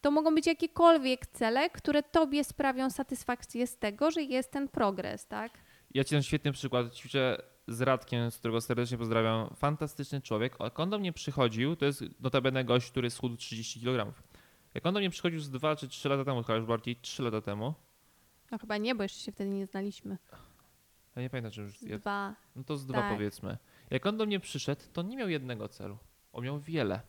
To 0.00 0.10
mogą 0.10 0.34
być 0.34 0.46
jakiekolwiek 0.46 1.26
cele, 1.26 1.70
które 1.70 2.02
tobie 2.02 2.44
sprawią 2.44 2.90
satysfakcję 2.90 3.66
z 3.66 3.78
tego, 3.78 4.10
że 4.10 4.22
jest 4.22 4.50
ten 4.50 4.68
progres, 4.68 5.26
tak? 5.26 5.52
Ja 5.94 6.04
ci 6.04 6.14
dam 6.14 6.22
świetny 6.22 6.52
przykład. 6.52 6.94
Ćwiczę 6.94 7.42
z 7.68 7.80
Radkiem, 7.80 8.30
z 8.30 8.38
którego 8.38 8.60
serdecznie 8.60 8.98
pozdrawiam. 8.98 9.54
Fantastyczny 9.56 10.20
człowiek. 10.20 10.56
Jak 10.60 10.80
on 10.80 10.90
do 10.90 10.98
mnie 10.98 11.12
przychodził, 11.12 11.76
to 11.76 11.84
jest 11.84 12.04
notabene 12.20 12.64
gość, 12.64 12.90
który 12.90 13.10
schudł 13.10 13.36
30 13.36 13.80
kg. 13.80 14.12
Jak 14.74 14.86
on 14.86 14.94
do 14.94 15.00
mnie 15.00 15.10
przychodził 15.10 15.40
z 15.40 15.50
2 15.50 15.76
czy 15.76 15.88
3 15.88 16.08
lata 16.08 16.24
temu, 16.24 16.42
chyba 16.42 16.56
już 16.56 16.66
bardziej 16.66 16.96
3 16.96 17.22
lata 17.22 17.40
temu, 17.40 17.74
No 18.50 18.58
chyba 18.58 18.76
nie, 18.78 18.94
bo 18.94 19.02
jeszcze 19.02 19.20
się 19.20 19.32
wtedy 19.32 19.50
nie 19.50 19.66
znaliśmy. 19.66 20.18
ja 21.16 21.22
nie 21.22 21.30
pamiętam, 21.30 21.52
czy 21.52 21.60
już 21.60 21.82
ja 21.82 21.98
Dwa. 21.98 22.34
No 22.56 22.64
to 22.64 22.76
z 22.76 22.86
dwa 22.86 23.00
Tak. 23.00 23.12
powiedzmy. 23.12 23.56
Jak 23.90 24.06
on 24.06 24.16
do 24.16 24.26
mnie 24.26 24.40
przyszedł, 24.40 24.82
to 24.92 25.02
nie 25.02 25.16
miał 25.16 25.28
jednego 25.28 25.68
celu. 25.68 25.98
On 26.32 26.44
miał 26.44 26.60
wiele. 26.60 27.00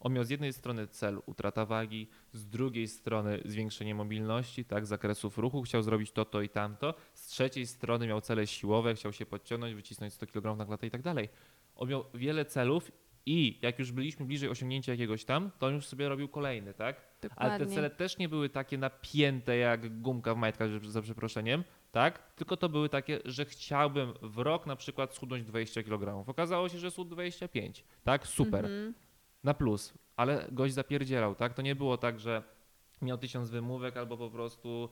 On 0.00 0.12
miał 0.12 0.24
z 0.24 0.30
jednej 0.30 0.52
strony 0.52 0.86
cel 0.86 1.20
utrata 1.26 1.66
wagi, 1.66 2.08
z 2.32 2.46
drugiej 2.46 2.88
strony 2.88 3.40
zwiększenie 3.44 3.94
mobilności, 3.94 4.64
tak, 4.64 4.86
zakresów 4.86 5.38
ruchu, 5.38 5.62
chciał 5.62 5.82
zrobić 5.82 6.12
to, 6.12 6.24
to 6.24 6.42
i 6.42 6.48
tamto. 6.48 6.94
Z 7.14 7.26
trzeciej 7.26 7.66
strony 7.66 8.06
miał 8.06 8.20
cele 8.20 8.46
siłowe, 8.46 8.94
chciał 8.94 9.12
się 9.12 9.26
podciągnąć, 9.26 9.74
wycisnąć 9.74 10.14
100 10.14 10.26
kg 10.26 10.56
na 10.56 10.66
klatę 10.66 10.86
i 10.86 10.90
tak 10.90 11.02
dalej. 11.02 11.28
On 11.74 11.88
miał 11.88 12.04
wiele 12.14 12.44
celów 12.44 12.92
i 13.26 13.58
jak 13.62 13.78
już 13.78 13.92
byliśmy 13.92 14.26
bliżej 14.26 14.48
osiągnięcia 14.48 14.92
jakiegoś 14.92 15.24
tam, 15.24 15.50
to 15.58 15.66
on 15.66 15.74
już 15.74 15.86
sobie 15.86 16.08
robił 16.08 16.28
kolejny, 16.28 16.74
tak? 16.74 16.96
Dokładnie. 17.22 17.54
Ale 17.54 17.66
te 17.66 17.72
cele 17.74 17.90
też 17.90 18.18
nie 18.18 18.28
były 18.28 18.48
takie 18.48 18.78
napięte 18.78 19.56
jak 19.56 20.00
gumka 20.00 20.34
w 20.34 20.36
majtkach, 20.36 20.84
za 20.84 21.02
przeproszeniem, 21.02 21.64
tak? 21.92 22.32
Tylko 22.34 22.56
to 22.56 22.68
były 22.68 22.88
takie, 22.88 23.20
że 23.24 23.44
chciałbym 23.44 24.12
w 24.22 24.38
rok 24.38 24.66
na 24.66 24.76
przykład 24.76 25.14
schudnąć 25.14 25.44
20 25.44 25.82
kg. 25.82 26.28
Okazało 26.30 26.68
się, 26.68 26.78
że 26.78 26.90
schudł 26.90 27.10
25, 27.10 27.84
tak? 28.04 28.26
Super, 28.26 28.64
Mhm. 28.64 28.94
na 29.44 29.54
plus. 29.54 29.94
Ale 30.16 30.48
gość 30.52 30.74
zapierdzielał, 30.74 31.34
tak? 31.34 31.54
To 31.54 31.62
nie 31.62 31.74
było 31.74 31.96
tak, 31.96 32.20
że 32.20 32.42
miał 33.02 33.18
tysiąc 33.18 33.50
wymówek 33.50 33.96
albo 33.96 34.16
po 34.16 34.30
prostu 34.30 34.88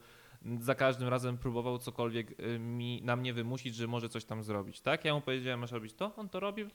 za 0.59 0.75
każdym 0.75 1.07
razem 1.07 1.37
próbował 1.37 1.77
cokolwiek 1.77 2.39
y, 2.39 2.59
mi, 2.59 3.01
na 3.03 3.15
mnie 3.15 3.33
wymusić, 3.33 3.75
że 3.75 3.87
może 3.87 4.09
coś 4.09 4.25
tam 4.25 4.43
zrobić, 4.43 4.81
tak? 4.81 5.05
Ja 5.05 5.13
mu 5.13 5.21
powiedziałem, 5.21 5.59
masz 5.59 5.71
robić 5.71 5.93
to, 5.93 6.15
on 6.15 6.29
to 6.29 6.39
robił, 6.39 6.67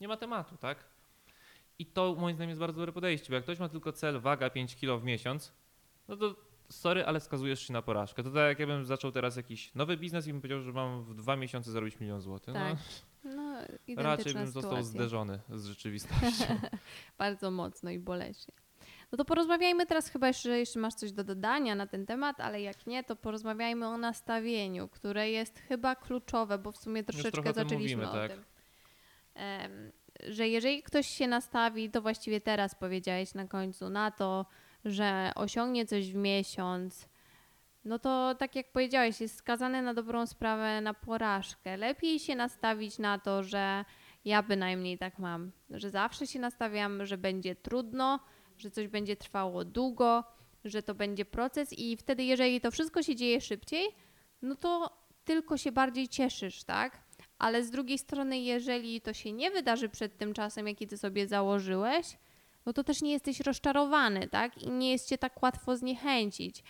nie 0.00 0.08
ma 0.08 0.16
tematu, 0.16 0.56
tak? 0.56 0.84
I 1.78 1.86
to 1.86 2.14
moim 2.14 2.36
zdaniem 2.36 2.48
jest 2.48 2.60
bardzo 2.60 2.80
dobre 2.80 2.92
podejście, 2.92 3.28
bo 3.28 3.34
jak 3.34 3.44
ktoś 3.44 3.58
ma 3.58 3.68
tylko 3.68 3.92
cel 3.92 4.20
waga 4.20 4.50
5 4.50 4.76
kg 4.76 5.00
w 5.02 5.04
miesiąc, 5.04 5.52
no 6.08 6.16
to 6.16 6.34
sorry, 6.70 7.06
ale 7.06 7.20
skazujesz 7.20 7.60
się 7.66 7.72
na 7.72 7.82
porażkę. 7.82 8.22
To 8.22 8.30
tak 8.30 8.48
jak 8.48 8.58
ja 8.58 8.66
bym 8.66 8.84
zaczął 8.84 9.12
teraz 9.12 9.36
jakiś 9.36 9.74
nowy 9.74 9.96
biznes 9.96 10.26
i 10.26 10.32
bym 10.32 10.40
powiedział, 10.40 10.60
że 10.60 10.72
mam 10.72 11.02
w 11.02 11.14
dwa 11.14 11.36
miesiące 11.36 11.70
zarobić 11.70 12.00
milion 12.00 12.20
złotych. 12.20 12.54
Tak. 12.54 12.76
No, 13.24 13.50
No, 13.88 14.02
raczej 14.02 14.34
bym 14.34 14.46
został 14.46 14.62
sytuacja. 14.62 14.82
zderzony 14.82 15.40
z 15.50 15.66
rzeczywistością. 15.66 16.44
Bardzo 17.18 17.50
mocno 17.50 17.90
i 17.90 17.98
boleśnie. 17.98 18.54
No 19.12 19.18
to 19.18 19.24
porozmawiajmy 19.24 19.86
teraz 19.86 20.08
chyba 20.08 20.28
jeszcze, 20.28 20.58
jeszcze 20.58 20.78
masz 20.80 20.94
coś 20.94 21.12
do 21.12 21.24
dodania 21.24 21.74
na 21.74 21.86
ten 21.86 22.06
temat, 22.06 22.40
ale 22.40 22.62
jak 22.62 22.86
nie, 22.86 23.04
to 23.04 23.16
porozmawiajmy 23.16 23.86
o 23.86 23.98
nastawieniu, 23.98 24.88
które 24.88 25.30
jest 25.30 25.58
chyba 25.58 25.96
kluczowe, 25.96 26.58
bo 26.58 26.72
w 26.72 26.76
sumie 26.76 27.04
troszeczkę 27.04 27.52
zaczęliśmy 27.52 27.96
mówimy, 27.96 28.10
o 28.10 28.22
tak. 28.22 28.30
tym. 28.32 28.44
Em, 29.34 29.92
że 30.28 30.48
jeżeli 30.48 30.82
ktoś 30.82 31.06
się 31.06 31.28
nastawi, 31.28 31.90
to 31.90 32.02
właściwie 32.02 32.40
teraz 32.40 32.74
powiedziałeś 32.74 33.34
na 33.34 33.46
końcu, 33.46 33.90
na 33.90 34.10
to, 34.10 34.46
że 34.84 35.32
osiągnie 35.34 35.86
coś 35.86 36.12
w 36.12 36.14
miesiąc, 36.14 37.08
no 37.84 37.98
to 37.98 38.34
tak 38.34 38.56
jak 38.56 38.72
powiedziałeś, 38.72 39.20
jest 39.20 39.36
skazany 39.36 39.82
na 39.82 39.94
dobrą 39.94 40.26
sprawę 40.26 40.80
na 40.80 40.94
porażkę. 40.94 41.76
Lepiej 41.76 42.18
się 42.18 42.36
nastawić 42.36 42.98
na 42.98 43.18
to, 43.18 43.42
że 43.42 43.84
ja 44.24 44.42
bynajmniej 44.42 44.98
tak 44.98 45.18
mam, 45.18 45.52
że 45.70 45.90
zawsze 45.90 46.26
się 46.26 46.38
nastawiam, 46.38 47.06
że 47.06 47.18
będzie 47.18 47.54
trudno, 47.56 48.20
że 48.58 48.70
coś 48.70 48.88
będzie 48.88 49.16
trwało 49.16 49.64
długo, 49.64 50.24
że 50.64 50.82
to 50.82 50.94
będzie 50.94 51.24
proces 51.24 51.72
i 51.72 51.96
wtedy, 51.96 52.24
jeżeli 52.24 52.60
to 52.60 52.70
wszystko 52.70 53.02
się 53.02 53.16
dzieje 53.16 53.40
szybciej, 53.40 53.86
no 54.42 54.54
to 54.54 55.00
tylko 55.24 55.56
się 55.56 55.72
bardziej 55.72 56.08
cieszysz, 56.08 56.64
tak? 56.64 57.02
Ale 57.38 57.64
z 57.64 57.70
drugiej 57.70 57.98
strony, 57.98 58.38
jeżeli 58.38 59.00
to 59.00 59.12
się 59.12 59.32
nie 59.32 59.50
wydarzy 59.50 59.88
przed 59.88 60.18
tym 60.18 60.34
czasem, 60.34 60.68
jaki 60.68 60.86
ty 60.86 60.98
sobie 60.98 61.26
założyłeś, 61.26 62.06
no 62.66 62.72
to 62.72 62.84
też 62.84 63.02
nie 63.02 63.12
jesteś 63.12 63.40
rozczarowany, 63.40 64.28
tak? 64.28 64.62
I 64.62 64.70
nie 64.70 64.92
jest 64.92 65.08
cię 65.08 65.18
tak 65.18 65.42
łatwo 65.42 65.76
zniechęcić. 65.76 66.62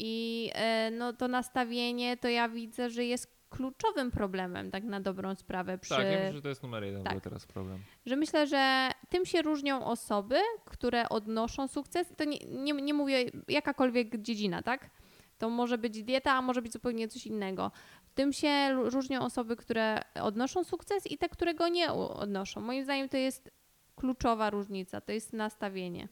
I 0.00 0.50
e, 0.54 0.90
no 0.90 1.12
to 1.12 1.28
nastawienie 1.28 2.16
to 2.16 2.28
ja 2.28 2.48
widzę, 2.48 2.90
że 2.90 3.04
jest 3.04 3.38
kluczowym 3.50 4.10
problemem, 4.10 4.70
tak 4.70 4.84
na 4.84 5.00
dobrą 5.00 5.34
sprawę. 5.34 5.78
Przy, 5.78 5.90
Tak, 5.94 6.04
ja 6.04 6.10
myślę, 6.18 6.32
że 6.32 6.42
to 6.42 6.48
jest 6.48 6.62
numer 6.62 6.84
jeden 6.84 7.04
Tak. 7.04 7.20
teraz 7.20 7.46
problem. 7.46 7.78
że 8.06 8.16
myślę, 8.16 8.46
że 8.46 8.90
tym 9.08 9.26
się 9.26 9.42
różnią 9.42 9.84
osoby, 9.84 10.36
które 10.64 11.08
odnoszą 11.08 11.68
sukces. 11.68 12.12
To 12.16 12.24
nie, 12.24 12.38
nie, 12.38 12.72
nie 12.72 12.94
mówię 12.94 13.30
jakakolwiek 13.48 14.22
dziedzina, 14.22 14.62
tak? 14.62 14.90
To 15.38 15.50
może 15.50 15.78
być 15.78 16.02
dieta, 16.02 16.32
a 16.32 16.42
może 16.42 16.62
być 16.62 16.72
zupełnie 16.72 17.08
coś 17.08 17.26
innego. 17.26 17.70
Tym 18.14 18.32
się 18.32 18.72
różnią 18.72 19.20
osoby, 19.20 19.56
które 19.56 20.00
odnoszą 20.22 20.64
sukces 20.64 21.06
i 21.06 21.18
te, 21.18 21.28
które 21.28 21.54
go 21.54 21.68
nie 21.68 21.92
odnoszą. 21.92 22.60
Moim 22.60 22.84
zdaniem 22.84 23.08
to 23.08 23.16
jest 23.16 23.50
kluczowa 23.98 24.50
różnica, 24.50 25.00
to 25.00 25.12
jest 25.12 25.32
nastawienie. 25.32 26.08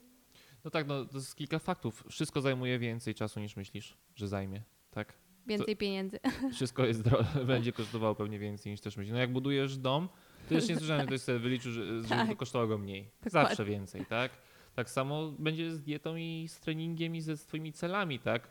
No 0.65 0.71
tak, 0.71 0.87
no 0.87 1.05
to 1.05 1.19
jest 1.19 1.37
kilka 1.37 1.59
faktów. 1.59 2.05
Wszystko 2.11 2.41
zajmuje 2.41 2.79
więcej 2.79 3.15
czasu 3.15 3.41
niż 3.41 3.57
myślisz, 3.57 3.97
że 4.15 4.29
zajmie, 4.29 4.63
tak? 4.91 5.13
Więcej 5.47 5.77
pieniędzy. 5.77 6.19
Wszystko 6.55 6.85
jest 6.85 7.03
będzie 7.47 7.73
kosztowało 7.73 8.15
pewnie 8.15 8.39
więcej 8.39 8.73
niż 8.73 8.81
też 8.81 8.97
myślisz. 8.97 9.13
No 9.13 9.19
jak 9.19 9.33
budujesz 9.33 9.77
dom, 9.77 10.09
to 10.49 10.55
jeszcze 10.55 10.73
nie 10.73 10.79
słyszałem, 10.79 11.01
że 11.03 11.07
ktoś 11.07 11.21
sobie 11.21 11.39
wyliczył, 11.39 11.73
że, 11.73 12.03
że 12.03 12.09
Tak. 12.09 12.29
to 12.29 12.37
kosztowało 12.37 12.69
go 12.69 12.79
mniej. 12.79 13.11
Dokładnie. 13.25 13.49
Zawsze 13.49 13.65
więcej, 13.65 14.07
tak? 14.07 14.31
Tak 14.75 14.91
samo 14.91 15.33
będzie 15.39 15.71
z 15.71 15.83
dietą 15.83 16.17
i 16.17 16.47
z 16.49 16.61
treningiem 16.61 17.17
i 17.17 17.21
ze 17.21 17.37
swoimi 17.37 17.73
celami, 17.73 18.19
tak? 18.19 18.49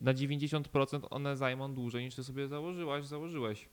Na 0.00 0.14
90% 0.14 1.06
one 1.10 1.36
zajmą 1.36 1.74
dłużej 1.74 2.04
niż 2.04 2.14
ty 2.14 2.24
sobie 2.24 2.48
założyłaś, 2.48 3.04
założyłeś. 3.04 3.68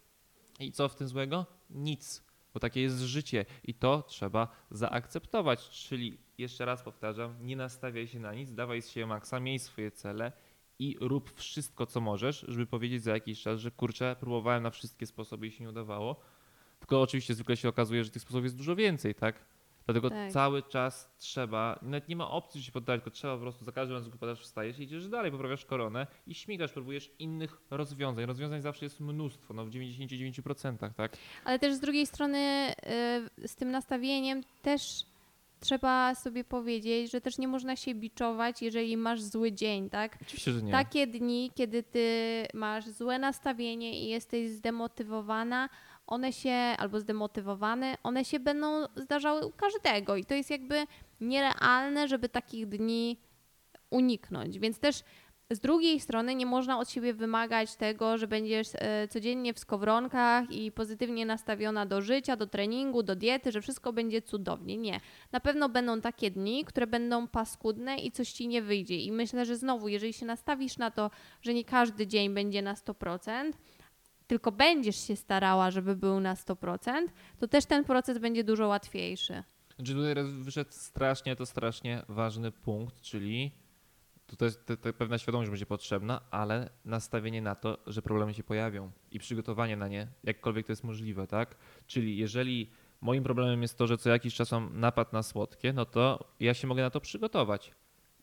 I 0.59 0.71
co 0.71 0.89
w 0.89 0.95
tym 0.95 1.07
złego? 1.07 1.45
Nic. 1.69 2.23
Bo 2.53 2.59
takie 2.59 2.81
jest 2.81 2.99
życie 2.99 3.45
i 3.63 3.73
to 3.73 4.01
trzeba 4.01 4.47
zaakceptować. 4.71 5.69
Czyli 5.69 6.17
jeszcze 6.37 6.65
raz 6.65 6.83
powtarzam, 6.83 7.35
nie 7.41 7.55
nastawiaj 7.55 8.07
się 8.07 8.19
na 8.19 8.33
nic, 8.33 8.53
dawaj 8.53 8.81
siebie 8.81 9.05
maksa, 9.05 9.39
miej 9.39 9.59
swoje 9.59 9.91
cele 9.91 10.31
i 10.79 10.97
rób 10.99 11.33
wszystko, 11.35 11.85
co 11.85 12.01
możesz, 12.01 12.45
żeby 12.47 12.65
powiedzieć 12.65 13.03
za 13.03 13.11
jakiś 13.11 13.41
czas, 13.41 13.59
że 13.59 13.71
kurczę, 13.71 14.15
próbowałem 14.19 14.63
na 14.63 14.69
wszystkie 14.69 15.05
sposoby 15.05 15.47
i 15.47 15.51
się 15.51 15.63
nie 15.63 15.69
udawało. 15.69 16.19
Tylko 16.79 17.01
oczywiście 17.01 17.33
zwykle 17.33 17.57
się 17.57 17.69
okazuje, 17.69 18.03
że 18.03 18.09
tych 18.09 18.21
sposobów 18.21 18.43
jest 18.43 18.57
dużo 18.57 18.75
więcej, 18.75 19.15
tak? 19.15 19.45
Dlatego 19.85 20.09
Tak. 20.09 20.31
cały 20.31 20.63
czas 20.63 21.15
trzeba, 21.17 21.79
nawet 21.81 22.09
nie 22.09 22.15
ma 22.15 22.31
opcji, 22.31 22.63
się 22.63 22.71
poddać, 22.71 23.01
tylko 23.01 23.11
trzeba 23.11 23.35
po 23.35 23.41
prostu 23.41 23.65
za 23.65 23.71
każdym 23.71 23.95
razem, 23.95 24.09
gdy 24.09 24.19
padasz, 24.19 24.41
wstajesz 24.41 24.79
i 24.79 24.83
idziesz 24.83 25.07
dalej, 25.07 25.31
poprawiasz 25.31 25.65
koronę 25.65 26.07
i 26.27 26.35
śmigasz, 26.35 26.71
próbujesz 26.71 27.11
innych 27.19 27.61
rozwiązań. 27.69 28.25
Rozwiązań 28.25 28.61
zawsze 28.61 28.85
jest 28.85 28.99
mnóstwo, 28.99 29.53
no 29.53 29.65
w 29.65 29.69
99%, 29.69 30.93
tak? 30.93 31.17
Ale 31.45 31.59
też 31.59 31.73
z 31.73 31.79
drugiej 31.79 32.07
strony 32.07 32.73
y, 33.43 33.47
z 33.47 33.55
tym 33.55 33.71
nastawieniem 33.71 34.41
też 34.61 35.05
trzeba 35.59 36.15
sobie 36.15 36.43
powiedzieć, 36.43 37.11
że 37.11 37.21
też 37.21 37.37
nie 37.37 37.47
można 37.47 37.75
się 37.75 37.95
biczować, 37.95 38.61
jeżeli 38.61 38.97
masz 38.97 39.21
zły 39.21 39.51
dzień, 39.51 39.89
tak? 39.89 40.17
Oczywiście, 40.21 40.51
że 40.51 40.61
nie. 40.61 40.71
Takie 40.71 41.07
dni, 41.07 41.51
kiedy 41.55 41.83
ty 41.83 42.07
masz 42.53 42.85
złe 42.89 43.19
nastawienie 43.19 43.99
i 43.99 44.07
jesteś 44.07 44.49
zdemotywowana, 44.49 45.69
one 46.07 46.33
się, 46.33 46.51
albo 46.51 46.99
zdemotywowany, 46.99 47.95
one 48.03 48.25
się 48.25 48.39
będą 48.39 48.85
zdarzały 48.95 49.45
u 49.45 49.51
każdego 49.51 50.15
i 50.15 50.25
to 50.25 50.33
jest 50.33 50.49
jakby 50.49 50.87
nierealne, 51.21 52.07
żeby 52.07 52.29
takich 52.29 52.67
dni 52.67 53.17
uniknąć. 53.89 54.59
Więc 54.59 54.79
też 54.79 55.03
z 55.51 55.59
drugiej 55.59 55.99
strony 55.99 56.35
nie 56.35 56.45
można 56.45 56.79
od 56.79 56.89
siebie 56.89 57.13
wymagać 57.13 57.75
tego, 57.75 58.17
że 58.17 58.27
będziesz 58.27 58.67
e, 58.73 59.07
codziennie 59.07 59.53
w 59.53 59.59
skowronkach 59.59 60.51
i 60.51 60.71
pozytywnie 60.71 61.25
nastawiona 61.25 61.85
do 61.85 62.01
życia, 62.01 62.35
do 62.35 62.47
treningu, 62.47 63.03
do 63.03 63.15
diety, 63.15 63.51
że 63.51 63.61
wszystko 63.61 63.93
będzie 63.93 64.21
cudownie. 64.21 64.77
Nie. 64.77 64.99
Na 65.31 65.39
pewno 65.39 65.69
będą 65.69 66.01
takie 66.01 66.31
dni, 66.31 66.65
które 66.65 66.87
będą 66.87 67.27
paskudne 67.27 67.97
i 67.97 68.11
coś 68.11 68.31
ci 68.31 68.47
nie 68.47 68.61
wyjdzie. 68.61 68.97
I 68.97 69.11
myślę, 69.11 69.45
że 69.45 69.55
znowu, 69.55 69.87
jeżeli 69.87 70.13
się 70.13 70.25
nastawisz 70.25 70.77
na 70.77 70.91
to, 70.91 71.11
że 71.41 71.53
nie 71.53 71.65
każdy 71.65 72.07
dzień 72.07 72.33
będzie 72.33 72.61
na 72.61 72.73
100%, 72.73 73.51
tylko 74.33 74.51
będziesz 74.51 75.07
się 75.07 75.15
starała, 75.15 75.71
żeby 75.71 75.95
był 75.95 76.19
na 76.19 76.35
100%, 76.35 77.07
to 77.39 77.47
też 77.47 77.65
ten 77.65 77.83
proces 77.83 78.17
będzie 78.17 78.43
dużo 78.43 78.67
łatwiejszy. 78.67 79.43
Znaczy 79.75 79.93
tutaj 79.93 80.15
wyszedł 80.23 80.71
strasznie, 80.71 81.35
to 81.35 81.45
strasznie 81.45 82.03
ważny 82.09 82.51
punkt, 82.51 83.01
czyli 83.01 83.51
tutaj 84.27 84.49
te, 84.65 84.77
te 84.77 84.93
pewna 84.93 85.17
świadomość 85.17 85.49
będzie 85.49 85.65
potrzebna, 85.65 86.21
ale 86.31 86.69
nastawienie 86.85 87.41
na 87.41 87.55
to, 87.55 87.77
że 87.87 88.01
problemy 88.01 88.33
się 88.33 88.43
pojawią 88.43 88.91
i 89.11 89.19
przygotowanie 89.19 89.77
na 89.77 89.87
nie, 89.87 90.07
jakkolwiek 90.23 90.65
to 90.65 90.71
jest 90.71 90.83
możliwe, 90.83 91.27
tak? 91.27 91.55
Czyli 91.87 92.17
jeżeli 92.17 92.69
moim 93.01 93.23
problemem 93.23 93.61
jest 93.61 93.77
to, 93.77 93.87
że 93.87 93.97
co 93.97 94.09
jakiś 94.09 94.35
czas 94.35 94.51
mam 94.51 94.79
napad 94.79 95.13
na 95.13 95.23
słodkie, 95.23 95.73
no 95.73 95.85
to 95.85 96.33
ja 96.39 96.53
się 96.53 96.67
mogę 96.67 96.81
na 96.81 96.89
to 96.89 96.99
przygotować. 97.01 97.71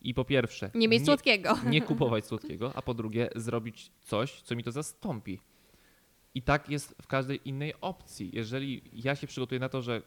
I 0.01 0.13
po 0.13 0.25
pierwsze, 0.25 0.71
Nie 0.73 0.87
mieć 0.87 1.05
słodkiego. 1.05 1.57
nie 1.69 1.81
kupować 1.81 2.25
słodkiego, 2.25 2.71
a 2.75 2.81
po 2.81 2.93
drugie 2.93 3.29
zrobić 3.35 3.91
coś, 3.99 4.41
co 4.41 4.55
mi 4.55 4.63
to 4.63 4.71
zastąpi. 4.71 5.39
I 6.35 6.41
tak 6.41 6.69
jest 6.69 6.95
w 7.01 7.07
każdej 7.07 7.49
innej 7.49 7.73
opcji. 7.81 8.29
Jeżeli 8.33 8.81
ja 8.93 9.15
się 9.15 9.27
przygotuję 9.27 9.59
na 9.59 9.69
to, 9.69 9.81
że 9.81 10.01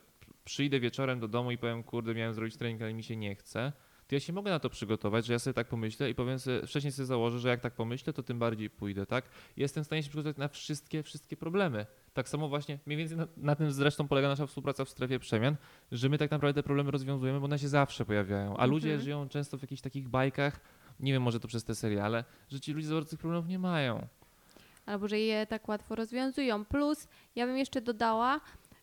przyjdę 0.45 0.81
wieczorem 0.81 1.21
do 1.21 1.29
domu 1.29 1.51
i 1.51 1.59
powiem, 1.59 1.83
kurde, 1.83 2.15
miałem 2.15 2.35
zrobić 2.35 2.57
trening, 2.57 2.83
ale 2.83 2.95
mi 2.95 3.03
się 3.03 3.17
nie 3.17 3.35
chce, 3.35 3.73
to 4.07 4.15
ja 4.15 4.21
się 4.21 4.33
mogę 4.33 4.51
na 4.51 4.59
to 4.59 4.71
przygotować, 4.71 5.27
że 5.27 5.33
ja 5.33 5.39
sobie 5.39 5.55
tak 5.55 5.69
pomyślę 5.69 6.11
i 6.11 6.15
powiem 6.15 6.39
sobie, 6.39 6.67
wcześniej 6.67 6.93
sobie 6.93 7.07
założę, 7.07 7.39
że 7.39 7.49
jak 7.49 7.61
tak 7.61 7.75
pomyślę, 7.75 8.13
to 8.13 8.23
tym 8.23 8.39
bardziej 8.39 8.71
pójdę, 8.71 9.07
tak? 9.07 9.25
Jestem 9.57 9.85
w 9.85 9.87
stanie 9.87 10.03
się 10.03 10.09
przygotować 10.09 10.37
na 10.37 10.49
wszystkie, 10.49 11.03
wszystkie 11.03 11.37
problemy. 11.37 11.87
Tak 12.15 12.29
samo 12.29 12.49
właśnie, 12.49 12.79
mniej 12.87 12.99
więcej 12.99 13.17
na, 13.17 13.27
na 13.37 13.57
tym 13.57 13.73
zresztą 13.73 14.09
polega 14.09 14.29
nasza 14.29 14.47
współpraca 14.47 14.85
w 14.85 14.89
strefie 14.89 15.19
przemian, 15.19 15.57
że 15.93 16.09
my 16.09 16.19
tak 16.19 16.31
naprawdę 16.31 16.63
te 16.63 16.67
problemy 16.67 16.91
rozwiązujemy, 16.91 17.41
bo 17.41 17.45
one 17.45 17.59
się 17.59 17.69
zawsze 17.69 18.05
pojawiają, 18.05 18.57
a 18.57 18.67
ludzie 18.67 18.89
Mhm. 18.89 19.05
żyją 19.05 19.29
często 19.29 19.59
w 19.59 19.63
jakichś 19.63 19.83
takich 19.83 20.09
bajkach, 20.09 20.61
nie 21.01 21.13
wiem, 21.13 21.23
może 21.23 21.41
to 21.41 21.49
przez 21.49 21.65
te 21.65 21.75
seriale, 21.75 22.25
że 22.49 22.61
ci 22.61 22.73
ludzie 22.73 22.87
za 22.89 22.95
bardzo 22.95 23.11
tych 23.11 23.19
problemów 23.19 23.49
nie 23.49 23.59
mają. 23.59 24.07
Albo 24.87 25.09
że 25.09 25.21
je 25.21 25.47
tak 25.47 25.69
łatwo 25.69 25.95
rozwiązują. 25.95 26.65
Plus, 26.65 27.09
ja 27.35 27.47
bym 27.47 27.59
jeszcze 27.59 27.81
dodała, 27.81 28.41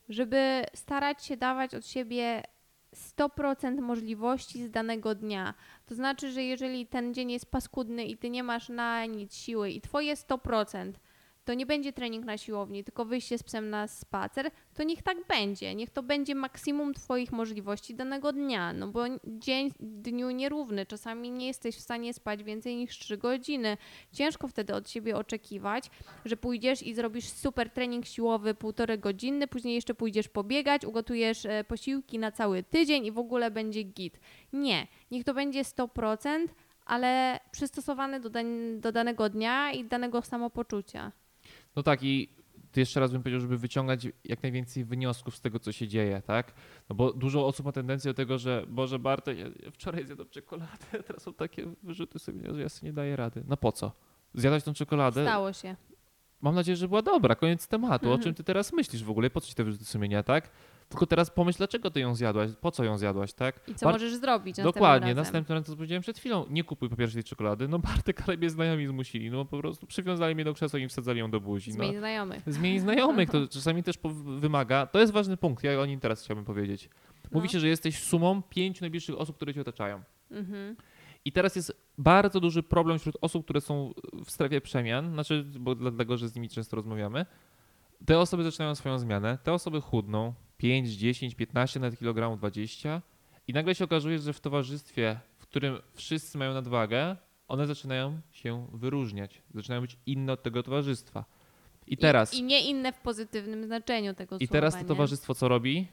żeby 0.10 0.64
starać 0.74 1.26
się 1.26 1.38
dawać 1.38 1.76
od 1.76 1.88
siebie 1.88 2.44
100% 3.18 3.82
możliwości 3.82 4.64
z 4.64 4.72
danego 4.72 5.16
dnia. 5.16 5.54
To 5.86 5.96
znaczy, 5.96 6.32
że 6.32 6.44
jeżeli 6.44 6.88
ten 6.88 7.14
dzień 7.14 7.32
jest 7.32 7.52
paskudny 7.52 8.06
i 8.06 8.18
ty 8.18 8.30
nie 8.30 8.44
masz 8.44 8.70
na 8.70 9.06
nic 9.06 9.36
siły 9.36 9.70
i 9.70 9.82
twoje 9.82 10.16
100% 10.16 10.92
to 11.46 11.54
nie 11.54 11.66
będzie 11.66 11.94
trening 11.94 12.26
na 12.26 12.38
siłowni, 12.38 12.84
tylko 12.84 13.06
wyjście 13.06 13.38
z 13.38 13.44
psem 13.44 13.70
na 13.70 13.88
spacer, 13.88 14.52
to 14.74 14.84
niech 14.84 15.04
tak 15.04 15.18
będzie. 15.28 15.76
Niech 15.76 15.90
to 15.90 16.04
będzie 16.04 16.36
maksimum 16.36 16.94
twoich 16.94 17.32
możliwości 17.32 17.96
danego 17.96 18.34
dnia, 18.34 18.74
no 18.74 18.88
bo 18.88 19.04
dzień 19.26 19.72
dniu 19.80 20.32
nierówny. 20.32 20.86
Czasami 20.86 21.32
nie 21.32 21.48
jesteś 21.48 21.76
w 21.76 21.80
stanie 21.80 22.14
spać 22.14 22.44
więcej 22.44 22.76
niż 22.76 23.00
3 23.00 23.18
godziny. 23.18 23.78
Ciężko 24.12 24.48
wtedy 24.48 24.76
od 24.76 24.90
siebie 24.90 25.18
oczekiwać, 25.18 25.90
że 26.26 26.38
pójdziesz 26.38 26.84
i 26.84 26.94
zrobisz 26.94 27.30
super 27.30 27.70
trening 27.70 28.06
siłowy 28.06 28.54
półtorej 28.54 29.00
godziny, 29.00 29.48
później 29.48 29.76
jeszcze 29.76 29.94
pójdziesz 29.94 30.28
pobiegać, 30.28 30.86
ugotujesz 30.86 31.46
e, 31.46 31.64
posiłki 31.64 32.20
na 32.20 32.32
cały 32.32 32.64
tydzień 32.64 33.06
i 33.06 33.12
w 33.12 33.20
ogóle 33.20 33.52
będzie 33.52 33.84
git. 33.84 34.20
Nie, 34.54 34.88
niech 35.12 35.24
to 35.24 35.34
będzie 35.34 35.64
100%, 35.64 36.48
ale 36.86 37.40
przystosowane 37.52 38.20
do, 38.20 38.30
dań, 38.30 38.80
do 38.80 38.92
danego 38.92 39.30
dnia 39.30 39.72
i 39.72 39.86
danego 39.86 40.22
samopoczucia. 40.22 41.12
No 41.76 41.84
tak 41.84 42.04
i 42.04 42.30
ty 42.72 42.80
jeszcze 42.80 43.00
raz 43.00 43.12
bym 43.12 43.22
powiedział, 43.24 43.40
żeby 43.42 43.58
wyciągać 43.58 44.08
jak 44.24 44.44
najwięcej 44.44 44.86
wniosków 44.86 45.36
z 45.36 45.42
tego, 45.42 45.60
co 45.60 45.72
się 45.72 45.88
dzieje, 45.88 46.22
tak? 46.26 46.54
No 46.90 46.96
bo 46.96 47.14
dużo 47.14 47.48
osób 47.48 47.66
ma 47.66 47.72
tendencję 47.72 48.10
do 48.12 48.16
tego, 48.16 48.38
że 48.38 48.66
Boże 48.68 49.00
Bartek, 49.00 49.38
ja 49.40 49.72
wczoraj 49.72 50.06
zjadłem 50.06 50.30
czekoladę, 50.30 50.86
a 51.00 51.04
teraz 51.04 51.22
są 51.24 51.34
takie 51.34 51.66
wyrzuty 51.84 52.20
sobie, 52.20 52.54
że 52.56 52.62
ja 52.62 52.70
sobie 52.70 52.90
nie 52.90 52.94
daję 52.94 53.16
rady. 53.16 53.44
No 53.48 53.58
po 53.58 53.72
co? 53.72 53.92
Zjadać 54.34 54.64
tą 54.64 54.74
czekoladę? 54.74 55.24
Stało 55.26 55.54
się. 55.54 55.76
Mam 56.42 56.56
nadzieję, 56.56 56.76
że 56.76 56.88
była 56.88 57.02
dobra, 57.02 57.36
koniec 57.36 57.68
tematu. 57.68 58.06
O 58.06 58.10
Mhm. 58.10 58.24
czym 58.24 58.34
ty 58.34 58.44
teraz 58.44 58.74
myślisz 58.74 59.04
w 59.04 59.10
ogóle? 59.10 59.30
Po 59.30 59.42
co 59.42 59.48
ci 59.48 59.56
te 59.56 59.64
wyrzuty 59.64 59.86
sumienia, 59.86 60.24
tak? 60.24 60.50
Tylko 60.92 61.06
teraz 61.06 61.30
pomyśl, 61.30 61.58
dlaczego 61.58 61.92
ty 61.92 62.00
ją 62.00 62.16
zjadłaś, 62.16 62.52
po 62.62 62.72
co 62.72 62.84
ją 62.84 62.98
zjadłaś, 62.98 63.34
tak? 63.34 63.60
I 63.68 63.76
co 63.76 63.86
Bar- 63.86 63.96
możesz 63.96 64.16
zrobić 64.16 64.58
następnym 64.58 64.74
Dokładnie, 64.74 65.08
razem. 65.08 65.18
następnym 65.24 65.56
razem, 65.58 65.66
co 65.74 65.76
powiedziałem 65.78 66.02
przed 66.02 66.18
chwilą, 66.18 66.46
nie 66.50 66.64
kupuj 66.64 66.90
po 66.90 66.96
pierwsze 66.96 67.14
tej 67.14 67.24
czekolady. 67.24 67.68
No 67.68 67.80
Bartek, 67.80 68.24
ale 68.28 68.38
mnie 68.38 68.50
znajomi 68.50 68.88
zmusili, 68.88 69.32
no 69.32 69.46
po 69.46 69.58
prostu 69.58 69.88
przywiązali 69.88 70.36
mnie 70.36 70.44
do 70.46 70.54
krzesła 70.54 70.80
i 70.80 70.88
wsadzali 70.88 71.20
ją 71.20 71.32
do 71.32 71.40
buzi. 71.42 71.70
No. 71.72 71.76
Zmień 71.76 71.98
znajomych. 71.98 72.44
Zmień 72.48 72.80
znajomych, 72.80 73.30
to 73.30 73.48
czasami 73.58 73.84
też 73.84 73.96
wymaga. 74.40 74.86
To 74.86 75.00
jest 75.00 75.14
ważny 75.14 75.38
punkt, 75.38 75.64
ja 75.64 75.80
o 75.82 75.86
nim 75.86 76.00
teraz 76.00 76.24
chciałbym 76.24 76.46
powiedzieć. 76.46 76.90
Mówi 77.32 77.48
No. 77.48 77.52
się, 77.52 77.60
że 77.60 77.68
jesteś 77.68 78.00
sumą 78.04 78.42
pięciu 78.42 78.84
najbliższych 78.84 79.18
osób, 79.18 79.36
które 79.36 79.54
cię 79.54 79.62
otaczają. 79.62 80.02
Mhm. 80.32 80.76
I 81.26 81.32
teraz 81.32 81.56
jest 81.56 81.76
bardzo 81.98 82.40
duży 82.40 82.64
problem 82.64 83.00
wśród 83.00 83.18
osób, 83.22 83.44
które 83.44 83.62
są 83.62 83.94
w 84.26 84.32
strefie 84.32 84.62
przemian, 84.62 85.14
znaczy, 85.14 85.46
bo 85.60 85.76
dlatego, 85.76 86.18
że 86.18 86.30
z 86.30 86.36
nimi 86.36 86.50
często 86.50 86.76
rozmawiamy. 86.76 87.26
Te 88.06 88.20
osoby 88.20 88.44
zaczynają 88.44 88.76
swoją 88.76 88.98
zmianę, 89.00 89.38
te 89.44 89.54
osoby 89.54 89.82
chudną 89.82 90.34
5, 90.62 90.90
10, 90.90 91.36
15 91.36 91.80
nawet 91.80 92.00
kilogramów, 92.00 92.40
20 92.40 93.02
i 93.48 93.54
nagle 93.54 93.76
się 93.76 93.84
okazuje, 93.84 94.20
że 94.20 94.34
w 94.34 94.40
towarzystwie, 94.40 95.20
w 95.38 95.48
którym 95.48 95.80
wszyscy 95.94 96.38
mają 96.38 96.54
nadwagę, 96.54 97.18
one 97.48 97.68
zaczynają 97.68 98.22
się 98.32 98.68
wyróżniać, 98.74 99.42
zaczynają 99.54 99.82
być 99.82 99.98
inne 100.06 100.34
od 100.34 100.44
tego 100.44 100.64
towarzystwa. 100.64 101.26
I 101.88 101.98
teraz... 101.98 102.34
I, 102.34 102.40
I 102.40 102.44
nie 102.44 102.70
inne 102.70 102.94
w 102.94 103.00
pozytywnym 103.00 103.66
znaczeniu 103.66 104.14
tego 104.14 104.36
I 104.36 104.40
słowa. 104.40 104.52
teraz 104.52 104.74
to 104.74 104.82
nie? 104.82 104.86
towarzystwo 104.86 105.36
co 105.36 105.48
robi? 105.48 105.88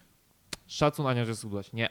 Szacun 0.66 1.06
Ania, 1.06 1.24
że 1.24 1.36
schudłaś. 1.36 1.72
Nie. 1.72 1.88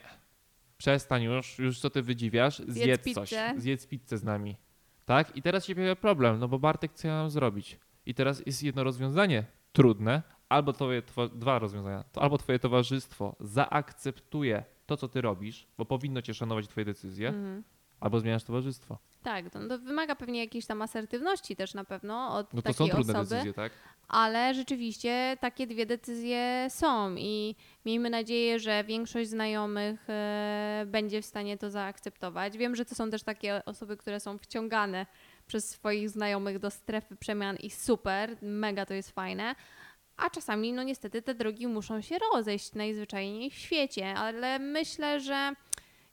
przestań 0.76 1.22
już, 1.22 1.58
już 1.58 1.80
co 1.80 1.90
ty 1.90 2.02
wydziwiasz, 2.02 2.62
zjedz, 2.68 3.14
coś, 3.14 3.30
pizzę. 3.30 3.54
zjedz 3.56 3.86
pizzę 3.86 4.18
z 4.18 4.24
nami. 4.24 4.56
Tak? 5.04 5.36
I 5.36 5.42
teraz 5.42 5.66
się 5.66 5.74
pojawia 5.74 5.96
problem, 5.96 6.38
no 6.38 6.48
bo 6.48 6.58
Bartek, 6.58 6.92
co 6.92 7.08
ja 7.08 7.14
mam 7.14 7.30
zrobić? 7.30 7.78
I 8.06 8.14
teraz 8.14 8.46
jest 8.46 8.62
jedno 8.62 8.84
rozwiązanie 8.84 9.44
trudne, 9.72 10.22
albo 10.48 10.72
twoje, 10.72 11.02
two, 11.02 11.28
dwa 11.28 11.58
rozwiązania. 11.58 12.04
To 12.12 12.22
albo 12.22 12.38
twoje 12.38 12.58
towarzystwo 12.58 13.36
zaakceptuje 13.40 14.64
to, 14.86 14.96
co 14.96 15.08
ty 15.08 15.20
robisz, 15.20 15.66
bo 15.78 15.84
powinno 15.84 16.22
cię 16.22 16.34
szanować 16.34 16.68
twoje 16.68 16.84
decyzje, 16.84 17.28
Mhm. 17.28 17.62
albo 18.00 18.20
zmieniasz 18.20 18.44
towarzystwo. 18.44 18.98
Tak, 19.22 19.50
to, 19.50 19.68
to 19.68 19.78
wymaga 19.78 20.14
pewnie 20.16 20.40
jakiejś 20.40 20.66
tam 20.66 20.82
asertywności 20.82 21.56
też 21.56 21.74
na 21.74 21.84
pewno 21.84 22.34
od 22.34 22.54
No 22.54 22.62
to 22.62 22.72
takiej 22.72 22.86
są 22.88 22.94
trudne 22.94 23.12
osoby. 23.12 23.28
decyzje, 23.34 23.52
tak? 23.52 23.72
ale 24.08 24.54
rzeczywiście 24.54 25.36
takie 25.40 25.66
dwie 25.66 25.86
decyzje 25.86 26.66
są 26.70 27.14
i 27.16 27.54
miejmy 27.84 28.10
nadzieję, 28.10 28.58
że 28.60 28.84
większość 28.84 29.30
znajomych 29.30 30.10
e, 30.10 30.84
będzie 30.86 31.22
w 31.22 31.26
stanie 31.26 31.58
to 31.58 31.70
zaakceptować. 31.70 32.58
Wiem, 32.58 32.76
że 32.76 32.84
to 32.84 32.94
są 32.94 33.10
też 33.10 33.22
takie 33.22 33.64
osoby, 33.64 33.96
które 33.96 34.20
są 34.20 34.38
wciągane 34.38 35.06
przez 35.46 35.70
swoich 35.70 36.10
znajomych 36.10 36.58
do 36.58 36.70
strefy 36.70 37.16
przemian 37.16 37.56
i 37.56 37.70
super, 37.70 38.36
mega 38.42 38.86
to 38.86 38.94
jest 38.94 39.10
fajne. 39.10 39.54
A 40.18 40.30
czasami, 40.30 40.72
no 40.72 40.82
niestety, 40.82 41.22
te 41.22 41.34
drogi 41.34 41.66
muszą 41.66 42.00
się 42.00 42.16
rozejść 42.32 42.74
najzwyczajniej 42.74 43.50
w 43.50 43.54
świecie, 43.54 44.14
ale 44.14 44.58
myślę, 44.58 45.20
że 45.20 45.52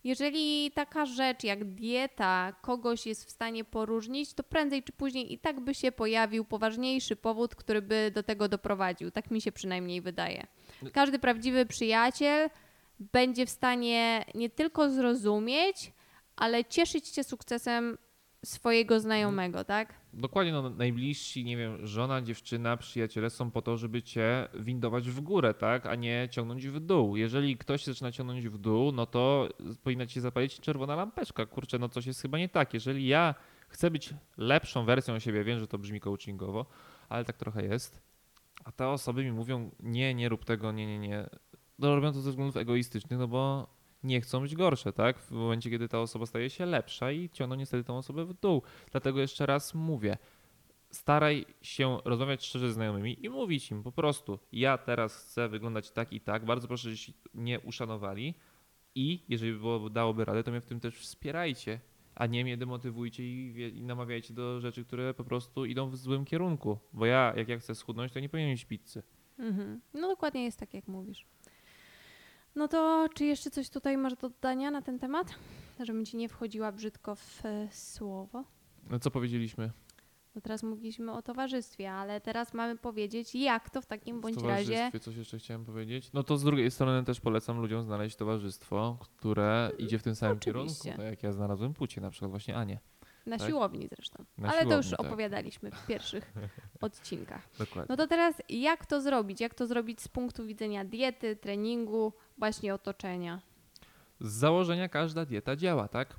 jeżeli 0.03 0.71
taka 0.71 1.05
rzecz 1.05 1.43
jak 1.43 1.63
dieta 1.63 2.55
kogoś 2.61 3.05
jest 3.05 3.25
w 3.25 3.29
stanie 3.29 3.63
poróżnić, 3.63 4.33
to 4.33 4.43
prędzej 4.43 4.83
czy 4.83 4.91
później 4.91 5.33
i 5.33 5.39
tak 5.39 5.59
by 5.59 5.73
się 5.73 5.91
pojawił 5.91 6.45
poważniejszy 6.45 7.15
powód, 7.15 7.55
który 7.55 7.81
by 7.81 8.11
do 8.15 8.23
tego 8.23 8.47
doprowadził. 8.47 9.11
Tak 9.11 9.31
mi 9.31 9.41
się 9.41 9.51
przynajmniej 9.51 10.01
wydaje. 10.01 10.47
Każdy 10.93 11.19
prawdziwy 11.19 11.65
przyjaciel 11.65 12.49
będzie 12.99 13.45
w 13.45 13.49
stanie 13.49 14.25
nie 14.35 14.49
tylko 14.49 14.89
zrozumieć, 14.89 15.91
ale 16.35 16.65
cieszyć 16.65 17.07
się 17.07 17.23
sukcesem 17.23 17.97
swojego 18.45 18.99
znajomego, 18.99 19.63
tak? 19.63 19.93
Dokładnie, 20.13 20.53
no, 20.53 20.69
najbliżsi, 20.69 21.45
nie 21.45 21.57
wiem, 21.57 21.87
żona, 21.87 22.21
dziewczyna, 22.21 22.77
przyjaciele 22.77 23.29
są 23.29 23.51
po 23.51 23.61
to, 23.61 23.77
żeby 23.77 24.01
cię 24.01 24.47
windować 24.53 25.09
w 25.09 25.21
górę, 25.21 25.53
tak, 25.53 25.85
a 25.85 25.95
nie 25.95 26.27
ciągnąć 26.31 26.67
w 26.67 26.79
dół. 26.79 27.15
Jeżeli 27.15 27.57
ktoś 27.57 27.83
zaczyna 27.83 28.11
ciągnąć 28.11 28.47
w 28.47 28.57
dół, 28.57 28.91
no 28.91 29.05
to 29.05 29.49
powinna 29.83 30.05
ci 30.05 30.21
zapalić 30.21 30.59
czerwona 30.59 30.95
lampeczka. 30.95 31.45
Kurczę, 31.45 31.79
no 31.79 31.89
coś 31.89 32.05
jest 32.05 32.21
chyba 32.21 32.37
nie 32.37 32.49
tak. 32.49 32.73
Jeżeli 32.73 33.07
ja 33.07 33.35
chcę 33.69 33.91
być 33.91 34.13
lepszą 34.37 34.85
wersją 34.85 35.19
siebie, 35.19 35.43
wiem, 35.43 35.59
że 35.59 35.67
to 35.67 35.77
brzmi 35.77 35.99
coachingowo, 35.99 36.65
ale 37.09 37.25
tak 37.25 37.37
trochę 37.37 37.65
jest, 37.65 38.01
a 38.65 38.71
te 38.71 38.87
osoby 38.87 39.23
mi 39.23 39.31
mówią, 39.31 39.71
nie, 39.79 40.13
nie 40.13 40.29
rób 40.29 40.45
tego, 40.45 40.71
nie, 40.71 40.87
nie, 40.87 40.99
nie. 40.99 41.29
No 41.79 41.95
robią 41.95 42.13
to 42.13 42.21
ze 42.21 42.29
względów 42.29 42.57
egoistycznych, 42.57 43.19
no 43.19 43.27
bo 43.27 43.67
nie 44.05 44.21
chcą 44.21 44.41
być 44.41 44.55
gorsze, 44.55 44.93
tak? 44.93 45.19
W 45.19 45.31
momencie, 45.31 45.69
kiedy 45.69 45.87
ta 45.87 45.99
osoba 45.99 46.25
staje 46.25 46.49
się 46.49 46.65
lepsza 46.65 47.11
i 47.11 47.29
ciągną 47.29 47.55
niestety 47.55 47.83
tą 47.83 47.97
osobę 47.97 48.25
w 48.25 48.33
dół. 48.33 48.61
Dlatego 48.91 49.19
jeszcze 49.19 49.45
raz 49.45 49.73
mówię, 49.73 50.17
staraj 50.91 51.45
się 51.61 51.97
rozmawiać 52.05 52.45
szczerze 52.45 52.71
z 52.71 52.73
znajomymi 52.73 53.25
i 53.25 53.29
mówić 53.29 53.71
im 53.71 53.83
po 53.83 53.91
prostu, 53.91 54.39
ja 54.51 54.77
teraz 54.77 55.15
chcę 55.15 55.49
wyglądać 55.49 55.91
tak 55.91 56.13
i 56.13 56.21
tak, 56.21 56.45
bardzo 56.45 56.67
proszę, 56.67 56.83
żebyście 56.83 57.13
mnie 57.33 57.59
uszanowali 57.59 58.33
i 58.95 59.23
jeżeli 59.29 59.53
było, 59.53 59.89
dałoby 59.89 60.25
radę, 60.25 60.43
to 60.43 60.51
mnie 60.51 60.61
w 60.61 60.65
tym 60.65 60.79
też 60.79 60.97
wspierajcie, 60.97 61.79
a 62.15 62.25
nie 62.25 62.43
mnie 62.43 62.57
demotywujcie 62.57 63.23
i, 63.23 63.77
i 63.77 63.83
namawiajcie 63.83 64.33
do 64.33 64.61
rzeczy, 64.61 64.85
które 64.85 65.13
po 65.13 65.23
prostu 65.23 65.65
idą 65.65 65.89
w 65.89 65.97
złym 65.97 66.25
kierunku, 66.25 66.77
bo 66.93 67.05
ja, 67.05 67.33
jak 67.35 67.49
ja 67.49 67.57
chcę 67.59 67.75
schudnąć, 67.75 68.11
to 68.11 68.19
nie 68.19 68.29
powinienem 68.29 68.53
mieć 68.53 68.65
pizzy. 68.65 69.03
Mhm. 69.39 69.81
No 69.93 70.07
dokładnie 70.07 70.43
jest 70.43 70.59
tak, 70.59 70.73
jak 70.73 70.87
mówisz. 70.87 71.25
No 72.55 72.67
to 72.67 73.07
czy 73.13 73.25
jeszcze 73.25 73.51
coś 73.51 73.69
tutaj 73.69 73.97
masz 73.97 74.15
do 74.15 74.29
dodania 74.29 74.71
na 74.71 74.81
ten 74.81 74.99
temat? 74.99 75.27
Żebym 75.79 76.05
ci 76.05 76.17
nie 76.17 76.29
wchodziła 76.29 76.71
brzydko 76.71 77.15
w 77.15 77.45
e, 77.45 77.67
słowo. 77.71 78.43
No 78.89 78.99
co 78.99 79.11
powiedzieliśmy? 79.11 79.71
No 80.35 80.41
teraz 80.41 80.63
mówiliśmy 80.63 81.11
o 81.11 81.21
towarzystwie, 81.21 81.91
ale 81.91 82.21
teraz 82.21 82.53
mamy 82.53 82.77
powiedzieć, 82.77 83.35
jak 83.35 83.69
to 83.69 83.81
w 83.81 83.85
takim 83.85 84.21
bądź 84.21 84.35
razie. 84.35 84.73
towarzystwie 84.73 84.99
coś 84.99 85.15
jeszcze 85.15 85.39
chciałem 85.39 85.65
powiedzieć. 85.65 86.13
No 86.13 86.23
to 86.23 86.37
z 86.37 86.43
drugiej 86.43 86.71
strony 86.71 87.03
też 87.03 87.19
polecam 87.21 87.59
ludziom 87.59 87.83
znaleźć 87.83 88.15
towarzystwo, 88.15 88.97
które 89.01 89.71
idzie 89.77 89.99
w 89.99 90.03
tym 90.03 90.15
samym 90.15 90.37
Oczywiście. 90.37 90.83
kierunku, 90.83 91.01
tak 91.01 91.11
jak 91.11 91.23
ja 91.23 91.31
znalazłem 91.31 91.73
płcie, 91.73 92.01
na 92.01 92.09
przykład 92.09 92.31
właśnie 92.31 92.55
Anię. 92.55 92.79
Na 93.25 93.37
tak? 93.37 93.47
siłowni 93.47 93.87
zresztą. 93.87 94.25
Na 94.37 94.49
ale 94.49 94.65
to 94.65 94.77
już 94.77 94.85
siłowni, 94.85 94.97
tak. 94.97 95.05
opowiadaliśmy 95.05 95.71
w 95.71 95.85
pierwszych 95.87 96.33
odcinkach. 96.81 97.49
Dokładnie. 97.59 97.85
No 97.89 97.97
to 97.97 98.07
teraz 98.07 98.35
jak 98.49 98.85
to 98.85 99.01
zrobić? 99.01 99.41
Jak 99.41 99.53
to 99.53 99.67
zrobić 99.67 100.01
z 100.01 100.07
punktu 100.07 100.45
widzenia 100.45 100.85
diety, 100.85 101.35
treningu, 101.35 102.13
właśnie 102.37 102.73
otoczenia? 102.73 103.41
Z 104.19 104.33
założenia 104.33 104.89
każda 104.89 105.25
dieta 105.25 105.55
działa, 105.55 105.87
tak? 105.87 106.15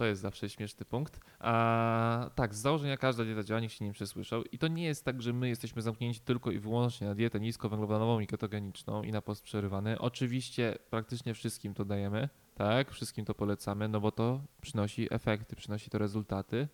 To 0.00 0.06
jest 0.06 0.22
zawsze 0.22 0.48
śmieszny 0.48 0.84
punkt. 0.84 1.20
A 1.38 2.30
tak, 2.34 2.54
z 2.54 2.58
założenia 2.58 2.96
każda 2.96 3.24
dieta 3.24 3.42
działa, 3.42 3.60
nikt 3.60 3.74
się 3.74 3.84
nie 3.84 3.92
przesłyszał. 3.92 4.44
I 4.44 4.58
to 4.58 4.68
nie 4.68 4.84
jest 4.84 5.04
tak, 5.04 5.22
że 5.22 5.32
my 5.32 5.48
jesteśmy 5.48 5.82
zamknięci 5.82 6.20
tylko 6.20 6.50
i 6.50 6.58
wyłącznie 6.58 7.06
na 7.06 7.14
dietę 7.14 7.40
niskowęglowodanową 7.40 8.20
i 8.20 8.26
ketogeniczną 8.26 9.02
i 9.02 9.12
na 9.12 9.22
post 9.22 9.42
przerywany. 9.42 9.98
Oczywiście 9.98 10.78
praktycznie 10.90 11.34
wszystkim 11.34 11.74
to 11.74 11.84
dajemy, 11.84 12.28
tak? 12.54 12.90
Wszystkim 12.90 13.24
to 13.24 13.34
polecamy, 13.34 13.88
no 13.88 14.00
bo 14.00 14.12
to 14.12 14.40
przynosi 14.60 15.14
efekty, 15.14 15.56
przynosi 15.56 15.90
to 15.90 15.98
rezultaty. 15.98 16.68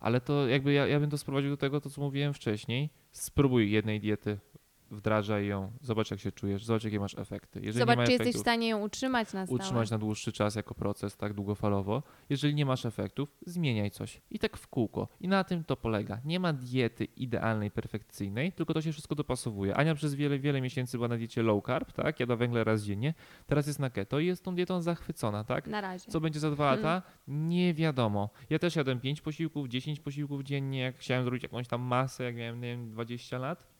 Ale 0.00 0.20
to 0.20 0.48
jakby 0.48 0.72
ja, 0.72 0.86
ja 0.86 1.00
bym 1.00 1.10
to 1.10 1.18
sprowadził 1.18 1.50
do 1.50 1.56
tego, 1.56 1.80
to 1.80 1.90
co 1.90 2.00
mówiłem 2.00 2.34
wcześniej. 2.34 2.90
Spróbuj 3.12 3.70
jednej 3.70 4.00
diety, 4.00 4.38
wdrażaj 4.90 5.46
ją, 5.46 5.72
zobacz 5.80 6.10
jak 6.10 6.20
się 6.20 6.32
czujesz, 6.32 6.64
zobacz 6.64 6.84
jakie 6.84 7.00
masz 7.00 7.18
efekty. 7.18 7.60
Jeżeli 7.62 7.78
Zobacz, 7.78 8.06
czy 8.06 8.12
jesteś 8.12 8.34
w 8.34 8.38
stanie 8.38 8.68
ją 8.68 8.80
utrzymać 8.82 9.32
na 9.32 9.46
stałe. 9.46 9.60
utrzymać 9.60 9.90
na 9.90 9.98
dłuższy 9.98 10.32
czas 10.32 10.54
jako 10.54 10.74
proces, 10.74 11.16
tak 11.16 11.32
długofalowo. 11.34 12.02
Jeżeli 12.30 12.54
nie 12.54 12.66
masz 12.66 12.86
efektów, 12.86 13.36
zmieniaj 13.46 13.90
coś. 13.90 14.20
I 14.30 14.38
tak 14.38 14.56
w 14.56 14.68
kółko. 14.68 15.08
I 15.20 15.28
na 15.28 15.44
tym 15.44 15.64
to 15.64 15.76
polega. 15.76 16.20
Nie 16.24 16.40
ma 16.40 16.52
diety 16.52 17.04
idealnej, 17.04 17.70
perfekcyjnej, 17.70 18.52
tylko 18.52 18.74
to 18.74 18.82
się 18.82 18.92
wszystko 18.92 19.14
dopasowuje. 19.14 19.76
Ania 19.76 19.94
przez 19.94 20.14
wiele, 20.14 20.38
wiele 20.38 20.60
miesięcy 20.60 20.96
była 20.96 21.08
na 21.08 21.16
diecie 21.16 21.42
low 21.42 21.64
carb, 21.66 21.92
tak? 21.92 22.20
Jadła 22.20 22.36
węgle 22.36 22.64
raz 22.64 22.82
dziennie. 22.82 23.14
Teraz 23.46 23.66
jest 23.66 23.78
na 23.78 23.90
keto 23.90 24.18
i 24.20 24.26
jest 24.26 24.44
tą 24.44 24.54
dietą 24.54 24.82
zachwycona, 24.82 25.44
tak? 25.44 25.66
Na 25.66 25.80
razie. 25.80 26.10
Co 26.10 26.20
będzie 26.20 26.40
za 26.40 26.50
dwa 26.50 26.64
Hmm. 26.64 26.84
lata? 26.84 27.02
Nie 27.28 27.74
wiadomo. 27.74 28.30
Ja 28.50 28.58
też 28.58 28.76
jadłem 28.76 29.00
5 29.00 29.20
posiłków, 29.20 29.68
10 29.68 30.00
posiłków 30.00 30.42
dziennie, 30.42 30.78
jak 30.80 30.96
chciałem 30.98 31.24
zrobić 31.24 31.42
jakąś 31.42 31.68
tam 31.68 31.80
masę, 31.82 32.24
jak 32.24 32.36
miałem, 32.36 32.60
nie 32.60 32.68
wiem, 32.68 32.90
20 32.90 33.38
lat. 33.38 33.73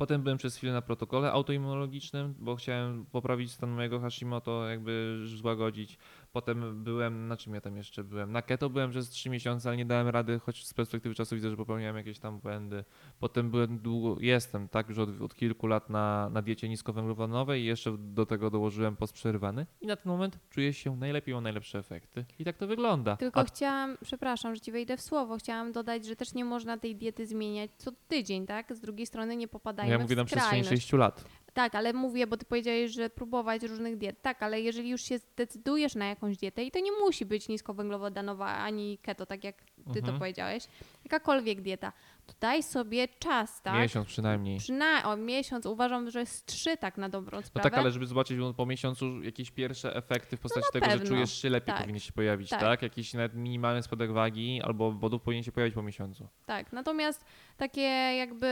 Potem 0.00 0.22
byłem 0.22 0.38
przez 0.38 0.56
chwilę 0.56 0.72
na 0.72 0.82
protokole 0.82 1.32
autoimmunologicznym, 1.32 2.34
bo 2.38 2.56
chciałem 2.56 3.06
poprawić 3.06 3.52
stan 3.52 3.70
mojego 3.70 4.00
Hashimoto, 4.00 4.68
jakby 4.68 5.18
złagodzić. 5.24 5.98
Potem 6.32 6.84
byłem, 6.84 7.28
na 7.28 7.36
czym 7.36 7.54
ja 7.54 7.60
tam 7.60 7.76
jeszcze 7.76 8.04
byłem? 8.04 8.32
Na 8.32 8.42
keto 8.42 8.70
byłem 8.70 8.90
przez 8.90 9.08
3 9.08 9.30
miesiące, 9.30 9.68
ale 9.68 9.76
nie 9.76 9.86
dałem 9.86 10.08
rady, 10.08 10.38
choć 10.38 10.66
z 10.66 10.74
perspektywy 10.74 11.14
czasu 11.14 11.34
widzę, 11.34 11.50
że 11.50 11.56
popełniałem 11.56 11.96
jakieś 11.96 12.18
tam 12.18 12.38
błędy. 12.40 12.84
Potem 13.20 13.50
byłem 13.50 13.78
długo, 13.78 14.20
jestem 14.20 14.68
tak 14.68 14.88
już 14.88 14.98
od, 14.98 15.20
od 15.20 15.34
kilku 15.34 15.66
lat 15.66 15.90
na, 15.90 16.30
na 16.30 16.42
diecie 16.42 16.68
niskowęglowodanowej 16.68 17.62
i 17.62 17.64
jeszcze 17.64 17.96
do 17.98 18.26
tego 18.26 18.50
dołożyłem 18.50 18.96
post 18.96 19.12
przerywany 19.12 19.66
i 19.80 19.86
na 19.86 19.96
ten 19.96 20.12
moment 20.12 20.38
czuję 20.50 20.72
się 20.72 20.96
najlepiej, 20.96 21.34
mam 21.34 21.42
najlepsze 21.42 21.78
efekty. 21.78 22.24
I 22.38 22.44
tak 22.44 22.56
to 22.56 22.66
wygląda. 22.66 23.16
Tylko 23.16 23.40
A 23.40 23.44
chciałam, 23.44 23.96
przepraszam, 24.04 24.54
że 24.54 24.60
ci 24.60 24.72
wejdę 24.72 24.96
w 24.96 25.00
słowo, 25.00 25.36
chciałam 25.36 25.72
dodać, 25.72 26.06
że 26.06 26.16
też 26.16 26.34
nie 26.34 26.44
można 26.44 26.78
tej 26.78 26.96
diety 26.96 27.26
zmieniać 27.26 27.70
co 27.76 27.92
tydzień, 28.08 28.46
tak? 28.46 28.76
Z 28.76 28.80
drugiej 28.80 29.06
strony 29.06 29.36
nie 29.36 29.48
popadajmy 29.48 29.92
ja 29.92 29.98
mówię 29.98 30.16
na 30.16 30.24
w 30.24 30.26
przestrzeni 30.26 30.64
skrajność. 30.64 30.82
6 30.82 30.92
lat. 30.92 31.24
Tak, 31.54 31.74
ale 31.74 31.92
mówię, 31.92 32.26
bo 32.26 32.36
ty 32.36 32.44
powiedziałeś, 32.44 32.90
że 32.92 33.10
próbować 33.10 33.62
różnych 33.62 33.96
diet. 33.96 34.22
Tak, 34.22 34.42
ale 34.42 34.60
jeżeli 34.60 34.88
już 34.88 35.02
się 35.02 35.18
zdecydujesz 35.18 35.94
na 35.94 36.06
jakąś 36.06 36.36
dietę 36.36 36.64
i 36.64 36.70
to 36.70 36.78
nie 36.80 36.92
musi 36.92 37.26
być 37.26 37.48
niskowęglowodanowa 37.48 38.46
ani 38.46 38.98
keto, 38.98 39.26
tak 39.26 39.44
jak 39.44 39.56
ty 39.62 39.92
to 39.92 39.98
Mhm. 39.98 40.18
powiedziałeś, 40.18 40.64
jakakolwiek 41.04 41.60
dieta, 41.60 41.92
to 42.26 42.34
daj 42.40 42.62
sobie 42.62 43.08
czas, 43.08 43.62
tak? 43.62 43.74
Miesiąc 43.74 44.08
przynajmniej. 44.08 44.58
Przyna- 44.58 45.04
o 45.04 45.16
miesiąc, 45.16 45.66
uważam, 45.66 46.10
że 46.10 46.26
z 46.26 46.44
trzy 46.44 46.76
tak 46.76 46.96
na 46.98 47.08
dobrą 47.08 47.38
No 47.40 47.46
sprawę. 47.46 47.70
tak, 47.70 47.78
ale 47.78 47.90
żeby 47.90 48.06
zobaczyć 48.06 48.38
po 48.56 48.66
miesiącu 48.66 49.22
jakieś 49.22 49.50
pierwsze 49.50 49.96
efekty 49.96 50.36
w 50.36 50.40
postaci 50.40 50.66
na 50.74 50.80
tego, 50.80 50.86
że 50.92 50.98
pewno. 50.98 51.14
czujesz 51.14 51.42
się 51.42 51.50
lepiej, 51.50 51.66
Tak. 51.74 51.80
powinien 51.82 52.00
się 52.00 52.12
pojawić, 52.12 52.50
Tak. 52.50 52.60
tak. 52.60 52.82
Jakiś 52.82 53.14
nawet 53.14 53.34
minimalny 53.34 53.82
spadek 53.82 54.12
wagi 54.12 54.60
albo 54.64 54.92
wodów 54.92 55.22
powinien 55.22 55.44
się 55.44 55.52
pojawić 55.52 55.74
po 55.74 55.82
miesiącu. 55.82 56.28
Tak, 56.46 56.72
natomiast 56.72 57.24
takie 57.56 57.80
jakby 58.16 58.48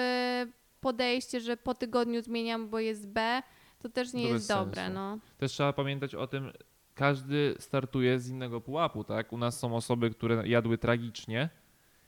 podejście, 0.86 1.40
że 1.40 1.56
po 1.56 1.74
tygodniu 1.74 2.22
zmieniam, 2.22 2.68
bo 2.68 2.78
jest 2.78 3.08
B, 3.08 3.42
to 3.78 3.88
też 3.88 4.12
nie 4.12 4.28
To 4.28 4.34
jest 4.34 4.48
dobre, 4.48 4.82
sensu. 4.82 4.94
no. 4.94 5.18
Też 5.38 5.52
trzeba 5.52 5.72
pamiętać 5.72 6.14
o 6.14 6.26
tym, 6.26 6.52
każdy 6.94 7.54
startuje 7.58 8.20
z 8.20 8.28
innego 8.28 8.60
pułapu, 8.60 9.04
tak? 9.04 9.32
U 9.32 9.38
nas 9.38 9.58
są 9.58 9.76
osoby, 9.76 10.10
które 10.10 10.48
jadły 10.48 10.78
tragicznie 10.78 11.48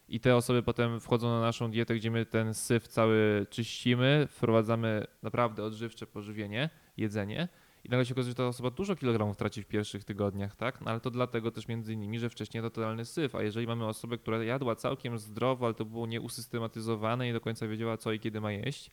i 0.09 0.21
te 0.21 0.37
osoby 0.37 0.63
potem 0.63 1.01
wchodzą 1.01 1.29
na 1.29 1.41
naszą 1.41 1.71
dietę, 1.71 1.95
gdzie 1.95 2.11
my 2.11 2.27
ten 2.27 2.55
syf 2.55 2.89
cały 2.89 3.47
czyścimy, 3.51 4.27
wprowadzamy 4.31 5.07
naprawdę 5.23 5.65
odżywcze 5.65 6.07
pożywienie, 6.07 6.71
jedzenie 6.97 7.49
i 7.89 7.91
nagle 7.91 8.07
się 8.07 8.15
okazuje, 8.15 8.31
że 8.31 8.35
ta 8.35 8.47
osoba 8.47 8.71
dużo 8.71 8.97
kilogramów 8.97 9.37
traci 9.37 9.63
w 9.63 9.67
pierwszych 9.67 10.05
tygodniach, 10.05 10.57
tak? 10.57 10.81
No 10.81 10.91
ale 10.91 11.01
to 11.01 11.11
dlatego 11.11 11.51
też 11.51 11.69
między 11.69 11.93
innymi, 11.93 12.19
że 12.19 12.31
wcześniej 12.31 12.63
to 12.63 12.71
totalny 12.71 13.05
syf, 13.05 13.35
a 13.35 13.43
jeżeli 13.43 13.67
mamy 13.67 13.87
osobę, 13.87 14.19
która 14.19 14.45
jadła 14.45 14.77
całkiem 14.77 15.19
zdrowo, 15.19 15.67
ale 15.67 15.75
to 15.75 15.85
było 15.85 16.07
nieusystematyzowane 16.07 17.25
i 17.25 17.29
nie 17.29 17.33
do 17.33 17.41
końca 17.41 17.69
wiedziała 17.69 17.97
co 17.97 18.13
i 18.13 18.21
kiedy 18.21 18.41
ma 18.41 18.53
jeść, 18.53 18.91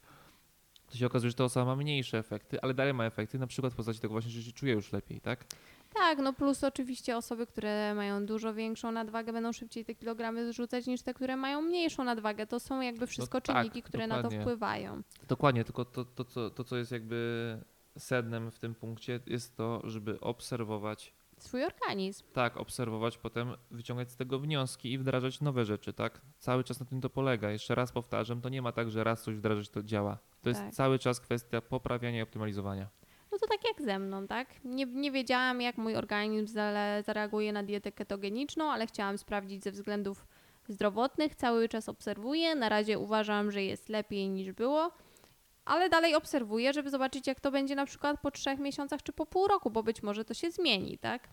to 0.86 0.92
to 0.92 0.98
się 0.98 1.06
okazuje, 1.06 1.32
że 1.32 1.36
ta 1.36 1.44
osoba 1.44 1.66
ma 1.66 1.76
mniejsze 1.76 2.18
efekty, 2.18 2.62
ale 2.62 2.74
dalej 2.74 2.94
ma 2.94 3.06
efekty, 3.06 3.40
na 3.40 3.48
przykład 3.48 3.74
w 3.74 3.76
postaci 3.76 4.00
tego 4.00 4.12
właśnie, 4.12 4.32
że 4.32 4.44
się 4.44 4.52
czuje 4.52 4.74
już 4.74 4.92
lepiej, 4.92 5.22
tak? 5.22 5.46
Tak, 5.94 6.20
no 6.20 6.34
plus 6.34 6.64
oczywiście 6.64 7.18
osoby, 7.18 7.48
które 7.48 7.94
mają 7.96 8.26
dużo 8.26 8.54
większą 8.54 8.92
nadwagę, 8.92 9.34
będą 9.34 9.54
szybciej 9.54 9.86
te 9.86 9.96
kilogramy 9.96 10.54
zrzucać 10.54 10.88
niż 10.88 11.02
te, 11.02 11.14
które 11.14 11.36
mają 11.36 11.62
mniejszą 11.62 12.04
nadwagę. 12.04 12.48
To 12.48 12.60
są 12.60 12.82
jakby 12.82 13.08
wszystko 13.08 13.42
tak, 13.42 13.58
czynniki, 13.58 13.82
które 13.82 14.08
na 14.08 14.16
to 14.16 14.22
dokładnie. 14.22 14.42
wpływają. 14.42 15.02
Dokładnie, 15.28 15.64
tylko 15.64 15.86
to, 15.86 16.06
to, 16.06 16.26
co, 16.26 16.50
to, 16.50 16.64
co 16.64 16.78
jest 16.78 16.92
jakby 16.92 17.60
sednem 17.98 18.52
w 18.52 18.60
tym 18.60 18.76
punkcie, 18.76 19.20
jest 19.28 19.58
to, 19.58 19.82
żeby 19.84 20.20
obserwować 20.20 21.14
Swój 21.38 21.64
organizm. 21.66 22.24
Tak, 22.34 22.58
obserwować, 22.58 23.18
potem 23.18 23.54
wyciągać 23.72 24.12
z 24.12 24.16
tego 24.16 24.40
wnioski 24.40 24.92
i 24.92 24.98
wdrażać 24.98 25.42
nowe 25.42 25.66
rzeczy, 25.66 25.94
tak? 25.94 26.22
Cały 26.40 26.64
czas 26.64 26.80
na 26.80 26.86
tym 26.86 27.02
to 27.02 27.10
polega. 27.10 27.52
Jeszcze 27.52 27.76
raz 27.76 27.92
powtarzam, 27.92 28.42
to 28.42 28.50
nie 28.50 28.62
ma 28.62 28.72
tak, 28.72 28.90
że 28.92 29.04
raz 29.04 29.24
coś 29.24 29.36
wdrażać, 29.36 29.70
to 29.70 29.84
działa. 29.84 30.18
To 30.42 30.50
jest 30.50 30.62
Tak. 30.62 30.74
cały 30.74 31.00
czas 31.00 31.20
kwestia 31.20 31.62
poprawiania 31.62 32.20
i 32.20 32.22
optymalizowania. 32.22 32.88
No 33.32 33.38
to 33.38 33.48
tak 33.48 33.60
jak 33.68 33.82
ze 33.82 34.00
mną, 34.00 34.28
tak? 34.28 34.48
Nie, 34.66 34.86
nie 34.86 35.12
wiedziałam, 35.12 35.62
jak 35.62 35.78
mój 35.78 35.96
organizm 35.96 36.48
zareaguje 37.06 37.54
na 37.54 37.64
dietę 37.64 37.92
ketogeniczną, 37.92 38.72
ale 38.72 38.88
chciałam 38.88 39.18
sprawdzić 39.18 39.64
ze 39.64 39.72
względów 39.72 40.28
zdrowotnych. 40.68 41.36
Cały 41.36 41.70
czas 41.70 41.90
obserwuję. 41.90 42.56
Na 42.56 42.70
razie 42.70 43.00
uważam, 43.00 43.52
że 43.52 43.64
jest 43.64 43.90
lepiej 43.90 44.30
niż 44.30 44.52
było, 44.52 44.92
ale 45.66 45.90
dalej 45.90 46.16
obserwuję, 46.16 46.74
żeby 46.74 46.90
zobaczyć, 46.90 47.28
jak 47.28 47.40
to 47.40 47.52
będzie 47.52 47.76
na 47.76 47.86
przykład 47.86 48.22
po 48.22 48.32
trzech 48.32 48.60
miesiącach 48.60 49.04
czy 49.04 49.14
po 49.14 49.26
pół 49.26 49.48
roku, 49.48 49.72
bo 49.72 49.84
być 49.84 50.04
może 50.04 50.26
to 50.26 50.34
się 50.34 50.52
zmieni, 50.52 50.98
tak? 50.98 51.30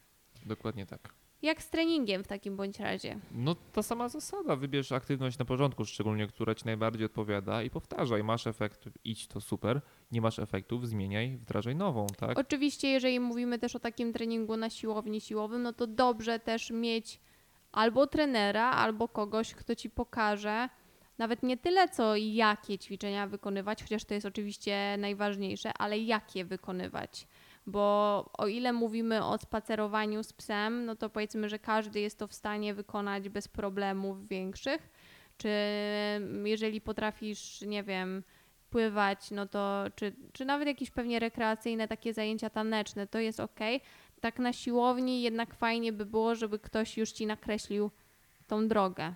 Dokładnie 0.46 0.86
tak. 0.86 1.14
Jak 1.42 1.62
z 1.62 1.70
treningiem 1.70 2.24
w 2.24 2.26
takim 2.26 2.56
bądź 2.56 2.80
razie. 2.80 3.18
No 3.34 3.56
ta 3.72 3.82
sama 3.82 4.08
zasada, 4.08 4.56
wybierz 4.56 4.92
aktywność 4.92 5.38
na 5.38 5.44
porządku, 5.44 5.84
szczególnie 5.84 6.26
która 6.26 6.54
ci 6.54 6.64
najbardziej 6.66 7.06
odpowiada 7.06 7.62
i 7.62 7.70
powtarzaj. 7.70 8.24
Masz 8.24 8.46
efekt, 8.46 8.88
idź, 9.04 9.26
to 9.26 9.40
super. 9.40 9.80
Nie 10.12 10.20
masz 10.20 10.38
efektów, 10.38 10.88
zmieniaj, 10.88 11.36
wdrażaj 11.36 11.76
nową, 11.76 12.06
tak? 12.06 12.38
Oczywiście, 12.38 12.88
jeżeli 12.88 13.20
mówimy 13.20 13.58
też 13.58 13.76
o 13.76 13.78
takim 13.78 14.12
treningu 14.12 14.56
na 14.56 14.70
siłowni 14.70 15.20
siłowym, 15.20 15.62
no 15.62 15.72
to 15.72 15.86
dobrze 15.86 16.38
też 16.38 16.70
mieć 16.70 17.20
albo 17.72 18.06
trenera, 18.06 18.70
albo 18.70 19.08
kogoś, 19.08 19.54
kto 19.54 19.74
ci 19.74 19.90
pokaże 19.90 20.68
nawet 21.18 21.42
nie 21.42 21.56
tyle 21.56 21.88
co 21.88 22.16
jakie 22.16 22.78
ćwiczenia 22.78 23.26
wykonywać, 23.26 23.82
chociaż 23.82 24.04
to 24.04 24.14
jest 24.14 24.26
oczywiście 24.26 24.96
najważniejsze, 24.98 25.72
ale 25.78 25.98
jakie 25.98 26.44
wykonywać. 26.44 27.26
Bo 27.66 28.30
o 28.38 28.46
ile 28.46 28.72
mówimy 28.72 29.24
o 29.24 29.38
spacerowaniu 29.38 30.22
z 30.22 30.32
psem, 30.32 30.84
no 30.84 30.96
to 30.96 31.10
powiedzmy, 31.10 31.48
że 31.48 31.58
każdy 31.58 32.00
jest 32.00 32.18
to 32.18 32.26
w 32.26 32.34
stanie 32.34 32.74
wykonać 32.74 33.28
bez 33.28 33.48
problemów 33.48 34.28
większych. 34.28 34.90
Czy 35.36 35.48
jeżeli 36.44 36.80
potrafisz, 36.80 37.60
nie 37.60 37.82
wiem, 37.82 38.22
pływać, 38.70 39.30
no 39.30 39.46
to 39.46 39.84
czy, 39.94 40.12
czy 40.32 40.44
nawet 40.44 40.68
jakieś 40.68 40.90
pewnie 40.90 41.18
rekreacyjne 41.18 41.88
takie 41.88 42.14
zajęcia 42.14 42.50
taneczne, 42.50 43.06
to 43.06 43.18
jest 43.18 43.40
ok. 43.40 43.60
Tak 44.20 44.38
na 44.38 44.52
siłowni 44.52 45.22
jednak 45.22 45.54
fajnie 45.54 45.92
by 45.92 46.06
było, 46.06 46.34
żeby 46.34 46.58
ktoś 46.58 46.96
już 46.96 47.12
ci 47.12 47.26
nakreślił 47.26 47.90
tą 48.46 48.68
drogę. 48.68 49.14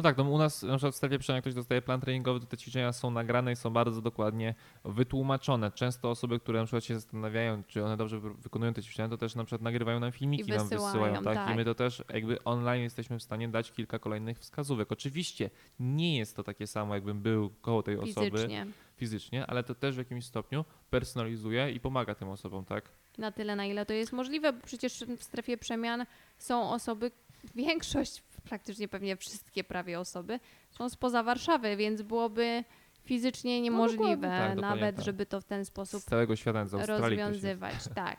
No 0.00 0.04
tak, 0.04 0.16
no 0.16 0.24
u 0.24 0.38
nas 0.38 0.62
na 0.62 0.76
przykład 0.76 0.94
w 0.94 0.96
strefie 0.96 1.18
przemian, 1.18 1.36
jak 1.36 1.42
ktoś 1.42 1.54
dostaje 1.54 1.82
plan 1.82 2.00
treningowy, 2.00 2.40
to 2.40 2.46
te 2.46 2.56
ćwiczenia 2.56 2.92
są 2.92 3.10
nagrane 3.10 3.52
i 3.52 3.56
są 3.56 3.70
bardzo 3.70 4.02
dokładnie 4.02 4.54
wytłumaczone. 4.84 5.72
Często 5.72 6.10
osoby, 6.10 6.40
które 6.40 6.58
na 6.58 6.64
przykład 6.64 6.84
się 6.84 6.94
zastanawiają, 6.94 7.62
czy 7.64 7.84
one 7.84 7.96
dobrze 7.96 8.18
wy- 8.20 8.34
wykonują 8.34 8.74
te 8.74 8.82
ćwiczenia, 8.82 9.08
to 9.08 9.16
też 9.16 9.34
na 9.34 9.44
przykład 9.44 9.62
nagrywają 9.62 10.00
nam 10.00 10.12
filmiki, 10.12 10.50
I 10.50 10.52
nam 10.52 10.68
wysyłają, 10.68 11.22
tak? 11.22 11.34
tak. 11.34 11.50
I 11.50 11.54
my 11.54 11.64
to 11.64 11.74
też 11.74 12.02
jakby 12.12 12.44
online 12.44 12.82
jesteśmy 12.82 13.18
w 13.18 13.22
stanie 13.22 13.48
dać 13.48 13.72
kilka 13.72 13.98
kolejnych 13.98 14.38
wskazówek. 14.38 14.92
Oczywiście 14.92 15.50
nie 15.80 16.18
jest 16.18 16.36
to 16.36 16.42
takie 16.44 16.66
samo, 16.66 16.94
jakbym 16.94 17.20
był 17.22 17.50
koło 17.50 17.82
tej 17.82 17.96
osoby 17.96 18.30
Fizycznie. 18.30 18.66
fizycznie, 18.96 19.46
ale 19.46 19.62
to 19.64 19.74
też 19.74 19.94
w 19.94 19.98
jakimś 19.98 20.24
stopniu 20.24 20.64
personalizuje 20.90 21.70
i 21.70 21.80
pomaga 21.80 22.14
tym 22.14 22.28
osobom, 22.28 22.64
tak? 22.64 22.84
Na 23.18 23.32
tyle, 23.32 23.56
na 23.56 23.66
ile 23.66 23.86
to 23.86 23.92
jest 23.92 24.12
możliwe, 24.12 24.52
bo 24.52 24.60
przecież 24.66 25.04
w 25.18 25.22
strefie 25.22 25.56
przemian 25.58 26.06
są 26.38 26.70
osoby, 26.70 27.10
większość, 27.54 28.22
praktycznie 28.40 28.88
pewnie 28.88 29.16
wszystkie 29.16 29.64
prawie 29.64 30.00
osoby, 30.00 30.40
są 30.70 30.88
spoza 30.88 31.22
Warszawy, 31.22 31.76
więc 31.76 32.02
byłoby 32.02 32.64
fizycznie 33.04 33.60
niemożliwe 33.60 34.16
dokładnie 34.16 34.48
tak, 34.48 34.56
nawet, 34.56 34.96
tak. 34.96 35.04
żeby 35.04 35.26
to 35.26 35.40
w 35.40 35.44
ten 35.44 35.64
sposób 35.64 36.02
Z 36.02 36.04
całego 36.04 36.36
świata, 36.36 36.66
z 36.66 36.88
rozwiązywać. 36.88 37.74
Tak. 37.94 38.16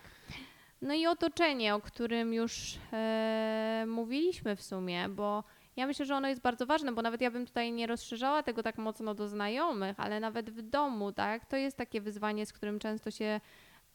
No 0.82 0.94
i 0.94 1.08
otoczenie, 1.08 1.76
o 1.76 1.82
którym 1.82 2.34
już 2.34 2.78
e, 2.94 3.86
mówiliśmy 3.88 4.56
w 4.56 4.62
sumie, 4.62 5.10
bo 5.10 5.44
ja 5.76 5.88
myślę, 5.88 6.06
że 6.06 6.16
ono 6.16 6.28
jest 6.28 6.42
bardzo 6.42 6.66
ważne, 6.66 6.92
bo 6.92 7.02
nawet 7.02 7.22
ja 7.22 7.32
bym 7.32 7.46
tutaj 7.46 7.72
nie 7.72 7.88
rozszerzała 7.88 8.44
tego 8.44 8.64
tak 8.64 8.78
mocno 8.78 9.16
do 9.16 9.28
znajomych, 9.28 10.00
ale 10.00 10.20
nawet 10.20 10.50
w 10.50 10.62
domu, 10.62 11.12
tak, 11.12 11.46
to 11.46 11.58
jest 11.58 11.78
takie 11.78 12.02
wyzwanie, 12.02 12.46
z 12.46 12.54
którym 12.54 12.80
często 12.80 13.12
się 13.12 13.42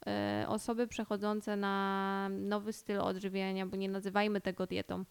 e, 0.07 0.45
osoby 0.49 0.87
przechodzące 0.87 1.57
na 1.57 2.29
nowy 2.31 2.73
styl 2.73 3.01
odżywiania, 3.01 3.67
bo 3.67 3.77
nie 3.77 3.89
nazywajmy 3.89 4.41
tego 4.41 4.67
dietą, 4.67 5.05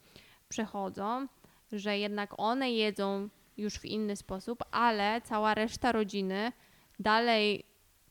przechodzą, 0.50 1.28
że 1.72 1.98
jednak 1.98 2.34
one 2.38 2.72
jedzą 2.72 3.30
już 3.58 3.74
w 3.74 3.86
inny 3.86 4.16
sposób, 4.16 4.64
ale 4.72 5.22
cała 5.22 5.54
reszta 5.54 5.92
rodziny 5.92 6.52
dalej 7.00 7.66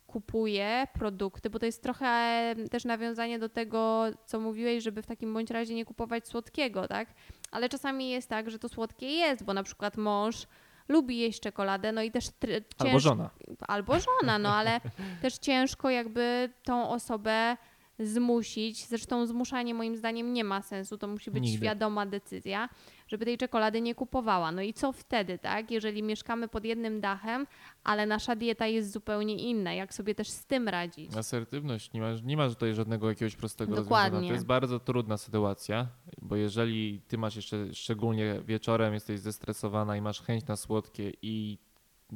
kupuje 0.07 0.87
produkty, 0.95 1.51
bo 1.51 1.59
to 1.59 1.67
jest 1.67 1.83
trochę 1.83 2.55
też 2.71 2.85
nawiązanie 2.85 3.39
do 3.39 3.49
tego, 3.49 4.05
co 4.27 4.41
mówiłeś, 4.41 4.85
żeby 4.85 5.03
w 5.03 5.07
takim 5.07 5.35
bądź 5.35 5.51
razie 5.51 5.75
nie 5.75 5.85
kupować 5.85 6.29
słodkiego, 6.29 6.89
tak? 6.89 7.09
Ale 7.51 7.69
czasami 7.69 8.11
jest 8.11 8.29
tak, 8.29 8.51
że 8.51 8.59
to 8.59 8.69
słodkie 8.69 9.07
jest, 9.11 9.45
bo 9.45 9.55
na 9.55 9.63
przykład 9.63 9.97
mąż 9.97 10.47
lubi 10.89 11.19
jeść 11.19 11.41
czekoladę, 11.41 11.93
no 11.93 12.03
i 12.03 12.11
też 12.11 12.25
tr- 12.25 12.63
Albo 12.79 13.01
żona. 13.01 13.31
albo 13.69 13.95
żona, 14.01 14.39
no 14.39 14.55
ale 14.55 14.81
też 15.23 15.39
ciężko 15.39 15.91
jakby 15.91 16.51
tą 16.65 16.91
osobę 16.91 17.57
zmusić. 17.99 18.87
Zresztą 18.87 19.27
zmuszanie 19.27 19.75
moim 19.75 19.97
zdaniem 19.97 20.33
nie 20.33 20.45
ma 20.45 20.63
sensu, 20.63 20.99
to 20.99 21.09
musi 21.09 21.31
być 21.31 21.43
Nigdy. 21.43 21.59
świadoma 21.59 22.07
decyzja, 22.07 22.69
żeby 23.09 23.25
tej 23.25 23.39
czekolady 23.39 23.81
nie 23.81 23.95
kupowała. 23.95 24.53
No 24.53 24.63
i 24.63 24.73
co 24.73 24.93
wtedy, 24.93 25.39
tak? 25.39 25.71
Jeżeli 25.71 26.03
mieszkamy 26.03 26.49
pod 26.49 26.65
jednym 26.65 27.01
dachem, 27.01 27.47
ale 27.85 28.07
nasza 28.07 28.37
dieta 28.37 28.67
jest 28.67 28.93
zupełnie 28.93 29.37
inna, 29.37 29.73
jak 29.73 29.95
sobie 29.95 30.15
też 30.15 30.29
z 30.29 30.47
tym 30.47 30.69
radzić? 30.69 31.17
Asertywność, 31.17 31.93
nie 31.93 32.01
masz, 32.01 32.23
nie 32.23 32.37
masz 32.37 32.53
tutaj 32.53 32.75
żadnego 32.75 33.09
jakiegoś 33.09 33.37
prostego 33.37 33.77
Dokładnie. 33.77 34.05
rozwiązania. 34.07 34.29
To 34.29 34.35
jest 34.35 34.47
bardzo 34.47 34.81
trudna 34.81 35.17
sytuacja, 35.17 35.87
bo 36.23 36.37
jeżeli 36.37 37.01
ty 37.09 37.19
masz 37.19 37.37
jeszcze, 37.37 37.75
szczególnie 37.75 38.41
wieczorem, 38.47 38.95
jesteś 38.95 39.21
zestresowana 39.21 39.97
i 39.97 40.01
masz 40.01 40.23
chęć 40.23 40.47
na 40.47 40.57
słodkie 40.57 41.13
i 41.23 41.59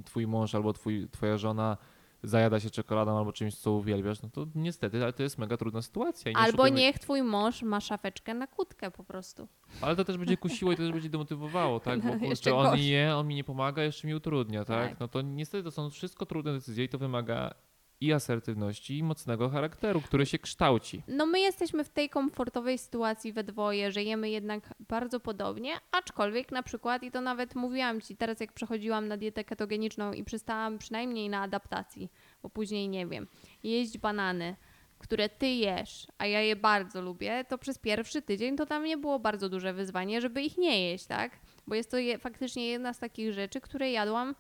twój 0.05 0.27
mąż 0.27 0.55
albo 0.55 0.73
twój, 0.73 1.09
twoja 1.11 1.39
żona 1.39 1.77
zajada 2.23 2.61
się 2.61 2.71
czekoladą 2.71 3.19
albo 3.19 3.33
czymś, 3.33 3.55
co 3.55 3.73
uwielbiasz, 3.73 4.23
no 4.23 4.29
to 4.33 4.47
niestety, 4.55 5.03
ale 5.03 5.13
to 5.13 5.23
jest 5.23 5.39
mega 5.39 5.57
trudna 5.57 5.83
sytuacja. 5.83 6.31
nie 6.33 6.37
Albo 6.39 6.63
oszukujmy- 6.63 6.77
niech 6.77 6.99
twój 6.99 7.23
mąż 7.23 7.63
ma 7.63 7.81
szafeczkę 7.81 8.35
na 8.35 8.47
kłódkę 8.47 8.91
po 8.91 9.05
prostu. 9.05 9.49
Ale 9.81 9.97
to 9.97 10.05
też 10.05 10.19
będzie 10.19 10.37
kusiło 10.37 10.73
i 10.73 10.77
to 10.77 10.83
też 10.83 10.93
będzie 10.93 11.09
demotywowało, 11.11 11.81
tak? 11.91 12.01
Bo 12.03 12.09
No, 12.15 12.21
kurczę, 12.21 12.55
on 12.57 12.71
gorzej. 12.71 12.87
je, 12.89 13.17
on 13.17 13.27
mi 13.29 13.35
nie 13.35 13.45
pomaga, 13.45 13.83
jeszcze 13.83 14.07
mi 14.09 14.15
utrudnia, 14.15 14.65
tak? 14.65 14.91
Tak. 14.91 15.01
No 15.01 15.09
to 15.09 15.23
niestety 15.23 15.65
to 15.65 15.71
są 15.71 15.91
wszystko 15.91 16.27
trudne 16.27 16.53
decyzje 16.53 16.85
i 16.85 16.89
to 16.89 16.99
wymaga 16.99 17.55
i 18.01 18.13
asertywności, 18.13 18.99
i 18.99 19.03
mocnego 19.03 19.49
charakteru, 19.49 20.01
który 20.01 20.27
się 20.27 20.39
kształci. 20.39 21.03
No 21.09 21.27
my 21.27 21.41
jesteśmy 21.41 21.85
w 21.85 21.89
tej 21.89 22.09
komfortowej 22.09 22.79
sytuacji 22.79 23.33
we 23.33 23.45
dwoje, 23.45 23.93
że 23.93 24.03
jemy 24.03 24.31
jednak 24.31 24.75
bardzo 24.89 25.21
podobnie, 25.21 25.73
aczkolwiek 25.93 26.53
na 26.53 26.63
przykład, 26.63 27.03
i 27.03 27.11
to 27.11 27.21
nawet 27.21 27.55
mówiłam 27.55 28.01
Ci 28.01 28.17
teraz 28.17 28.41
jak 28.41 28.53
przechodziłam 28.53 29.09
na 29.09 29.17
dietę 29.17 29.45
ketogeniczną 29.45 30.13
i 30.13 30.25
przystałam 30.25 30.79
przynajmniej 30.79 31.29
na 31.29 31.43
adaptacji, 31.43 32.11
bo 32.43 32.51
później 32.51 32.89
nie 32.89 33.07
wiem, 33.07 33.27
jeść 33.63 33.99
banany, 33.99 34.57
które 34.99 35.29
Ty 35.29 35.47
jesz, 35.47 36.07
a 36.19 36.27
ja 36.27 36.41
je 36.41 36.57
bardzo 36.57 37.03
lubię, 37.03 37.45
to 37.49 37.59
przez 37.59 37.79
pierwszy 37.79 38.23
tydzień 38.23 38.57
to 38.57 38.67
dla 38.67 38.81
mnie 38.81 38.97
było 38.97 39.19
bardzo 39.19 39.49
duże 39.49 39.73
wyzwanie, 39.73 40.21
żeby 40.21 40.43
ich 40.43 40.59
nie 40.59 40.91
jeść, 40.91 41.07
tak? 41.07 41.39
Bo 41.67 41.75
jest 41.75 41.91
to 41.91 41.99
je, 41.99 42.19
faktycznie 42.19 42.67
jedna 42.67 42.93
z 42.93 42.99
takich 42.99 43.33
rzeczy, 43.33 43.61
które 43.61 43.91
jadłam 43.91 44.35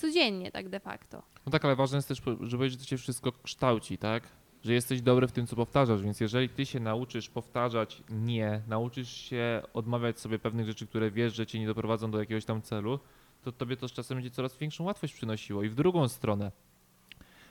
codziennie 0.00 0.50
tak 0.50 0.68
de 0.68 0.80
facto. 0.80 1.22
No 1.46 1.52
tak, 1.52 1.64
ale 1.64 1.76
ważne 1.76 1.98
jest 1.98 2.08
też, 2.08 2.22
żeby 2.40 2.70
że 2.70 2.76
to 2.76 2.84
cię 2.84 2.98
wszystko 2.98 3.32
kształci, 3.32 3.98
tak? 3.98 4.22
Że 4.64 4.72
jesteś 4.72 5.02
dobry 5.02 5.26
w 5.26 5.32
tym, 5.32 5.46
co 5.46 5.56
powtarzasz, 5.56 6.02
więc 6.02 6.20
jeżeli 6.20 6.48
ty 6.48 6.66
się 6.66 6.80
nauczysz 6.80 7.28
powtarzać 7.28 8.02
nie, 8.10 8.62
nauczysz 8.68 9.10
się 9.10 9.62
odmawiać 9.74 10.20
sobie 10.20 10.38
pewnych 10.38 10.66
rzeczy, 10.66 10.86
które 10.86 11.10
wiesz, 11.10 11.34
że 11.34 11.46
cię 11.46 11.60
nie 11.60 11.66
doprowadzą 11.66 12.10
do 12.10 12.20
jakiegoś 12.20 12.44
tam 12.44 12.62
celu, 12.62 12.98
to 13.42 13.52
tobie 13.52 13.76
to 13.76 13.88
z 13.88 13.92
czasem 13.92 14.16
będzie 14.16 14.30
coraz 14.30 14.56
większą 14.56 14.84
łatwość 14.84 15.14
przynosiło. 15.14 15.62
I 15.62 15.68
w 15.68 15.74
drugą 15.74 16.08
stronę, 16.08 16.52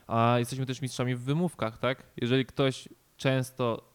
a 0.08 0.36
jesteśmy 0.40 0.66
też 0.66 0.82
mistrzami 0.82 1.16
w 1.16 1.22
wymówkach, 1.22 1.78
tak? 1.78 2.04
Jeżeli 2.18 2.46
ktoś 2.46 2.90
często 3.18 3.90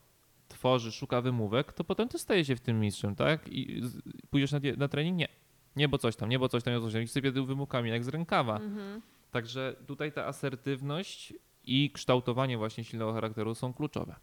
tworzy, 0.49 0.93
szuka 0.93 1.21
wymówek, 1.21 1.73
to 1.73 1.85
potem 1.85 2.09
ty 2.09 2.19
staje 2.19 2.45
się 2.45 2.57
w 2.57 2.61
tym 2.61 2.81
mistrzem, 2.81 3.15
tak? 3.15 3.49
I 3.49 3.83
pójdziesz 4.31 4.53
na, 4.53 4.61
na 4.77 4.89
trening? 4.89 5.17
Nie. 5.17 5.29
Nie, 5.77 5.89
bo 5.89 5.99
coś 5.99 6.17
tam, 6.17 6.29
nie, 6.29 6.39
bo 6.39 6.49
coś 6.49 6.63
tam, 6.63 6.75
nie, 6.75 6.81
bo 6.81 6.87
coś 6.87 6.93
tam. 6.93 7.03
I 7.03 7.09
sypie 7.09 7.33
tył 7.33 7.47
wymówkami, 7.47 7.91
jak 7.91 8.05
z 8.05 8.09
rękawa. 8.09 8.57
Mhm. 8.57 9.03
Także 9.31 9.77
tutaj 9.87 10.13
ta 10.13 10.27
asertywność 10.27 11.35
i 11.65 11.91
kształtowanie 11.91 12.59
właśnie 12.59 12.85
silnego 12.85 13.13
charakteru 13.13 13.55
są 13.55 13.75
kluczowe. 13.75 14.15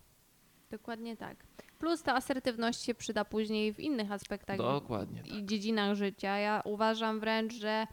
Dokładnie 0.71 1.17
tak. 1.17 1.37
Plus 1.79 2.03
ta 2.03 2.15
asertywność 2.15 2.81
się 2.81 2.95
przyda 2.95 3.25
później 3.25 3.73
w 3.73 3.79
innych 3.79 4.11
aspektach 4.11 4.57
Dokładnie. 4.57 5.21
i 5.21 5.45
dziedzinach 5.45 5.95
życia. 5.95 6.37
Ja 6.37 6.61
uważam 6.65 7.19
wręcz, 7.19 7.53
że 7.53 7.87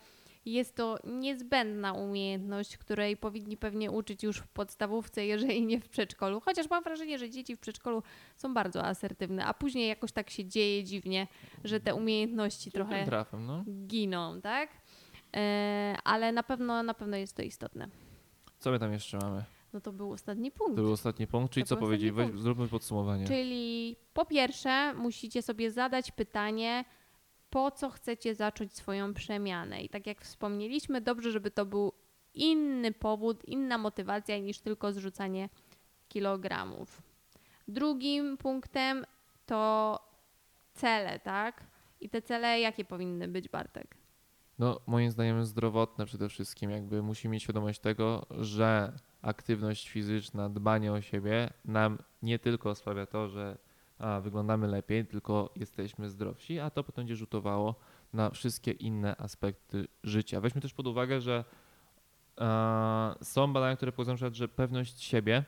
Jest 0.53 0.77
to 0.77 0.99
niezbędna 1.05 1.93
umiejętność, 1.93 2.77
której 2.77 3.17
powinni 3.17 3.57
pewnie 3.57 3.91
uczyć 3.91 4.23
już 4.23 4.39
w 4.39 4.49
podstawówce, 4.49 5.27
jeżeli 5.27 5.67
nie 5.67 5.81
w 5.81 5.89
przedszkolu. 5.89 6.41
Chociaż 6.41 6.71
mam 6.71 6.85
wrażenie, 6.85 7.19
że 7.19 7.31
dzieci 7.31 7.57
w 7.57 7.59
przedszkolu 7.59 8.03
są 8.37 8.55
bardzo 8.55 8.85
asertywne, 8.85 9.45
a 9.47 9.55
później 9.55 9.89
jakoś 9.89 10.13
tak 10.13 10.31
się 10.31 10.45
dzieje 10.45 10.85
dziwnie, 10.85 11.27
że 11.65 11.81
te 11.81 11.95
umiejętności 11.95 12.73
trochę 12.73 13.05
trafem, 13.05 13.47
no. 13.47 13.65
giną, 13.87 14.41
tak? 14.41 14.71
E, 15.37 15.97
ale 16.05 16.33
na 16.33 16.43
pewno, 16.43 16.83
na 16.83 16.95
pewno 16.95 17.17
jest 17.17 17.37
to 17.37 17.43
istotne. 17.43 17.89
Co 18.59 18.71
my 18.71 18.79
tam 18.79 18.93
jeszcze 18.93 19.19
mamy? 19.19 19.45
No 19.73 19.81
to 19.81 19.93
był 19.93 20.13
ostatni 20.13 20.51
punkt. 20.51 20.77
To 20.77 20.83
był 20.83 20.93
ostatni 20.93 21.27
punkt, 21.27 21.53
czyli 21.53 21.65
To 21.65 21.69
co 21.69 21.77
powiedzieli? 21.77 22.13
Weź, 22.13 22.31
zróbmy 22.41 22.69
podsumowanie. 22.69 23.27
Czyli 23.27 23.97
po 24.13 24.25
pierwsze, 24.25 24.95
musicie 24.95 25.43
sobie 25.43 25.71
zadać 25.71 26.13
pytanie, 26.13 26.85
po 27.51 27.71
co 27.71 27.91
chcecie 27.91 28.35
zacząć 28.35 28.73
swoją 28.73 29.15
przemianę. 29.15 29.83
I 29.83 29.89
tak 29.89 30.07
jak 30.07 30.21
wspomnieliśmy, 30.21 31.01
dobrze, 31.01 31.31
żeby 31.31 31.51
to 31.51 31.67
był 31.67 31.93
inny 32.35 32.93
powód, 32.93 33.45
inna 33.45 33.79
motywacja 33.79 34.39
niż 34.39 34.59
tylko 34.59 34.93
zrzucanie 34.93 35.49
kilogramów. 36.09 37.03
Drugim 37.69 38.37
punktem 38.37 39.07
to 39.47 39.99
cele, 40.75 41.19
tak? 41.19 41.65
I 42.01 42.09
te 42.09 42.23
cele 42.23 42.61
jakie 42.61 42.85
powinny 42.85 43.29
być, 43.29 43.49
Bartek? 43.49 43.97
No, 44.59 44.81
moim 44.87 45.11
zdaniem 45.11 45.45
zdrowotne 45.45 46.07
przede 46.07 46.29
wszystkim. 46.29 46.71
Jakby 46.71 47.03
musimy 47.03 47.33
mieć 47.33 47.43
świadomość 47.43 47.81
tego, 47.81 48.27
że 48.31 48.93
aktywność 49.23 49.89
fizyczna, 49.89 50.49
dbanie 50.49 50.93
o 50.93 51.01
siebie 51.01 51.51
nam 51.65 51.99
nie 52.23 52.39
tylko 52.39 52.75
sprawia 52.75 53.07
to, 53.07 53.29
że 53.29 53.59
wyglądamy 54.23 54.67
lepiej, 54.67 55.07
tylko 55.07 55.51
jesteśmy 55.57 56.11
zdrowsi, 56.11 56.59
a 56.61 56.71
to 56.71 56.85
potem 56.85 57.03
będzie 57.03 57.17
rzutowało 57.17 57.75
na 58.13 58.31
wszystkie 58.31 58.71
inne 58.71 59.17
aspekty 59.17 59.89
życia. 60.05 60.41
Weźmy 60.41 60.61
też 60.61 60.75
pod 60.75 60.87
uwagę, 60.87 61.21
że 61.21 61.45
a, 62.37 63.15
są 63.23 63.53
badania, 63.53 63.77
które 63.77 63.93
pokazują, 63.93 64.35
że 64.35 64.49
pewność 64.49 65.03
siebie 65.03 65.45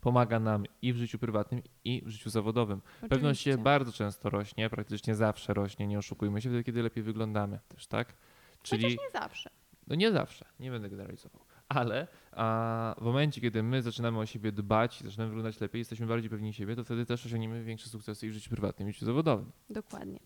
pomaga 0.00 0.40
nam 0.40 0.64
i 0.82 0.92
w 0.92 0.96
życiu 0.96 1.18
prywatnym, 1.18 1.62
i 1.84 2.02
w 2.04 2.08
życiu 2.08 2.30
zawodowym. 2.30 2.80
Pewność 3.00 3.12
Oczywiście. 3.14 3.50
siebie 3.50 3.62
bardzo 3.62 3.92
często 3.92 4.30
rośnie, 4.30 4.70
praktycznie 4.70 5.14
zawsze 5.14 5.54
rośnie, 5.54 5.86
nie 5.86 5.98
oszukujmy 5.98 6.42
się, 6.42 6.48
wtedy 6.48 6.64
kiedy 6.64 6.82
lepiej 6.82 7.02
wyglądamy 7.02 7.60
też, 7.68 7.86
tak? 7.86 8.14
Czyli 8.62 8.82
Chociaż 8.82 8.98
nie 8.98 9.20
zawsze. 9.20 9.50
no 9.86 9.94
nie 9.94 10.12
zawsze, 10.12 10.44
nie 10.60 10.70
będę 10.70 10.90
generalizował, 10.90 11.40
ale 11.68 12.06
a, 12.32 12.94
w 12.98 13.04
momencie, 13.04 13.40
kiedy 13.40 13.62
my 13.62 13.82
zaczynamy 13.82 14.18
o 14.18 14.26
siebie 14.26 14.52
dbać 14.52 15.00
zaczynamy 15.04 15.28
wyglądać 15.28 15.60
lepiej, 15.60 15.78
jesteśmy 15.78 16.06
bardziej 16.06 16.30
pewni 16.30 16.52
siebie, 16.52 16.76
to 16.76 16.84
wtedy 16.84 17.06
też 17.06 17.26
osiągniemy 17.26 17.64
większe 17.64 17.88
sukcesy 17.88 18.26
i 18.26 18.30
w 18.30 18.32
życiu 18.32 18.50
prywatnym, 18.50 18.88
i 18.88 18.92
w 18.92 18.94
życiu 18.94 19.06
zawodowym. 19.06 19.52
Dokładnie. 19.70 20.20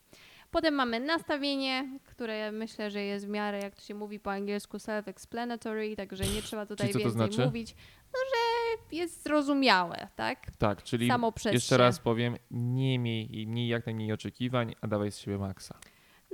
Potem 0.50 0.74
mamy 0.74 1.00
nastawienie, 1.00 1.98
które 2.04 2.52
myślę, 2.52 2.90
że 2.90 3.02
jest 3.02 3.26
w 3.26 3.28
miarę, 3.28 3.58
jak 3.58 3.74
to 3.74 3.82
się 3.82 3.94
mówi 3.94 4.20
po 4.20 4.32
angielsku, 4.32 4.76
self-explanatory, 4.76 5.96
także 5.96 6.24
nie 6.24 6.42
trzeba 6.42 6.66
tutaj 6.66 6.92
więcej 6.92 7.10
znaczy? 7.10 7.44
mówić. 7.44 7.74
No, 8.12 8.18
że 8.30 8.96
jest 8.96 9.22
zrozumiałe, 9.22 10.08
tak? 10.16 10.50
Tak, 10.58 10.82
czyli 10.82 11.08
Samo 11.08 11.32
jeszcze 11.52 11.76
raz 11.76 11.98
powiem, 11.98 12.36
nie 12.50 12.98
miej, 12.98 13.46
miej 13.46 13.68
jak 13.68 13.86
najmniej 13.86 14.12
oczekiwań, 14.12 14.74
a 14.80 14.86
dawaj 14.86 15.12
z 15.12 15.18
siebie 15.18 15.38
maksa. 15.38 15.78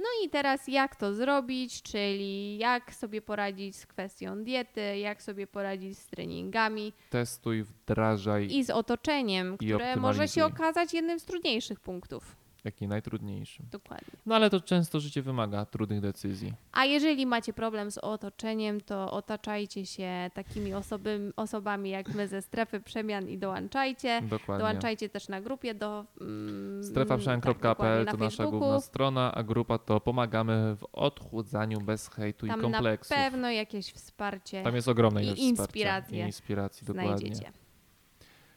No 0.08 0.26
i 0.26 0.30
teraz 0.30 0.68
jak 0.68 0.96
to 0.96 1.14
zrobić, 1.14 1.82
czyli 1.82 2.58
jak 2.58 2.94
sobie 2.94 3.22
poradzić 3.22 3.76
z 3.76 3.86
kwestią 3.86 4.44
diety, 4.44 4.98
jak 4.98 5.22
sobie 5.22 5.46
poradzić 5.46 5.98
z 5.98 6.06
treningami 6.06 6.92
Testuj, 7.10 7.62
wdrażaj, 7.62 8.46
i 8.50 8.64
z 8.64 8.70
otoczeniem, 8.70 9.58
które 9.58 9.96
może 9.96 10.28
się 10.28 10.44
okazać 10.44 10.94
jednym 10.94 11.20
z 11.20 11.24
trudniejszych 11.24 11.80
punktów. 11.80 12.36
Jak 12.64 12.80
nie 12.80 12.88
najtrudniejszym. 12.88 13.66
Dokładnie. 13.70 14.18
No 14.26 14.34
ale 14.34 14.50
to 14.50 14.60
często 14.60 15.00
życie 15.00 15.22
wymaga 15.22 15.64
trudnych 15.66 16.00
decyzji. 16.00 16.54
A 16.72 16.84
jeżeli 16.84 17.26
macie 17.26 17.52
problem 17.52 17.90
z 17.90 17.98
otoczeniem, 17.98 18.80
to 18.80 19.10
otaczajcie 19.10 19.86
się 19.86 20.30
takimi 20.34 20.74
osoby, 20.74 21.32
osobami 21.36 21.90
jak 21.90 22.14
my 22.14 22.28
ze 22.28 22.42
strefy 22.42 22.80
przemian 22.80 23.28
i 23.28 23.38
dołączajcie. 23.38 24.22
Dokładnie. 24.22 24.64
Dołączajcie 24.64 25.08
też 25.08 25.28
na 25.28 25.40
grupie 25.40 25.74
do 25.74 26.04
mm, 26.20 26.84
Strefaprzemian.pl 26.84 28.04
tak, 28.06 28.14
to 28.14 28.18
na 28.18 28.24
nasza 28.24 28.46
główna 28.46 28.80
strona, 28.80 29.34
a 29.34 29.42
grupa 29.42 29.78
to 29.78 30.00
pomagamy 30.00 30.76
w 30.76 30.84
odchudzaniu 30.92 31.80
bez 31.80 32.08
hejtu 32.08 32.46
i 32.46 32.48
Tam 32.48 32.62
na 32.62 32.70
kompleksów. 32.70 33.16
pewno 33.16 33.50
jakieś 33.50 33.92
wsparcie 33.92 34.62
Tam 34.62 34.74
jest 34.74 34.88
ogromna 34.88 35.20
i 35.22 35.40
inspiracje 35.40 36.22
i 36.24 36.26
inspiracji, 36.26 36.86
dokładnie. 36.86 37.16
znajdziecie. 37.18 37.52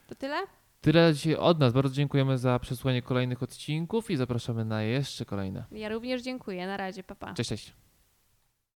To 0.07 0.15
tyle? 0.15 0.37
Tyle 0.81 1.13
dzisiaj 1.13 1.35
od 1.35 1.59
nas. 1.59 1.73
Bardzo 1.73 1.95
dziękujemy 1.95 2.37
za 2.37 2.59
przesłanie 2.59 3.01
kolejnych 3.01 3.43
odcinków 3.43 4.11
i 4.11 4.15
zapraszamy 4.15 4.65
na 4.65 4.83
jeszcze 4.83 5.25
kolejne. 5.25 5.63
Ja 5.71 5.89
również 5.89 6.21
dziękuję. 6.21 6.67
Na 6.67 6.77
razie, 6.77 7.03
papa. 7.03 7.33
Cześć, 7.33 7.49
cześć. 7.49 7.73